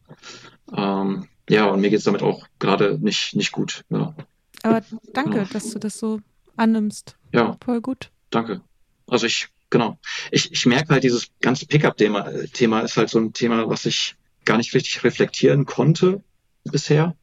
Ähm, 0.76 1.28
ja, 1.50 1.66
und 1.66 1.82
mir 1.82 1.90
geht's 1.90 2.06
damit 2.06 2.22
auch 2.22 2.48
gerade 2.60 2.98
nicht, 3.00 3.36
nicht 3.36 3.52
gut. 3.52 3.84
Ja. 3.90 4.16
Aber 4.64 4.82
danke, 5.14 5.40
ja. 5.40 5.46
dass 5.46 5.72
du 5.72 5.80
das 5.80 5.98
so 6.00 6.20
annimmst. 6.56 7.18
Ja. 7.34 7.58
Voll 7.64 7.82
gut. 7.82 8.10
Danke. 8.30 8.62
Also 9.08 9.26
ich, 9.26 9.50
genau. 9.70 10.00
Ich, 10.32 10.52
ich 10.52 10.66
merke 10.66 10.94
halt, 10.94 11.04
dieses 11.04 11.30
ganze 11.42 11.66
Pickup-Thema 11.66 12.30
Thema 12.54 12.82
ist 12.82 12.98
halt 12.98 13.10
so 13.10 13.20
ein 13.20 13.34
Thema, 13.34 13.70
was 13.70 13.86
ich 13.86 14.16
gar 14.46 14.58
nicht 14.58 14.74
richtig 14.74 15.04
reflektieren 15.04 15.66
konnte 15.66 16.24
bisher, 16.64 17.16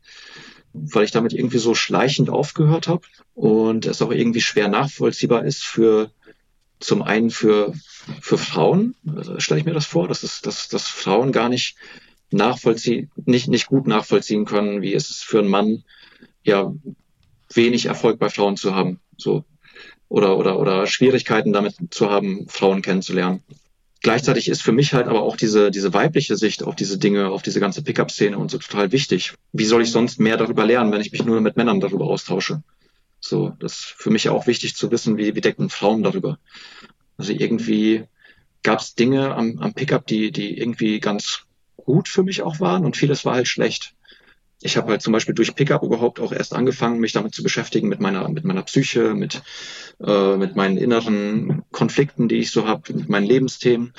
weil 0.72 1.04
ich 1.04 1.10
damit 1.10 1.32
irgendwie 1.32 1.58
so 1.58 1.74
schleichend 1.74 2.30
aufgehört 2.30 2.88
habe 2.88 3.02
und 3.34 3.86
es 3.86 4.02
auch 4.02 4.10
irgendwie 4.10 4.40
schwer 4.40 4.68
nachvollziehbar 4.68 5.44
ist 5.44 5.64
für 5.64 6.10
zum 6.80 7.02
einen 7.02 7.30
für, 7.30 7.74
für 8.20 8.38
Frauen, 8.38 8.94
äh, 9.06 9.38
stelle 9.38 9.60
ich 9.60 9.66
mir 9.66 9.74
das 9.74 9.86
vor, 9.86 10.08
dass, 10.08 10.22
es, 10.22 10.40
dass, 10.40 10.68
dass 10.68 10.88
Frauen 10.88 11.30
gar 11.30 11.48
nicht 11.48 11.76
nachvollziehen, 12.30 13.10
nicht, 13.16 13.48
nicht 13.48 13.66
gut 13.66 13.86
nachvollziehen 13.86 14.46
können, 14.46 14.80
wie 14.82 14.92
ist 14.92 15.10
es 15.10 15.18
für 15.18 15.40
einen 15.40 15.48
Mann, 15.48 15.84
ja, 16.42 16.72
wenig 17.52 17.86
Erfolg 17.86 18.18
bei 18.18 18.30
Frauen 18.30 18.56
zu 18.56 18.74
haben, 18.74 19.00
so. 19.16 19.44
Oder, 20.08 20.38
oder, 20.38 20.58
oder 20.58 20.86
Schwierigkeiten 20.88 21.52
damit 21.52 21.76
zu 21.90 22.10
haben, 22.10 22.48
Frauen 22.48 22.82
kennenzulernen. 22.82 23.44
Gleichzeitig 24.02 24.48
ist 24.48 24.62
für 24.62 24.72
mich 24.72 24.94
halt 24.94 25.08
aber 25.08 25.22
auch 25.22 25.36
diese, 25.36 25.70
diese 25.70 25.92
weibliche 25.92 26.36
Sicht 26.36 26.62
auf 26.62 26.74
diese 26.74 26.98
Dinge, 26.98 27.28
auf 27.28 27.42
diese 27.42 27.60
ganze 27.60 27.82
Pickup-Szene 27.82 28.38
und 28.38 28.50
so 28.50 28.58
total 28.58 28.92
wichtig. 28.92 29.34
Wie 29.52 29.66
soll 29.66 29.82
ich 29.82 29.90
sonst 29.90 30.18
mehr 30.18 30.38
darüber 30.38 30.64
lernen, 30.64 30.90
wenn 30.90 31.02
ich 31.02 31.12
mich 31.12 31.24
nur 31.24 31.40
mit 31.42 31.56
Männern 31.56 31.80
darüber 31.80 32.06
austausche? 32.06 32.62
So, 33.20 33.50
das 33.58 33.72
ist 33.72 33.84
für 33.98 34.10
mich 34.10 34.30
auch 34.30 34.46
wichtig 34.46 34.74
zu 34.74 34.90
wissen, 34.90 35.18
wie, 35.18 35.34
wie 35.34 35.40
denken 35.42 35.68
Frauen 35.68 36.02
darüber. 36.02 36.38
Also 37.18 37.32
irgendwie 37.32 38.04
gab 38.62 38.80
es 38.80 38.94
Dinge 38.94 39.34
am, 39.34 39.58
am 39.58 39.74
Pickup, 39.74 40.06
die, 40.06 40.32
die 40.32 40.58
irgendwie 40.58 41.00
ganz 41.00 41.42
gut 41.76 42.08
für 42.08 42.22
mich 42.22 42.40
auch 42.40 42.60
waren 42.60 42.86
und 42.86 42.96
vieles 42.96 43.26
war 43.26 43.34
halt 43.34 43.48
schlecht. 43.48 43.94
Ich 44.62 44.76
habe 44.76 44.90
halt 44.90 45.02
zum 45.02 45.12
Beispiel 45.12 45.34
durch 45.34 45.54
Pickup 45.54 45.82
überhaupt 45.82 46.20
auch 46.20 46.32
erst 46.32 46.54
angefangen, 46.54 47.00
mich 47.00 47.12
damit 47.12 47.34
zu 47.34 47.42
beschäftigen, 47.42 47.88
mit 47.88 48.00
meiner, 48.00 48.28
mit 48.28 48.44
meiner 48.44 48.62
Psyche, 48.62 49.14
mit, 49.14 49.42
äh, 50.00 50.36
mit 50.36 50.54
meinen 50.54 50.76
inneren 50.76 51.62
Konflikten, 51.70 52.28
die 52.28 52.36
ich 52.36 52.50
so 52.50 52.66
habe, 52.66 52.92
mit 52.92 53.08
meinen 53.08 53.26
Lebensthemen. 53.26 53.94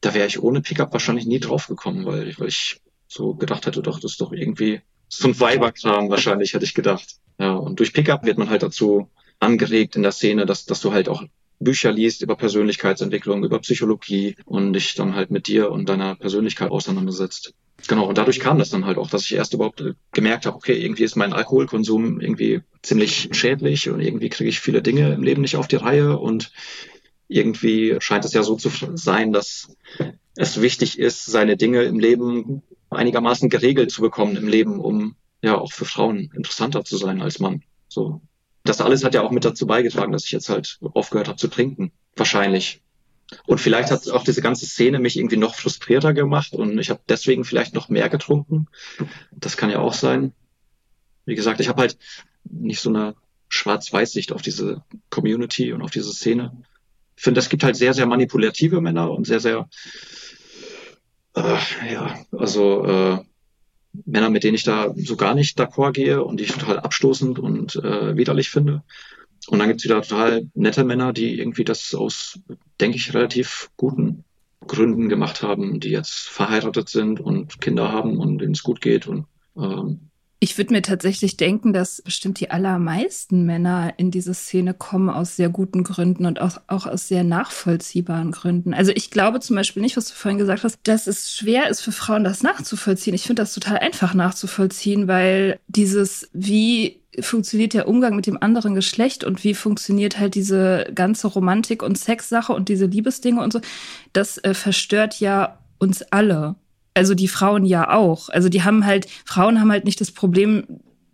Da 0.00 0.12
wäre 0.12 0.26
ich 0.26 0.42
ohne 0.42 0.60
Pickup 0.60 0.92
wahrscheinlich 0.92 1.26
nie 1.26 1.40
drauf 1.40 1.68
gekommen, 1.68 2.04
weil, 2.04 2.34
weil 2.38 2.48
ich 2.48 2.82
so 3.08 3.34
gedacht 3.34 3.66
hätte, 3.66 3.80
doch, 3.80 3.98
das 3.98 4.12
ist 4.12 4.20
doch 4.20 4.32
irgendwie 4.32 4.82
so 5.08 5.28
ein 5.28 5.40
Weiberkram 5.40 6.10
wahrscheinlich, 6.10 6.52
hätte 6.52 6.64
ich 6.64 6.74
gedacht. 6.74 7.16
Ja, 7.38 7.54
und 7.54 7.78
durch 7.78 7.92
Pickup 7.92 8.24
wird 8.24 8.36
man 8.36 8.50
halt 8.50 8.62
dazu 8.62 9.08
angeregt 9.40 9.96
in 9.96 10.02
der 10.02 10.12
Szene, 10.12 10.46
dass, 10.46 10.66
dass 10.66 10.80
du 10.80 10.92
halt 10.92 11.08
auch 11.08 11.24
Bücher 11.64 11.90
liest 11.90 12.22
über 12.22 12.36
Persönlichkeitsentwicklung, 12.36 13.44
über 13.44 13.58
Psychologie 13.58 14.36
und 14.44 14.74
dich 14.74 14.94
dann 14.94 15.14
halt 15.14 15.30
mit 15.30 15.48
dir 15.48 15.70
und 15.70 15.88
deiner 15.88 16.14
Persönlichkeit 16.14 16.70
auseinandersetzt. 16.70 17.54
Genau, 17.88 18.06
und 18.06 18.16
dadurch 18.16 18.40
kam 18.40 18.58
das 18.58 18.70
dann 18.70 18.86
halt 18.86 18.98
auch, 18.98 19.10
dass 19.10 19.24
ich 19.24 19.34
erst 19.34 19.52
überhaupt 19.52 19.80
äh, 19.80 19.94
gemerkt 20.12 20.46
habe, 20.46 20.56
okay, 20.56 20.74
irgendwie 20.74 21.02
ist 21.02 21.16
mein 21.16 21.32
Alkoholkonsum 21.32 22.20
irgendwie 22.20 22.62
ziemlich 22.82 23.30
schädlich 23.32 23.90
und 23.90 24.00
irgendwie 24.00 24.28
kriege 24.28 24.48
ich 24.48 24.60
viele 24.60 24.80
Dinge 24.80 25.12
im 25.12 25.22
Leben 25.22 25.42
nicht 25.42 25.56
auf 25.56 25.68
die 25.68 25.76
Reihe 25.76 26.18
und 26.18 26.52
irgendwie 27.28 27.96
scheint 28.00 28.24
es 28.24 28.32
ja 28.32 28.42
so 28.42 28.56
zu 28.56 28.70
sein, 28.94 29.32
dass 29.32 29.68
es 30.36 30.60
wichtig 30.60 30.98
ist, 30.98 31.26
seine 31.26 31.56
Dinge 31.56 31.82
im 31.82 31.98
Leben 31.98 32.62
einigermaßen 32.90 33.48
geregelt 33.48 33.90
zu 33.90 34.02
bekommen 34.02 34.36
im 34.36 34.48
Leben, 34.48 34.80
um 34.80 35.16
ja 35.42 35.58
auch 35.58 35.72
für 35.72 35.84
Frauen 35.84 36.30
interessanter 36.34 36.84
zu 36.84 36.96
sein 36.96 37.20
als 37.20 37.38
Mann. 37.38 37.62
So. 37.88 38.20
Das 38.64 38.80
alles 38.80 39.04
hat 39.04 39.14
ja 39.14 39.22
auch 39.22 39.30
mit 39.30 39.44
dazu 39.44 39.66
beigetragen, 39.66 40.12
dass 40.12 40.24
ich 40.24 40.32
jetzt 40.32 40.48
halt 40.48 40.78
aufgehört 40.80 41.28
habe 41.28 41.36
zu 41.36 41.48
trinken. 41.48 41.92
Wahrscheinlich. 42.16 42.80
Und 43.46 43.60
vielleicht 43.60 43.90
hat 43.90 44.08
auch 44.10 44.24
diese 44.24 44.42
ganze 44.42 44.66
Szene 44.66 44.98
mich 44.98 45.16
irgendwie 45.16 45.36
noch 45.36 45.54
frustrierter 45.54 46.12
gemacht 46.12 46.52
und 46.52 46.78
ich 46.78 46.90
habe 46.90 47.00
deswegen 47.08 47.44
vielleicht 47.44 47.74
noch 47.74 47.88
mehr 47.88 48.08
getrunken. 48.08 48.66
Das 49.32 49.56
kann 49.56 49.70
ja 49.70 49.80
auch 49.80 49.94
sein. 49.94 50.32
Wie 51.26 51.34
gesagt, 51.34 51.60
ich 51.60 51.68
habe 51.68 51.80
halt 51.80 51.98
nicht 52.44 52.80
so 52.80 52.90
eine 52.90 53.14
Schwarz-Weiß-Sicht 53.48 54.32
auf 54.32 54.42
diese 54.42 54.82
Community 55.10 55.72
und 55.72 55.82
auf 55.82 55.90
diese 55.90 56.12
Szene. 56.12 56.52
Ich 57.16 57.22
finde, 57.22 57.40
es 57.40 57.48
gibt 57.48 57.64
halt 57.64 57.76
sehr, 57.76 57.94
sehr 57.94 58.06
manipulative 58.06 58.80
Männer 58.80 59.10
und 59.10 59.26
sehr, 59.26 59.40
sehr, 59.40 59.68
äh, 61.34 61.58
ja, 61.92 62.18
also 62.32 62.84
äh, 62.84 63.24
Männer, 64.04 64.30
mit 64.30 64.44
denen 64.44 64.54
ich 64.54 64.64
da 64.64 64.92
so 64.96 65.16
gar 65.16 65.34
nicht 65.34 65.58
d'accord 65.58 65.92
gehe 65.92 66.22
und 66.22 66.40
die 66.40 66.44
ich 66.44 66.52
total 66.52 66.80
abstoßend 66.80 67.38
und 67.38 67.76
äh, 67.76 68.16
widerlich 68.16 68.50
finde. 68.50 68.82
Und 69.46 69.58
dann 69.58 69.68
gibt's 69.68 69.84
wieder 69.84 70.00
total 70.02 70.48
nette 70.54 70.84
Männer, 70.84 71.12
die 71.12 71.38
irgendwie 71.38 71.64
das 71.64 71.94
aus, 71.94 72.38
denke 72.80 72.96
ich, 72.96 73.14
relativ 73.14 73.70
guten 73.76 74.24
Gründen 74.66 75.08
gemacht 75.08 75.42
haben, 75.42 75.80
die 75.80 75.90
jetzt 75.90 76.28
verheiratet 76.28 76.88
sind 76.88 77.20
und 77.20 77.60
Kinder 77.60 77.92
haben 77.92 78.18
und 78.18 78.38
denen 78.38 78.52
es 78.52 78.62
gut 78.62 78.80
geht 78.80 79.06
und 79.06 79.26
ähm, 79.56 80.10
ich 80.40 80.58
würde 80.58 80.74
mir 80.74 80.82
tatsächlich 80.82 81.36
denken, 81.36 81.72
dass 81.72 82.02
bestimmt 82.02 82.38
die 82.40 82.50
allermeisten 82.50 83.46
Männer 83.46 83.94
in 83.96 84.10
diese 84.10 84.34
Szene 84.34 84.74
kommen 84.74 85.08
aus 85.08 85.36
sehr 85.36 85.48
guten 85.48 85.84
Gründen 85.84 86.26
und 86.26 86.40
auch, 86.40 86.60
auch 86.66 86.86
aus 86.86 87.08
sehr 87.08 87.24
nachvollziehbaren 87.24 88.32
Gründen. 88.32 88.74
Also 88.74 88.92
ich 88.94 89.10
glaube 89.10 89.40
zum 89.40 89.56
Beispiel 89.56 89.82
nicht, 89.82 89.96
was 89.96 90.06
du 90.06 90.14
vorhin 90.14 90.38
gesagt 90.38 90.64
hast, 90.64 90.78
dass 90.82 91.06
es 91.06 91.34
schwer 91.34 91.70
ist 91.70 91.80
für 91.80 91.92
Frauen, 91.92 92.24
das 92.24 92.42
nachzuvollziehen. 92.42 93.14
Ich 93.14 93.22
finde 93.22 93.42
das 93.42 93.54
total 93.54 93.78
einfach 93.78 94.12
nachzuvollziehen, 94.12 95.08
weil 95.08 95.58
dieses, 95.68 96.28
wie 96.32 97.00
funktioniert 97.20 97.74
der 97.74 97.88
Umgang 97.88 98.16
mit 98.16 98.26
dem 98.26 98.42
anderen 98.42 98.74
Geschlecht 98.74 99.24
und 99.24 99.44
wie 99.44 99.54
funktioniert 99.54 100.18
halt 100.18 100.34
diese 100.34 100.90
ganze 100.94 101.28
Romantik 101.28 101.82
und 101.82 101.96
Sexsache 101.96 102.52
und 102.52 102.68
diese 102.68 102.86
Liebesdinge 102.86 103.42
und 103.42 103.52
so, 103.52 103.60
das 104.12 104.38
äh, 104.38 104.52
verstört 104.52 105.20
ja 105.20 105.58
uns 105.78 106.02
alle 106.02 106.56
also 106.94 107.14
die 107.14 107.28
Frauen 107.28 107.64
ja 107.64 107.90
auch. 107.90 108.28
Also 108.28 108.48
die 108.48 108.62
haben 108.62 108.86
halt, 108.86 109.06
Frauen 109.24 109.60
haben 109.60 109.72
halt 109.72 109.84
nicht 109.84 110.00
das 110.00 110.12
Problem, 110.12 110.64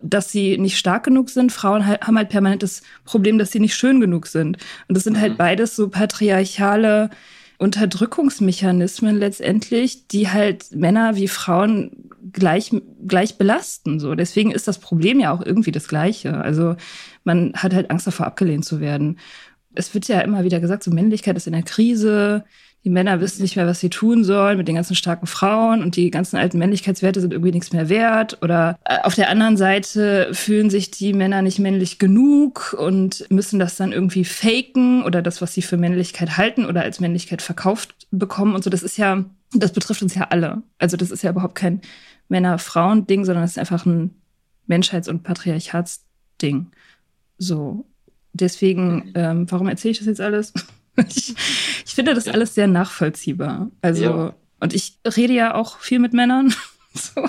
dass 0.01 0.31
sie 0.31 0.57
nicht 0.57 0.77
stark 0.77 1.03
genug 1.03 1.29
sind. 1.29 1.51
Frauen 1.51 1.85
haben 1.85 2.17
halt 2.17 2.29
permanent 2.29 2.63
das 2.63 2.81
Problem, 3.05 3.37
dass 3.37 3.51
sie 3.51 3.59
nicht 3.59 3.75
schön 3.75 3.99
genug 3.99 4.27
sind. 4.27 4.57
Und 4.87 4.95
das 4.95 5.03
sind 5.03 5.19
halt 5.19 5.33
mhm. 5.33 5.37
beides 5.37 5.75
so 5.75 5.89
patriarchale 5.89 7.09
Unterdrückungsmechanismen 7.57 9.17
letztendlich, 9.17 10.07
die 10.07 10.29
halt 10.29 10.71
Männer 10.71 11.15
wie 11.15 11.27
Frauen 11.27 12.09
gleich, 12.31 12.71
gleich 13.05 13.37
belasten. 13.37 13.99
So. 13.99 14.15
Deswegen 14.15 14.51
ist 14.51 14.67
das 14.67 14.79
Problem 14.79 15.19
ja 15.19 15.31
auch 15.31 15.45
irgendwie 15.45 15.71
das 15.71 15.87
gleiche. 15.87 16.37
Also 16.37 16.75
man 17.23 17.53
hat 17.55 17.73
halt 17.73 17.91
Angst 17.91 18.07
davor, 18.07 18.25
abgelehnt 18.25 18.65
zu 18.65 18.79
werden. 18.79 19.19
Es 19.75 19.93
wird 19.93 20.07
ja 20.07 20.21
immer 20.21 20.43
wieder 20.43 20.59
gesagt, 20.59 20.83
so 20.83 20.91
Männlichkeit 20.91 21.37
ist 21.37 21.47
in 21.47 21.53
der 21.53 21.63
Krise 21.63 22.43
die 22.83 22.89
Männer 22.89 23.21
wissen 23.21 23.43
nicht 23.43 23.55
mehr, 23.55 23.67
was 23.67 23.79
sie 23.79 23.91
tun 23.91 24.23
sollen 24.23 24.57
mit 24.57 24.67
den 24.67 24.75
ganzen 24.75 24.95
starken 24.95 25.27
Frauen 25.27 25.83
und 25.83 25.95
die 25.95 26.09
ganzen 26.09 26.37
alten 26.37 26.57
Männlichkeitswerte 26.57 27.21
sind 27.21 27.31
irgendwie 27.31 27.51
nichts 27.51 27.71
mehr 27.71 27.89
wert. 27.89 28.39
Oder 28.41 28.79
äh, 28.85 28.97
auf 29.03 29.13
der 29.13 29.29
anderen 29.29 29.55
Seite 29.55 30.29
fühlen 30.33 30.71
sich 30.71 30.89
die 30.89 31.13
Männer 31.13 31.43
nicht 31.43 31.59
männlich 31.59 31.99
genug 31.99 32.75
und 32.77 33.25
müssen 33.29 33.59
das 33.59 33.75
dann 33.75 33.91
irgendwie 33.91 34.25
faken 34.25 35.03
oder 35.03 35.21
das, 35.21 35.41
was 35.41 35.53
sie 35.53 35.61
für 35.61 35.77
Männlichkeit 35.77 36.37
halten 36.37 36.65
oder 36.65 36.81
als 36.81 36.99
Männlichkeit 36.99 37.43
verkauft 37.43 38.07
bekommen 38.09 38.55
und 38.55 38.63
so. 38.63 38.71
Das 38.71 38.81
ist 38.81 38.97
ja, 38.97 39.25
das 39.53 39.73
betrifft 39.73 40.01
uns 40.01 40.15
ja 40.15 40.27
alle. 40.31 40.63
Also 40.79 40.97
das 40.97 41.11
ist 41.11 41.21
ja 41.21 41.29
überhaupt 41.29 41.55
kein 41.55 41.81
Männer-Frauen-Ding, 42.29 43.25
sondern 43.25 43.43
es 43.43 43.51
ist 43.51 43.59
einfach 43.59 43.85
ein 43.85 44.15
Menschheits- 44.65 45.07
und 45.07 45.21
Patriarchatsding. 45.21 46.71
So. 47.37 47.85
Deswegen, 48.33 49.11
ähm, 49.13 49.45
warum 49.51 49.67
erzähle 49.67 49.91
ich 49.91 49.97
das 49.97 50.07
jetzt 50.07 50.21
alles? 50.21 50.53
Ich, 50.97 51.35
ich 51.85 51.93
finde 51.93 52.13
das 52.13 52.27
alles 52.27 52.55
sehr 52.55 52.67
nachvollziehbar. 52.67 53.71
Also, 53.81 54.03
ja. 54.03 54.35
Und 54.59 54.73
ich 54.73 54.99
rede 55.05 55.33
ja 55.33 55.55
auch 55.55 55.79
viel 55.79 55.99
mit 55.99 56.13
Männern. 56.13 56.53
so. 56.93 57.27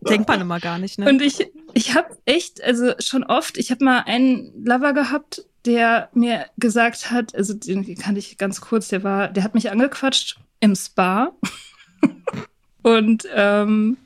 Denkt 0.00 0.28
man 0.28 0.40
immer 0.40 0.60
gar 0.60 0.78
nicht, 0.78 0.98
ne? 0.98 1.08
Und 1.08 1.20
ich, 1.20 1.50
ich 1.74 1.94
habe 1.94 2.16
echt, 2.24 2.62
also 2.62 2.92
schon 2.98 3.24
oft, 3.24 3.58
ich 3.58 3.70
habe 3.70 3.84
mal 3.84 4.00
einen 4.00 4.64
Lover 4.64 4.92
gehabt, 4.92 5.44
der 5.66 6.08
mir 6.14 6.46
gesagt 6.56 7.10
hat, 7.10 7.34
also 7.34 7.52
den 7.52 7.84
kannte 7.96 8.18
ich 8.18 8.38
ganz 8.38 8.60
kurz, 8.60 8.88
der 8.88 9.04
war, 9.04 9.28
der 9.28 9.44
hat 9.44 9.54
mich 9.54 9.70
angequatscht 9.70 10.38
im 10.60 10.74
Spa 10.74 11.32
und 12.82 13.28
ähm, 13.34 13.98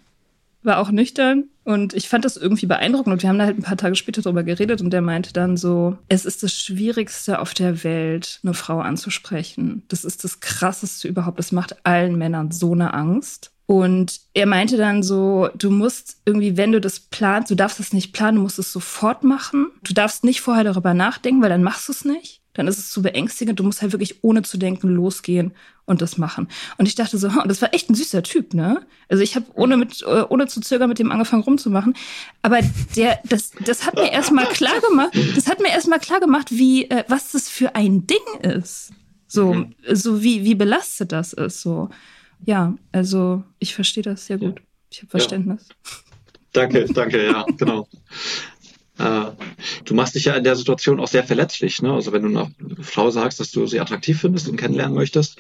war 0.63 0.79
auch 0.79 0.91
nüchtern 0.91 1.51
und 1.65 1.95
ich 1.95 2.09
fand 2.09 2.25
das 2.25 2.37
irgendwie 2.37 2.67
beeindruckend 2.67 3.13
und 3.13 3.23
wir 3.23 3.29
haben 3.29 3.39
da 3.39 3.47
halt 3.47 3.59
ein 3.59 3.63
paar 3.63 3.77
Tage 3.77 3.97
später 3.97 4.23
drüber 4.23 4.43
geredet 4.43 4.81
und 4.83 4.91
der 4.91 5.01
meinte 5.01 5.33
dann 5.33 5.57
so, 5.57 5.97
es 6.09 6.27
ist 6.27 6.43
das 6.43 6.53
Schwierigste 6.53 7.39
auf 7.39 7.55
der 7.55 7.83
Welt, 7.85 8.41
eine 8.43 8.55
Frau 8.55 8.81
anzusprechen. 8.81 9.83
Das 9.89 10.05
ist 10.05 10.25
das 10.25 10.41
Krasseste 10.41 11.09
überhaupt. 11.09 11.39
Das 11.39 11.53
macht 11.53 11.87
allen 11.87 12.17
Männern 12.17 12.51
so 12.51 12.73
eine 12.73 12.93
Angst. 12.93 13.51
Und 13.67 14.21
er 14.35 14.45
meinte 14.45 14.77
dann 14.77 15.03
so, 15.03 15.49
du 15.57 15.71
musst 15.71 16.19
irgendwie, 16.27 16.59
wenn 16.59 16.73
du 16.73 16.83
das 16.83 17.01
planst, 17.01 17.51
du 17.51 17.55
darfst 17.55 17.79
das 17.79 17.95
nicht 17.95 18.13
planen, 18.13 18.37
du 18.37 18.43
musst 18.43 18.59
es 18.59 18.71
sofort 18.71 19.25
machen. 19.25 19.69
Du 19.83 19.95
darfst 19.95 20.23
nicht 20.23 20.43
vorher 20.43 20.65
darüber 20.65 20.93
nachdenken, 20.93 21.41
weil 21.41 21.49
dann 21.49 21.63
machst 21.63 21.89
du 21.89 21.93
es 21.93 22.05
nicht. 22.05 22.43
Dann 22.55 22.67
ist 22.67 22.79
es 22.79 22.91
zu 22.91 23.03
beängstigend. 23.03 23.61
Du 23.61 23.65
musst 23.65 23.83
halt 23.83 23.93
wirklich 23.93 24.23
ohne 24.23 24.43
zu 24.43 24.57
denken 24.57 24.89
losgehen 24.89 25.53
und 25.85 26.01
das 26.01 26.19
machen. 26.19 26.49
Und 26.79 26.87
ich 26.87 26.95
dachte 26.95 27.19
so, 27.19 27.29
und 27.29 27.45
das 27.49 27.61
war 27.61 27.75
echt 27.75 27.91
ein 27.91 27.95
süßer 27.95 28.23
Typ, 28.23 28.55
ne? 28.55 28.87
Also 29.09 29.23
ich 29.23 29.37
habe 29.37 29.47
ohne 29.55 29.77
mit 29.77 30.03
äh, 30.03 30.25
ohne 30.29 30.47
zu 30.47 30.61
zögern 30.61 30.89
mit 30.89 30.99
dem 30.99 31.13
angefangen 31.13 31.43
rumzumachen, 31.43 31.95
aber 32.43 32.61
der 32.97 33.21
das 33.29 33.51
das 33.65 33.87
hat 33.87 33.95
mir 33.95 34.11
erstmal 34.11 34.47
klar 34.47 34.81
gemacht, 34.89 35.11
das 35.35 35.49
hat 35.49 35.61
mir 35.61 35.69
erstmal 35.69 36.01
klar 36.01 36.21
gemacht, 36.21 36.51
wie 36.51 36.91
äh, 36.91 37.05
was 37.09 37.33
das 37.33 37.49
für 37.49 37.75
ein 37.75 38.07
Ding 38.07 38.41
ist. 38.43 38.93
So 39.27 39.55
mhm. 39.55 39.75
so 39.93 40.23
wie 40.23 40.45
wie 40.45 40.55
belastet 40.55 41.13
das 41.13 41.33
ist 41.33 41.61
so 41.61 41.91
ja, 42.45 42.75
also 42.93 43.43
ich 43.59 43.75
verstehe 43.75 44.03
das 44.03 44.27
sehr 44.27 44.39
gut. 44.39 44.61
Ich 44.91 44.99
habe 44.99 45.09
Verständnis. 45.09 45.69
Ja. 45.69 45.91
Danke, 46.53 46.87
danke, 46.93 47.27
ja, 47.27 47.45
genau. 47.57 47.89
Äh, 48.99 49.27
du 49.85 49.95
machst 49.95 50.15
dich 50.15 50.27
ja 50.27 50.35
in 50.35 50.45
der 50.45 50.57
Situation 50.57 51.01
auch 51.01 51.09
sehr 51.09 51.25
verletzlich. 51.25 51.83
Ne? 51.83 51.93
Also 51.93 52.13
wenn 52.13 52.23
du 52.23 52.29
einer 52.29 52.51
Frau 52.83 53.11
sagst, 53.11 53.41
dass 53.41 53.51
du 53.51 53.67
sie 53.67 53.81
attraktiv 53.81 54.21
findest 54.21 54.49
und 54.49 54.57
kennenlernen 54.57 54.95
möchtest, 54.95 55.39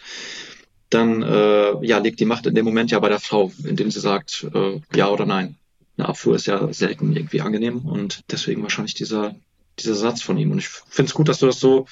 dann 0.90 1.22
äh, 1.22 1.86
ja, 1.86 1.98
liegt 1.98 2.20
die 2.20 2.24
Macht 2.24 2.46
in 2.46 2.54
dem 2.54 2.64
Moment 2.64 2.90
ja 2.90 2.98
bei 3.00 3.08
der 3.08 3.20
Frau, 3.20 3.52
indem 3.64 3.90
sie 3.90 4.00
sagt 4.00 4.46
äh, 4.54 4.80
ja 4.94 5.08
oder 5.08 5.26
nein. 5.26 5.56
Eine 5.96 6.08
Abfuhr 6.08 6.34
ist 6.34 6.46
ja 6.46 6.72
selten 6.72 7.14
irgendwie 7.14 7.40
angenehm 7.40 7.78
und 7.86 8.22
deswegen 8.30 8.62
wahrscheinlich 8.62 8.94
dieser 8.94 9.34
dieser 9.80 9.96
Satz 9.96 10.22
von 10.22 10.38
ihm. 10.38 10.52
Und 10.52 10.58
ich 10.58 10.68
finde 10.68 11.08
es 11.08 11.14
gut, 11.14 11.28
dass 11.28 11.40
du 11.40 11.46
das 11.46 11.58
so 11.58 11.86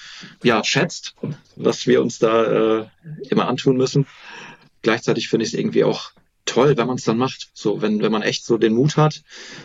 ja 0.45 0.63
schätzt, 0.63 1.15
was 1.57 1.87
wir 1.89 2.01
uns 2.01 2.21
da 2.21 2.81
äh, 2.81 2.87
immer 3.29 3.49
antun 3.49 3.77
müssen 3.77 4.07
gleichzeitig 4.83 5.29
finde 5.29 5.45
ich 5.45 5.53
es 5.53 5.59
irgendwie 5.59 5.85
auch 5.85 6.11
toll, 6.45 6.77
wenn 6.77 6.87
man 6.87 6.97
es 6.97 7.05
dann 7.05 7.19
macht. 7.19 7.51
So, 7.55 7.83
wenn, 7.83 8.03
wenn 8.03 8.13
man 8.13 8.23
echt 8.23 8.45
so 8.45 8.59
den 8.59 8.75
Mut 8.75 8.97
hat, 8.97 9.23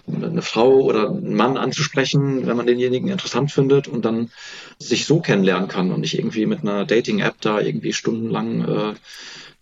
eine 0.08 0.42
Frau 0.42 0.82
oder 0.82 1.10
einen 1.10 1.36
Mann 1.36 1.58
anzusprechen, 1.58 2.46
wenn 2.46 2.58
man 2.58 2.68
denjenigen 2.68 3.10
interessant 3.10 3.52
findet 3.52 3.88
und 3.88 4.06
dann 4.06 4.32
sich 4.80 5.06
so 5.06 5.20
kennenlernen 5.20 5.68
kann 5.68 5.92
und 5.92 6.02
nicht 6.02 6.18
irgendwie 6.18 6.46
mit 6.46 6.62
einer 6.62 6.86
Dating-App 6.86 7.42
da 7.42 7.60
irgendwie 7.60 7.94
stundenlang 7.94 8.68
äh, 8.68 8.94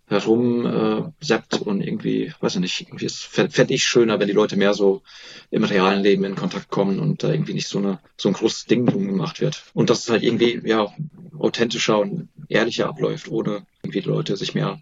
herum 0.07 0.65
äh, 0.65 1.25
seppt 1.25 1.61
und 1.61 1.81
irgendwie, 1.81 2.31
weiß 2.39 2.55
ich 2.55 2.61
nicht, 2.61 2.81
irgendwie 2.81 3.09
fände 3.09 3.73
ich 3.73 3.83
schöner, 3.83 4.19
wenn 4.19 4.27
die 4.27 4.33
Leute 4.33 4.55
mehr 4.55 4.73
so 4.73 5.01
im 5.49 5.63
realen 5.63 6.03
Leben 6.03 6.23
in 6.25 6.35
Kontakt 6.35 6.69
kommen 6.69 6.99
und 6.99 7.23
da 7.23 7.31
irgendwie 7.31 7.55
nicht 7.55 7.67
so 7.67 7.79
eine 7.79 7.99
so 8.15 8.29
ein 8.29 8.33
großes 8.33 8.65
Ding 8.65 8.85
drum 8.85 9.07
gemacht 9.07 9.41
wird. 9.41 9.63
Und 9.73 9.89
dass 9.89 10.01
es 10.01 10.09
halt 10.09 10.21
irgendwie 10.21 10.61
ja 10.63 10.93
authentischer 11.39 11.99
und 11.99 12.29
ehrlicher 12.49 12.87
abläuft, 12.87 13.29
ohne 13.29 13.65
irgendwie 13.83 14.01
die 14.01 14.09
Leute 14.09 14.37
sich 14.37 14.53
mehr 14.53 14.79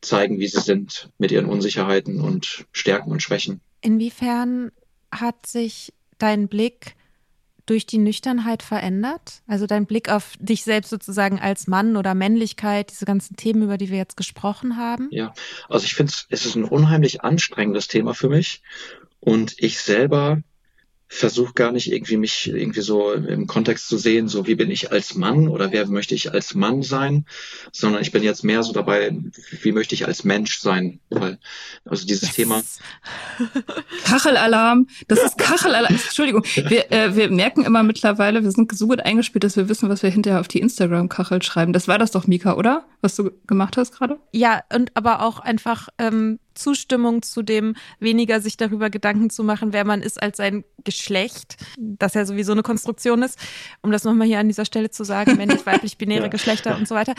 zeigen, 0.00 0.38
wie 0.38 0.48
sie 0.48 0.60
sind 0.60 1.10
mit 1.18 1.30
ihren 1.30 1.46
Unsicherheiten 1.46 2.20
und 2.20 2.66
Stärken 2.72 3.10
und 3.10 3.22
Schwächen. 3.22 3.60
Inwiefern 3.80 4.72
hat 5.12 5.46
sich 5.46 5.92
dein 6.18 6.48
Blick 6.48 6.96
durch 7.66 7.86
die 7.86 7.98
Nüchternheit 7.98 8.62
verändert? 8.62 9.42
Also 9.46 9.66
dein 9.66 9.86
Blick 9.86 10.10
auf 10.10 10.32
dich 10.40 10.64
selbst 10.64 10.90
sozusagen 10.90 11.38
als 11.38 11.68
Mann 11.68 11.96
oder 11.96 12.14
Männlichkeit, 12.14 12.90
diese 12.90 13.04
ganzen 13.04 13.36
Themen, 13.36 13.62
über 13.62 13.78
die 13.78 13.90
wir 13.90 13.98
jetzt 13.98 14.16
gesprochen 14.16 14.76
haben? 14.76 15.08
Ja, 15.12 15.32
also 15.68 15.84
ich 15.84 15.94
finde, 15.94 16.12
es 16.30 16.46
ist 16.46 16.56
ein 16.56 16.64
unheimlich 16.64 17.22
anstrengendes 17.22 17.86
Thema 17.86 18.14
für 18.14 18.28
mich. 18.28 18.62
Und 19.20 19.54
ich 19.58 19.78
selber 19.78 20.42
versuche 21.12 21.54
gar 21.54 21.72
nicht 21.72 21.92
irgendwie 21.92 22.16
mich 22.16 22.46
irgendwie 22.46 22.82
so 22.82 23.12
im 23.12 23.48
Kontext 23.48 23.88
zu 23.88 23.98
sehen, 23.98 24.28
so 24.28 24.46
wie 24.46 24.54
bin 24.54 24.70
ich 24.70 24.92
als 24.92 25.16
Mann 25.16 25.48
oder 25.48 25.72
wer 25.72 25.88
möchte 25.88 26.14
ich 26.14 26.32
als 26.32 26.54
Mann 26.54 26.82
sein, 26.82 27.26
sondern 27.72 28.00
ich 28.00 28.12
bin 28.12 28.22
jetzt 28.22 28.44
mehr 28.44 28.62
so 28.62 28.72
dabei, 28.72 29.10
wie 29.60 29.72
möchte 29.72 29.96
ich 29.96 30.06
als 30.06 30.22
Mensch 30.22 30.60
sein, 30.60 31.00
weil 31.10 31.40
also 31.84 32.06
dieses 32.06 32.28
yes. 32.28 32.36
Thema 32.36 32.62
Kachelalarm, 34.04 34.86
das 35.08 35.24
ist 35.24 35.36
Kachelalarm. 35.36 35.92
Entschuldigung, 35.92 36.44
wir, 36.54 36.92
äh, 36.92 37.16
wir 37.16 37.28
merken 37.28 37.64
immer 37.64 37.82
mittlerweile, 37.82 38.44
wir 38.44 38.52
sind 38.52 38.70
so 38.72 38.86
gut 38.86 39.00
eingespielt, 39.00 39.42
dass 39.42 39.56
wir 39.56 39.68
wissen, 39.68 39.88
was 39.88 40.04
wir 40.04 40.10
hinterher 40.10 40.38
auf 40.38 40.48
die 40.48 40.60
Instagram 40.60 41.08
Kachel 41.08 41.42
schreiben. 41.42 41.72
Das 41.72 41.88
war 41.88 41.98
das 41.98 42.12
doch 42.12 42.28
Mika, 42.28 42.54
oder? 42.54 42.86
Was 43.00 43.16
du 43.16 43.32
gemacht 43.48 43.76
hast 43.76 43.92
gerade? 43.96 44.20
Ja, 44.30 44.62
und 44.72 44.96
aber 44.96 45.22
auch 45.22 45.40
einfach 45.40 45.88
ähm, 45.98 46.38
Zustimmung 46.60 47.22
zu 47.22 47.42
dem, 47.42 47.74
weniger 47.98 48.40
sich 48.40 48.56
darüber 48.56 48.90
Gedanken 48.90 49.30
zu 49.30 49.42
machen, 49.42 49.72
wer 49.72 49.84
man 49.84 50.02
ist 50.02 50.22
als 50.22 50.36
sein 50.36 50.64
Geschlecht, 50.84 51.56
das 51.78 52.14
ja 52.14 52.24
sowieso 52.24 52.52
eine 52.52 52.62
Konstruktion 52.62 53.22
ist, 53.22 53.38
um 53.82 53.90
das 53.90 54.04
nochmal 54.04 54.26
hier 54.26 54.38
an 54.38 54.48
dieser 54.48 54.64
Stelle 54.64 54.90
zu 54.90 55.04
sagen, 55.04 55.36
männlich, 55.36 55.64
weiblich, 55.66 55.98
binäre 55.98 56.24
ja. 56.24 56.28
Geschlechter 56.28 56.76
und 56.76 56.86
so 56.86 56.94
weiter. 56.94 57.14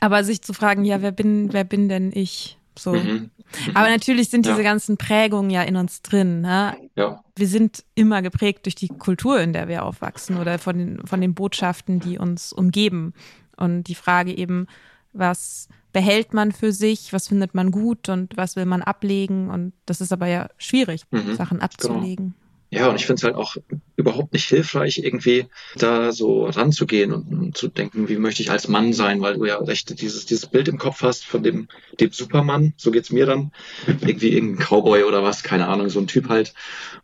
Aber 0.00 0.24
sich 0.24 0.42
zu 0.42 0.52
fragen, 0.52 0.84
ja, 0.84 1.02
wer 1.02 1.12
bin, 1.12 1.52
wer 1.52 1.64
bin 1.64 1.88
denn 1.88 2.12
ich? 2.12 2.58
So. 2.78 2.92
Mhm. 2.92 3.00
mhm. 3.00 3.30
Aber 3.74 3.88
natürlich 3.88 4.30
sind 4.30 4.46
diese 4.46 4.58
ja. 4.58 4.62
ganzen 4.62 4.96
Prägungen 4.96 5.50
ja 5.50 5.62
in 5.62 5.76
uns 5.76 6.02
drin. 6.02 6.40
Ne? 6.40 6.76
Ja. 6.96 7.22
Wir 7.36 7.48
sind 7.48 7.84
immer 7.94 8.22
geprägt 8.22 8.66
durch 8.66 8.74
die 8.74 8.88
Kultur, 8.88 9.40
in 9.40 9.52
der 9.52 9.68
wir 9.68 9.84
aufwachsen 9.84 10.38
oder 10.38 10.58
von 10.58 10.78
den, 10.78 11.06
von 11.06 11.20
den 11.20 11.34
Botschaften, 11.34 12.00
die 12.00 12.18
uns 12.18 12.52
umgeben. 12.52 13.14
Und 13.56 13.84
die 13.84 13.94
Frage 13.94 14.36
eben, 14.36 14.66
was 15.12 15.68
behält 15.98 16.32
man 16.32 16.52
für 16.52 16.70
sich, 16.70 17.12
was 17.12 17.26
findet 17.26 17.56
man 17.56 17.72
gut 17.72 18.08
und 18.08 18.36
was 18.36 18.54
will 18.54 18.66
man 18.66 18.82
ablegen. 18.82 19.50
Und 19.50 19.72
das 19.84 20.00
ist 20.00 20.12
aber 20.12 20.28
ja 20.28 20.48
schwierig, 20.56 21.02
mhm, 21.10 21.34
Sachen 21.34 21.60
abzulegen. 21.60 22.34
Genau. 22.36 22.47
Ja, 22.70 22.88
und 22.88 22.96
ich 22.96 23.06
finde 23.06 23.20
es 23.20 23.24
halt 23.24 23.34
auch 23.34 23.56
überhaupt 23.96 24.34
nicht 24.34 24.46
hilfreich, 24.46 24.98
irgendwie 24.98 25.46
da 25.76 26.12
so 26.12 26.44
ranzugehen 26.44 27.14
und, 27.14 27.32
und, 27.32 27.56
zu 27.56 27.68
denken, 27.68 28.10
wie 28.10 28.18
möchte 28.18 28.42
ich 28.42 28.50
als 28.50 28.68
Mann 28.68 28.92
sein, 28.92 29.22
weil 29.22 29.34
du 29.34 29.46
ja 29.46 29.58
echt 29.62 30.02
dieses, 30.02 30.26
dieses 30.26 30.46
Bild 30.46 30.68
im 30.68 30.76
Kopf 30.76 31.02
hast 31.02 31.24
von 31.24 31.42
dem, 31.42 31.68
dem 31.98 32.12
Supermann, 32.12 32.74
so 32.76 32.90
geht's 32.90 33.10
mir 33.10 33.24
dann, 33.24 33.52
irgendwie 33.86 34.34
irgendein 34.34 34.66
Cowboy 34.66 35.04
oder 35.04 35.22
was, 35.22 35.42
keine 35.42 35.66
Ahnung, 35.68 35.88
so 35.88 35.98
ein 35.98 36.06
Typ 36.06 36.28
halt. 36.28 36.52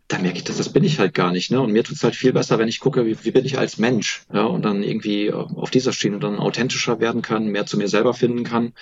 Da 0.07 0.19
merke 0.19 0.37
ich, 0.37 0.45
dass 0.45 0.59
das 0.59 0.71
bin 0.71 0.85
ich 0.85 0.99
halt 0.99 1.15
gar 1.15 1.33
nicht, 1.33 1.51
ne? 1.51 1.63
Und 1.63 1.73
mir 1.73 1.83
tut's 1.83 2.05
halt 2.05 2.15
viel 2.15 2.35
besser, 2.35 2.59
wenn 2.59 2.69
ich 2.69 2.79
gucke, 2.79 3.07
wie, 3.07 3.17
wie 3.25 3.31
bin 3.31 3.47
ich 3.47 3.59
als 3.59 3.79
Mensch, 3.79 4.25
ja, 4.35 4.45
und 4.45 4.63
dann 4.67 4.83
irgendwie 4.83 5.33
auf 5.33 5.71
dieser 5.71 5.95
Schiene 5.95 6.19
dann 6.19 6.39
authentischer 6.39 7.01
werden 7.01 7.23
kann, 7.23 7.47
mehr 7.47 7.65
zu 7.65 7.79
mir 7.79 7.89
selber 7.89 8.13
finden 8.13 8.45
kann 8.45 8.75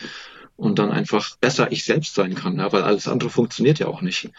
und 0.57 0.81
dann 0.81 0.91
einfach 0.91 1.37
besser 1.37 1.71
ich 1.71 1.85
selbst 1.85 2.15
sein 2.17 2.35
kann, 2.35 2.59
ja, 2.59 2.73
weil 2.73 2.83
alles 2.83 3.07
andere 3.07 3.31
funktioniert 3.31 3.79
ja 3.79 3.87
auch 3.87 4.03
nicht. 4.03 4.31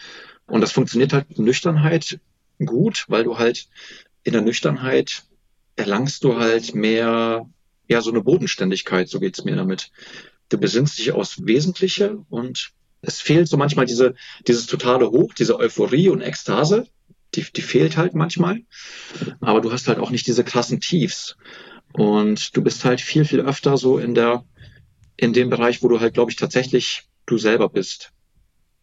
Und 0.46 0.60
das 0.60 0.72
funktioniert 0.72 1.14
halt 1.14 1.38
Nüchternheit 1.38 2.18
gut, 2.58 3.04
weil 3.08 3.24
du 3.24 3.38
halt 3.38 3.68
in 4.22 4.32
der 4.32 4.42
Nüchternheit 4.42 5.24
erlangst 5.76 6.24
du 6.24 6.36
halt 6.36 6.74
mehr, 6.74 7.48
ja, 7.88 8.00
so 8.00 8.10
eine 8.10 8.22
Bodenständigkeit, 8.22 9.08
so 9.08 9.20
geht's 9.20 9.44
mir 9.44 9.56
damit. 9.56 9.90
Du 10.48 10.58
besinnst 10.58 10.98
dich 10.98 11.12
aufs 11.12 11.44
Wesentliche 11.44 12.24
und 12.30 12.72
es 13.02 13.20
fehlt 13.20 13.48
so 13.48 13.56
manchmal 13.56 13.86
diese, 13.86 14.14
dieses 14.46 14.66
totale 14.66 15.10
Hoch, 15.10 15.34
diese 15.34 15.58
Euphorie 15.58 16.08
und 16.08 16.22
Ekstase, 16.22 16.86
die, 17.34 17.44
die 17.54 17.62
fehlt 17.62 17.96
halt 17.96 18.14
manchmal. 18.14 18.62
Aber 19.40 19.60
du 19.60 19.72
hast 19.72 19.88
halt 19.88 19.98
auch 19.98 20.10
nicht 20.10 20.26
diese 20.26 20.44
krassen 20.44 20.80
Tiefs. 20.80 21.36
Und 21.92 22.56
du 22.56 22.62
bist 22.62 22.84
halt 22.84 23.00
viel, 23.00 23.24
viel 23.24 23.40
öfter 23.40 23.76
so 23.76 23.98
in 23.98 24.14
der, 24.14 24.44
in 25.16 25.32
dem 25.32 25.50
Bereich, 25.50 25.82
wo 25.82 25.88
du 25.88 26.00
halt, 26.00 26.14
glaube 26.14 26.30
ich, 26.30 26.36
tatsächlich 26.36 27.04
du 27.26 27.38
selber 27.38 27.68
bist. 27.68 28.12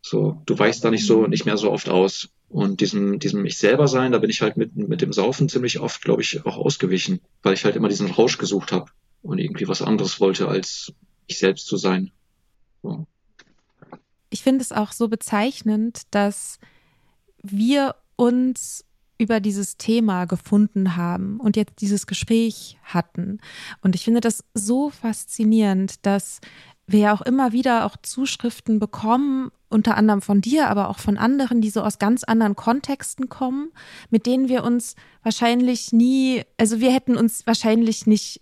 So, 0.02 0.42
du 0.46 0.58
weichst 0.58 0.84
da 0.84 0.92
nicht 0.92 1.06
so, 1.06 1.28
nicht 1.28 1.46
mehr 1.46 1.58
so 1.58 1.72
oft 1.72 1.90
aus. 1.90 2.30
Und 2.52 2.82
diesem, 2.82 3.20
diesem 3.20 3.46
Ich 3.46 3.58
selber 3.58 3.88
sein, 3.88 4.12
da 4.12 4.18
bin 4.18 4.30
ich 4.30 4.42
halt 4.42 4.58
mit, 4.58 4.76
mit 4.76 5.02
dem 5.02 5.14
Saufen 5.14 5.48
ziemlich 5.48 5.80
oft, 5.80 6.02
glaube 6.02 6.22
ich, 6.22 6.46
auch 6.46 6.58
ausgewichen, 6.58 7.22
weil 7.44 7.54
ich 7.54 7.64
halt 7.64 7.78
immer 7.78 7.88
diesen 7.88 8.12
Rausch 8.12 8.38
gesucht 8.38 8.74
habe 8.74 8.92
und 9.22 9.38
irgendwie 9.38 9.70
was 9.70 9.82
anderes 9.82 10.20
wollte, 10.20 10.50
als 10.50 10.92
ich 11.28 11.40
selbst 11.40 11.66
zu 11.68 11.78
sein. 11.78 12.12
So. 12.84 13.08
Ich 14.30 14.44
finde 14.44 14.64
es 14.64 14.74
auch 14.74 14.92
so 14.92 15.08
bezeichnend, 15.08 16.02
dass 16.12 16.60
wir 17.42 17.96
uns 18.18 18.84
über 19.18 19.40
dieses 19.40 19.78
Thema 19.78 20.26
gefunden 20.26 20.98
haben 20.98 21.40
und 21.40 21.56
jetzt 21.56 21.80
dieses 21.80 22.06
Gespräch 22.06 22.78
hatten. 22.84 23.40
Und 23.82 23.96
ich 23.96 24.04
finde 24.04 24.20
das 24.20 24.44
so 24.54 24.90
faszinierend, 24.90 26.06
dass 26.06 26.42
wir 26.86 27.00
ja 27.00 27.14
auch 27.14 27.22
immer 27.22 27.54
wieder 27.54 27.86
auch 27.86 27.96
Zuschriften 28.02 28.80
bekommen, 28.80 29.52
unter 29.72 29.98
anderem 29.98 30.22
von 30.22 30.42
dir, 30.42 30.70
aber 30.70 30.90
auch 30.90 31.00
von 31.00 31.18
anderen, 31.18 31.62
die 31.62 31.70
so 31.70 31.82
aus 31.82 32.00
ganz 32.00 32.24
anderen 32.24 32.56
Kontexten 32.56 33.30
kommen, 33.30 33.72
mit 34.10 34.26
denen 34.26 34.50
wir 34.50 34.64
uns 34.64 34.96
wahrscheinlich 35.24 35.92
nie, 35.92 36.44
also 36.58 36.80
wir 36.80 36.92
hätten 36.92 37.18
uns 37.18 37.46
wahrscheinlich 37.48 38.08
nicht 38.08 38.42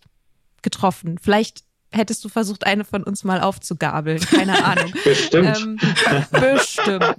getroffen. 0.62 1.18
Vielleicht 1.22 1.64
hättest 1.92 2.24
du 2.24 2.30
versucht, 2.30 2.66
eine 2.66 2.86
von 2.86 3.04
uns 3.04 3.24
mal 3.24 3.42
aufzugabeln. 3.42 4.20
Keine 4.20 4.64
Ahnung. 4.66 4.94
Bestimmt. 5.04 5.58
Ähm, 5.58 5.80
bestimmt. 6.32 7.16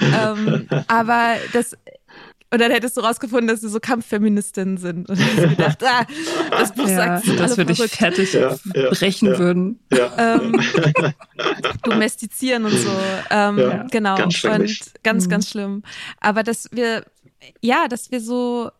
ähm, 0.00 0.68
aber 0.88 1.36
das, 1.52 1.76
und 2.50 2.60
dann 2.60 2.70
hättest 2.70 2.96
du 2.96 3.02
rausgefunden, 3.02 3.48
dass 3.48 3.60
sie 3.60 3.68
so 3.68 3.78
Kampffeministinnen 3.80 4.78
sind. 4.78 5.08
Und 5.08 5.16
hättest 5.16 5.56
gedacht, 5.56 5.84
ah, 5.84 6.06
das 6.50 6.72
Buch 6.74 6.88
Ja, 6.88 7.20
sagt, 7.20 7.40
dass 7.40 7.56
wir 7.56 7.64
dich 7.66 7.78
fertig 7.90 8.32
Ja, 8.32 8.56
brechen 8.90 9.28
ja. 9.28 9.38
würden. 9.38 9.80
ja. 9.92 10.36
ähm, 10.36 10.58
domestizieren 11.82 12.64
und 12.64 12.72
so. 12.76 12.90
Ähm, 13.30 13.58
Ja, 13.58 13.86
genau. 13.90 14.16
ganz 14.16 14.42
und 14.44 15.02
ganz, 15.02 15.26
Mhm. 15.26 15.30
ganz 15.30 15.50
schlimm. 15.50 15.82
Aber 16.20 16.42
dass 16.42 16.68
wir, 16.72 17.04
ja, 17.60 17.86
dass 17.88 18.10
wir 18.10 18.20
so 18.20 18.70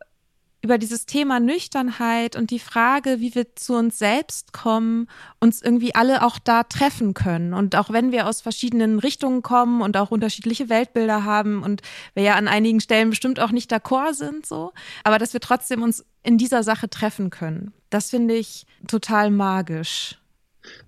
über 0.60 0.76
dieses 0.76 1.06
Thema 1.06 1.38
Nüchternheit 1.38 2.34
und 2.34 2.50
die 2.50 2.58
Frage, 2.58 3.20
wie 3.20 3.34
wir 3.34 3.54
zu 3.54 3.74
uns 3.74 3.98
selbst 3.98 4.52
kommen, 4.52 5.08
uns 5.38 5.62
irgendwie 5.62 5.94
alle 5.94 6.24
auch 6.24 6.38
da 6.38 6.64
treffen 6.64 7.14
können. 7.14 7.54
Und 7.54 7.76
auch 7.76 7.90
wenn 7.90 8.10
wir 8.10 8.26
aus 8.26 8.40
verschiedenen 8.40 8.98
Richtungen 8.98 9.42
kommen 9.42 9.82
und 9.82 9.96
auch 9.96 10.10
unterschiedliche 10.10 10.68
Weltbilder 10.68 11.24
haben 11.24 11.62
und 11.62 11.82
wir 12.14 12.24
ja 12.24 12.34
an 12.34 12.48
einigen 12.48 12.80
Stellen 12.80 13.10
bestimmt 13.10 13.38
auch 13.38 13.52
nicht 13.52 13.72
d'accord 13.72 14.14
sind, 14.14 14.46
so, 14.46 14.72
aber 15.04 15.18
dass 15.18 15.32
wir 15.32 15.40
trotzdem 15.40 15.82
uns 15.82 16.04
in 16.24 16.38
dieser 16.38 16.64
Sache 16.64 16.90
treffen 16.90 17.30
können. 17.30 17.72
Das 17.90 18.10
finde 18.10 18.34
ich 18.34 18.66
total 18.88 19.30
magisch. 19.30 20.18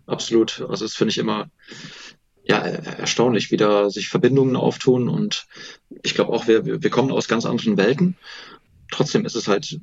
Absolut. 0.07 0.65
Also 0.69 0.85
das 0.85 0.95
finde 0.95 1.11
ich 1.11 1.19
immer 1.19 1.49
ja 2.43 2.59
er- 2.59 2.99
erstaunlich, 2.99 3.53
wie 3.53 3.57
da 3.57 3.89
sich 3.89 4.09
Verbindungen 4.09 4.57
auftun 4.57 5.09
und 5.09 5.47
ich 6.03 6.15
glaube 6.15 6.33
auch, 6.33 6.49
wir 6.49 6.83
wir 6.83 6.91
kommen 6.91 7.13
aus 7.13 7.29
ganz 7.29 7.47
anderen 7.47 7.77
Welten. 7.77 8.17
Trotzdem 8.91 9.25
ist 9.25 9.37
es 9.37 9.49
halt 9.49 9.81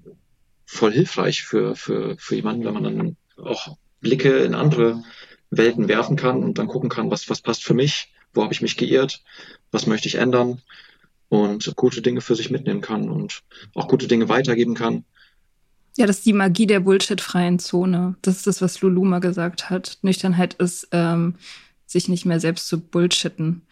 voll 0.66 0.92
hilfreich 0.92 1.44
für, 1.44 1.76
für, 1.76 2.18
für 2.18 2.36
jemanden, 2.36 2.66
wenn 2.66 2.74
man 2.74 2.84
dann 2.84 3.18
auch 3.38 3.78
Blicke 4.02 4.40
in 4.40 4.54
andere 4.54 5.04
Welten 5.50 5.88
werfen 5.88 6.18
kann 6.18 6.44
und 6.44 6.58
dann 6.58 6.68
gucken 6.68 6.90
kann, 6.90 7.10
was, 7.10 7.30
was 7.30 7.42
passt 7.42 7.64
für 7.64 7.74
mich, 7.74 8.14
wo 8.34 8.44
habe 8.44 8.54
ich 8.54 8.62
mich 8.62 8.78
geirrt, 8.78 9.24
was 9.72 9.88
möchte 9.88 10.08
ich 10.08 10.16
ändern 10.16 10.62
und 11.30 11.74
gute 11.76 12.02
Dinge 12.02 12.22
für 12.22 12.36
sich 12.36 12.50
mitnehmen 12.52 12.82
kann 12.82 13.10
und 13.10 13.44
auch 13.74 13.88
gute 13.88 14.08
Dinge 14.08 14.30
weitergeben 14.30 14.76
kann. 14.76 15.06
Ja, 15.98 16.06
das 16.06 16.20
ist 16.20 16.26
die 16.26 16.34
Magie 16.34 16.68
der 16.68 16.82
Bullshit-freien 16.82 17.60
Zone. 17.60 18.16
Das 18.22 18.38
ist 18.38 18.48
das, 18.48 18.62
was 18.62 18.82
Lulu 18.82 19.04
mal 19.04 19.20
gesagt 19.20 19.70
hat. 19.70 19.98
Nüchternheit 20.04 20.54
ist, 20.56 20.90
ähm, 20.92 21.36
sich 21.88 22.08
nicht 22.08 22.26
mehr 22.26 22.40
selbst 22.40 22.68
zu 22.68 22.80
bullshitten, 22.80 23.64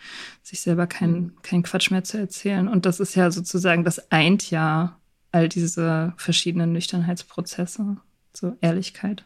sich 0.42 0.62
selber 0.62 0.88
keinen 0.88 1.40
keinen 1.44 1.64
Quatsch 1.64 1.92
mehr 1.92 2.04
zu 2.04 2.18
erzählen. 2.18 2.68
Und 2.68 2.86
das 2.86 3.00
ist 3.00 3.14
ja 3.16 3.30
sozusagen, 3.30 3.84
das 3.84 4.12
eint 4.12 4.50
ja 4.50 4.98
all 5.36 5.50
diese 5.50 6.14
verschiedenen 6.16 6.72
Nüchternheitsprozesse. 6.72 7.98
So 8.34 8.56
Ehrlichkeit. 8.62 9.26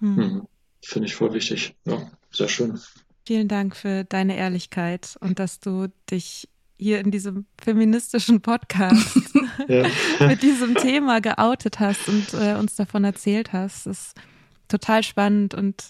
Hm. 0.00 0.16
Mhm. 0.16 0.48
Finde 0.82 1.06
ich 1.06 1.14
voll 1.14 1.32
wichtig. 1.32 1.76
Ja, 1.84 2.10
sehr 2.32 2.48
schön. 2.48 2.78
Vielen 3.24 3.46
Dank 3.46 3.76
für 3.76 4.04
deine 4.04 4.36
Ehrlichkeit 4.36 5.16
und 5.20 5.38
dass 5.38 5.60
du 5.60 5.88
dich 6.10 6.48
hier 6.76 6.98
in 6.98 7.12
diesem 7.12 7.46
feministischen 7.60 8.40
Podcast 8.40 9.20
mit 10.20 10.42
diesem 10.42 10.74
Thema 10.74 11.20
geoutet 11.20 11.78
hast 11.78 12.08
und 12.08 12.34
äh, 12.34 12.54
uns 12.54 12.74
davon 12.74 13.04
erzählt 13.04 13.52
hast. 13.52 13.86
Das 13.86 13.98
ist 13.98 14.14
total 14.66 15.04
spannend 15.04 15.54
und 15.54 15.84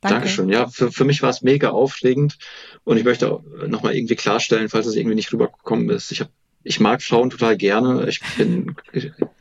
danke. 0.00 0.16
Dankeschön. 0.16 0.48
Ja, 0.48 0.68
für, 0.68 0.92
für 0.92 1.04
mich 1.04 1.22
war 1.22 1.30
es 1.30 1.42
mega 1.42 1.70
aufregend 1.70 2.38
und 2.84 2.98
ich 2.98 3.04
möchte 3.04 3.32
auch 3.32 3.42
nochmal 3.66 3.96
irgendwie 3.96 4.16
klarstellen, 4.16 4.68
falls 4.68 4.86
es 4.86 4.94
irgendwie 4.94 5.16
nicht 5.16 5.32
rübergekommen 5.32 5.90
ist. 5.90 6.12
Ich 6.12 6.20
hab, 6.20 6.30
ich 6.64 6.80
mag 6.80 7.02
Frauen 7.02 7.30
total 7.30 7.56
gerne. 7.56 8.08
Ich 8.08 8.20
bin, 8.36 8.76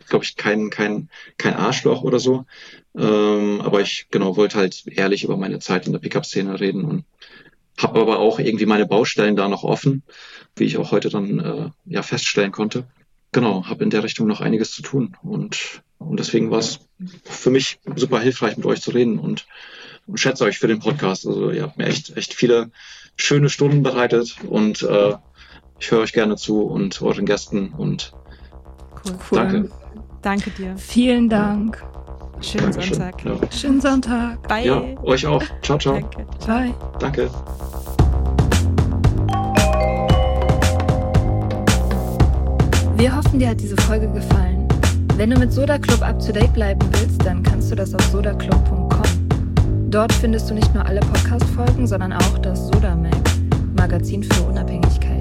glaube 0.07 0.26
ich, 0.26 0.36
kein, 0.36 0.69
kein, 0.69 1.09
kein 1.38 1.53
Arschloch 1.53 2.03
oder 2.03 2.19
so. 2.19 2.45
Ähm, 2.95 3.61
aber 3.61 3.82
ich, 3.82 4.07
genau, 4.11 4.38
wollte 4.38 4.57
halt 4.57 4.84
ehrlich 4.88 5.24
über 5.24 5.38
meine 5.38 5.59
Zeit 5.59 5.86
in 5.86 5.93
der 5.93 5.99
Pickup-Szene 5.99 6.59
reden 6.59 6.86
und 6.86 7.05
habe 7.78 7.99
aber 8.01 8.19
auch 8.19 8.39
irgendwie 8.39 8.65
meine 8.65 8.86
Baustellen 8.86 9.36
da 9.36 9.47
noch 9.47 9.63
offen, 9.63 10.03
wie 10.55 10.65
ich 10.65 10.78
auch 10.78 10.91
heute 10.91 11.09
dann 11.09 11.39
äh, 11.39 11.69
ja 11.86 12.01
feststellen 12.01 12.51
konnte. 12.51 12.86
Genau, 13.32 13.65
habe 13.65 13.84
in 13.84 13.89
der 13.89 14.03
Richtung 14.03 14.28
noch 14.28 14.41
einiges 14.41 14.72
zu 14.72 14.82
tun 14.82 15.15
und, 15.24 15.82
und 15.99 16.19
deswegen 16.19 16.51
war 16.51 16.59
es 16.59 16.80
für 17.24 17.49
mich 17.49 17.80
super 17.95 18.19
hilfreich, 18.19 18.57
mit 18.57 18.65
euch 18.65 18.82
zu 18.82 18.91
reden 18.91 19.19
und 19.19 19.45
und 20.07 20.19
schätze 20.19 20.43
euch 20.43 20.59
für 20.59 20.67
den 20.67 20.80
Podcast. 20.80 21.26
Also 21.26 21.51
ihr 21.51 21.63
habt 21.63 21.78
mir 21.78 21.86
echt, 21.86 22.15
echt 22.17 22.34
viele 22.34 22.72
schöne 23.15 23.49
Stunden 23.49 23.84
bereitet 23.84 24.38
und 24.47 24.84
äh, 24.84 25.13
ich 25.82 25.89
höre 25.89 26.01
euch 26.01 26.13
gerne 26.13 26.36
zu 26.36 26.61
und 26.61 27.01
euren 27.01 27.25
Gästen 27.25 27.73
und 27.75 28.13
Cool. 29.03 29.13
Cool. 29.32 29.38
Danke. 29.39 29.69
Danke 30.21 30.49
dir. 30.51 30.77
Vielen 30.77 31.27
Dank. 31.27 31.84
Schönen 32.39 32.71
Dankeschön. 32.71 32.93
Sonntag. 32.93 33.25
Ja. 33.25 33.51
Schönen 33.51 33.82
Sonntag. 33.82 34.47
Bye. 34.47 34.65
ja, 34.65 34.84
euch 35.03 35.25
auch. 35.25 35.43
Ciao, 35.63 35.79
ciao. 35.79 35.93
Danke. 35.93 36.25
Bye. 36.45 36.73
Danke. 36.99 37.29
Wir 42.95 43.15
hoffen, 43.15 43.39
dir 43.39 43.49
hat 43.49 43.59
diese 43.59 43.75
Folge 43.77 44.07
gefallen. 44.11 44.67
Wenn 45.15 45.32
du 45.32 45.39
mit 45.39 45.51
Soda 45.51 45.79
Club 45.79 46.03
up 46.03 46.19
to 46.19 46.32
date 46.32 46.53
bleiben 46.53 46.88
willst, 46.91 47.25
dann 47.25 47.41
kannst 47.41 47.71
du 47.71 47.75
das 47.75 47.95
auf 47.95 48.03
sodaclub.com. 48.03 49.89
Dort 49.89 50.13
findest 50.13 50.47
du 50.51 50.53
nicht 50.53 50.71
nur 50.75 50.86
alle 50.86 50.99
Podcast-Folgen, 50.99 51.88
sondern 51.88 52.13
auch 52.13 52.38
das 52.38 52.67
Soda 52.67 52.95
Mag, 52.95 53.11
Magazin 53.75 54.23
für 54.23 54.43
Unabhängigkeit. 54.43 55.20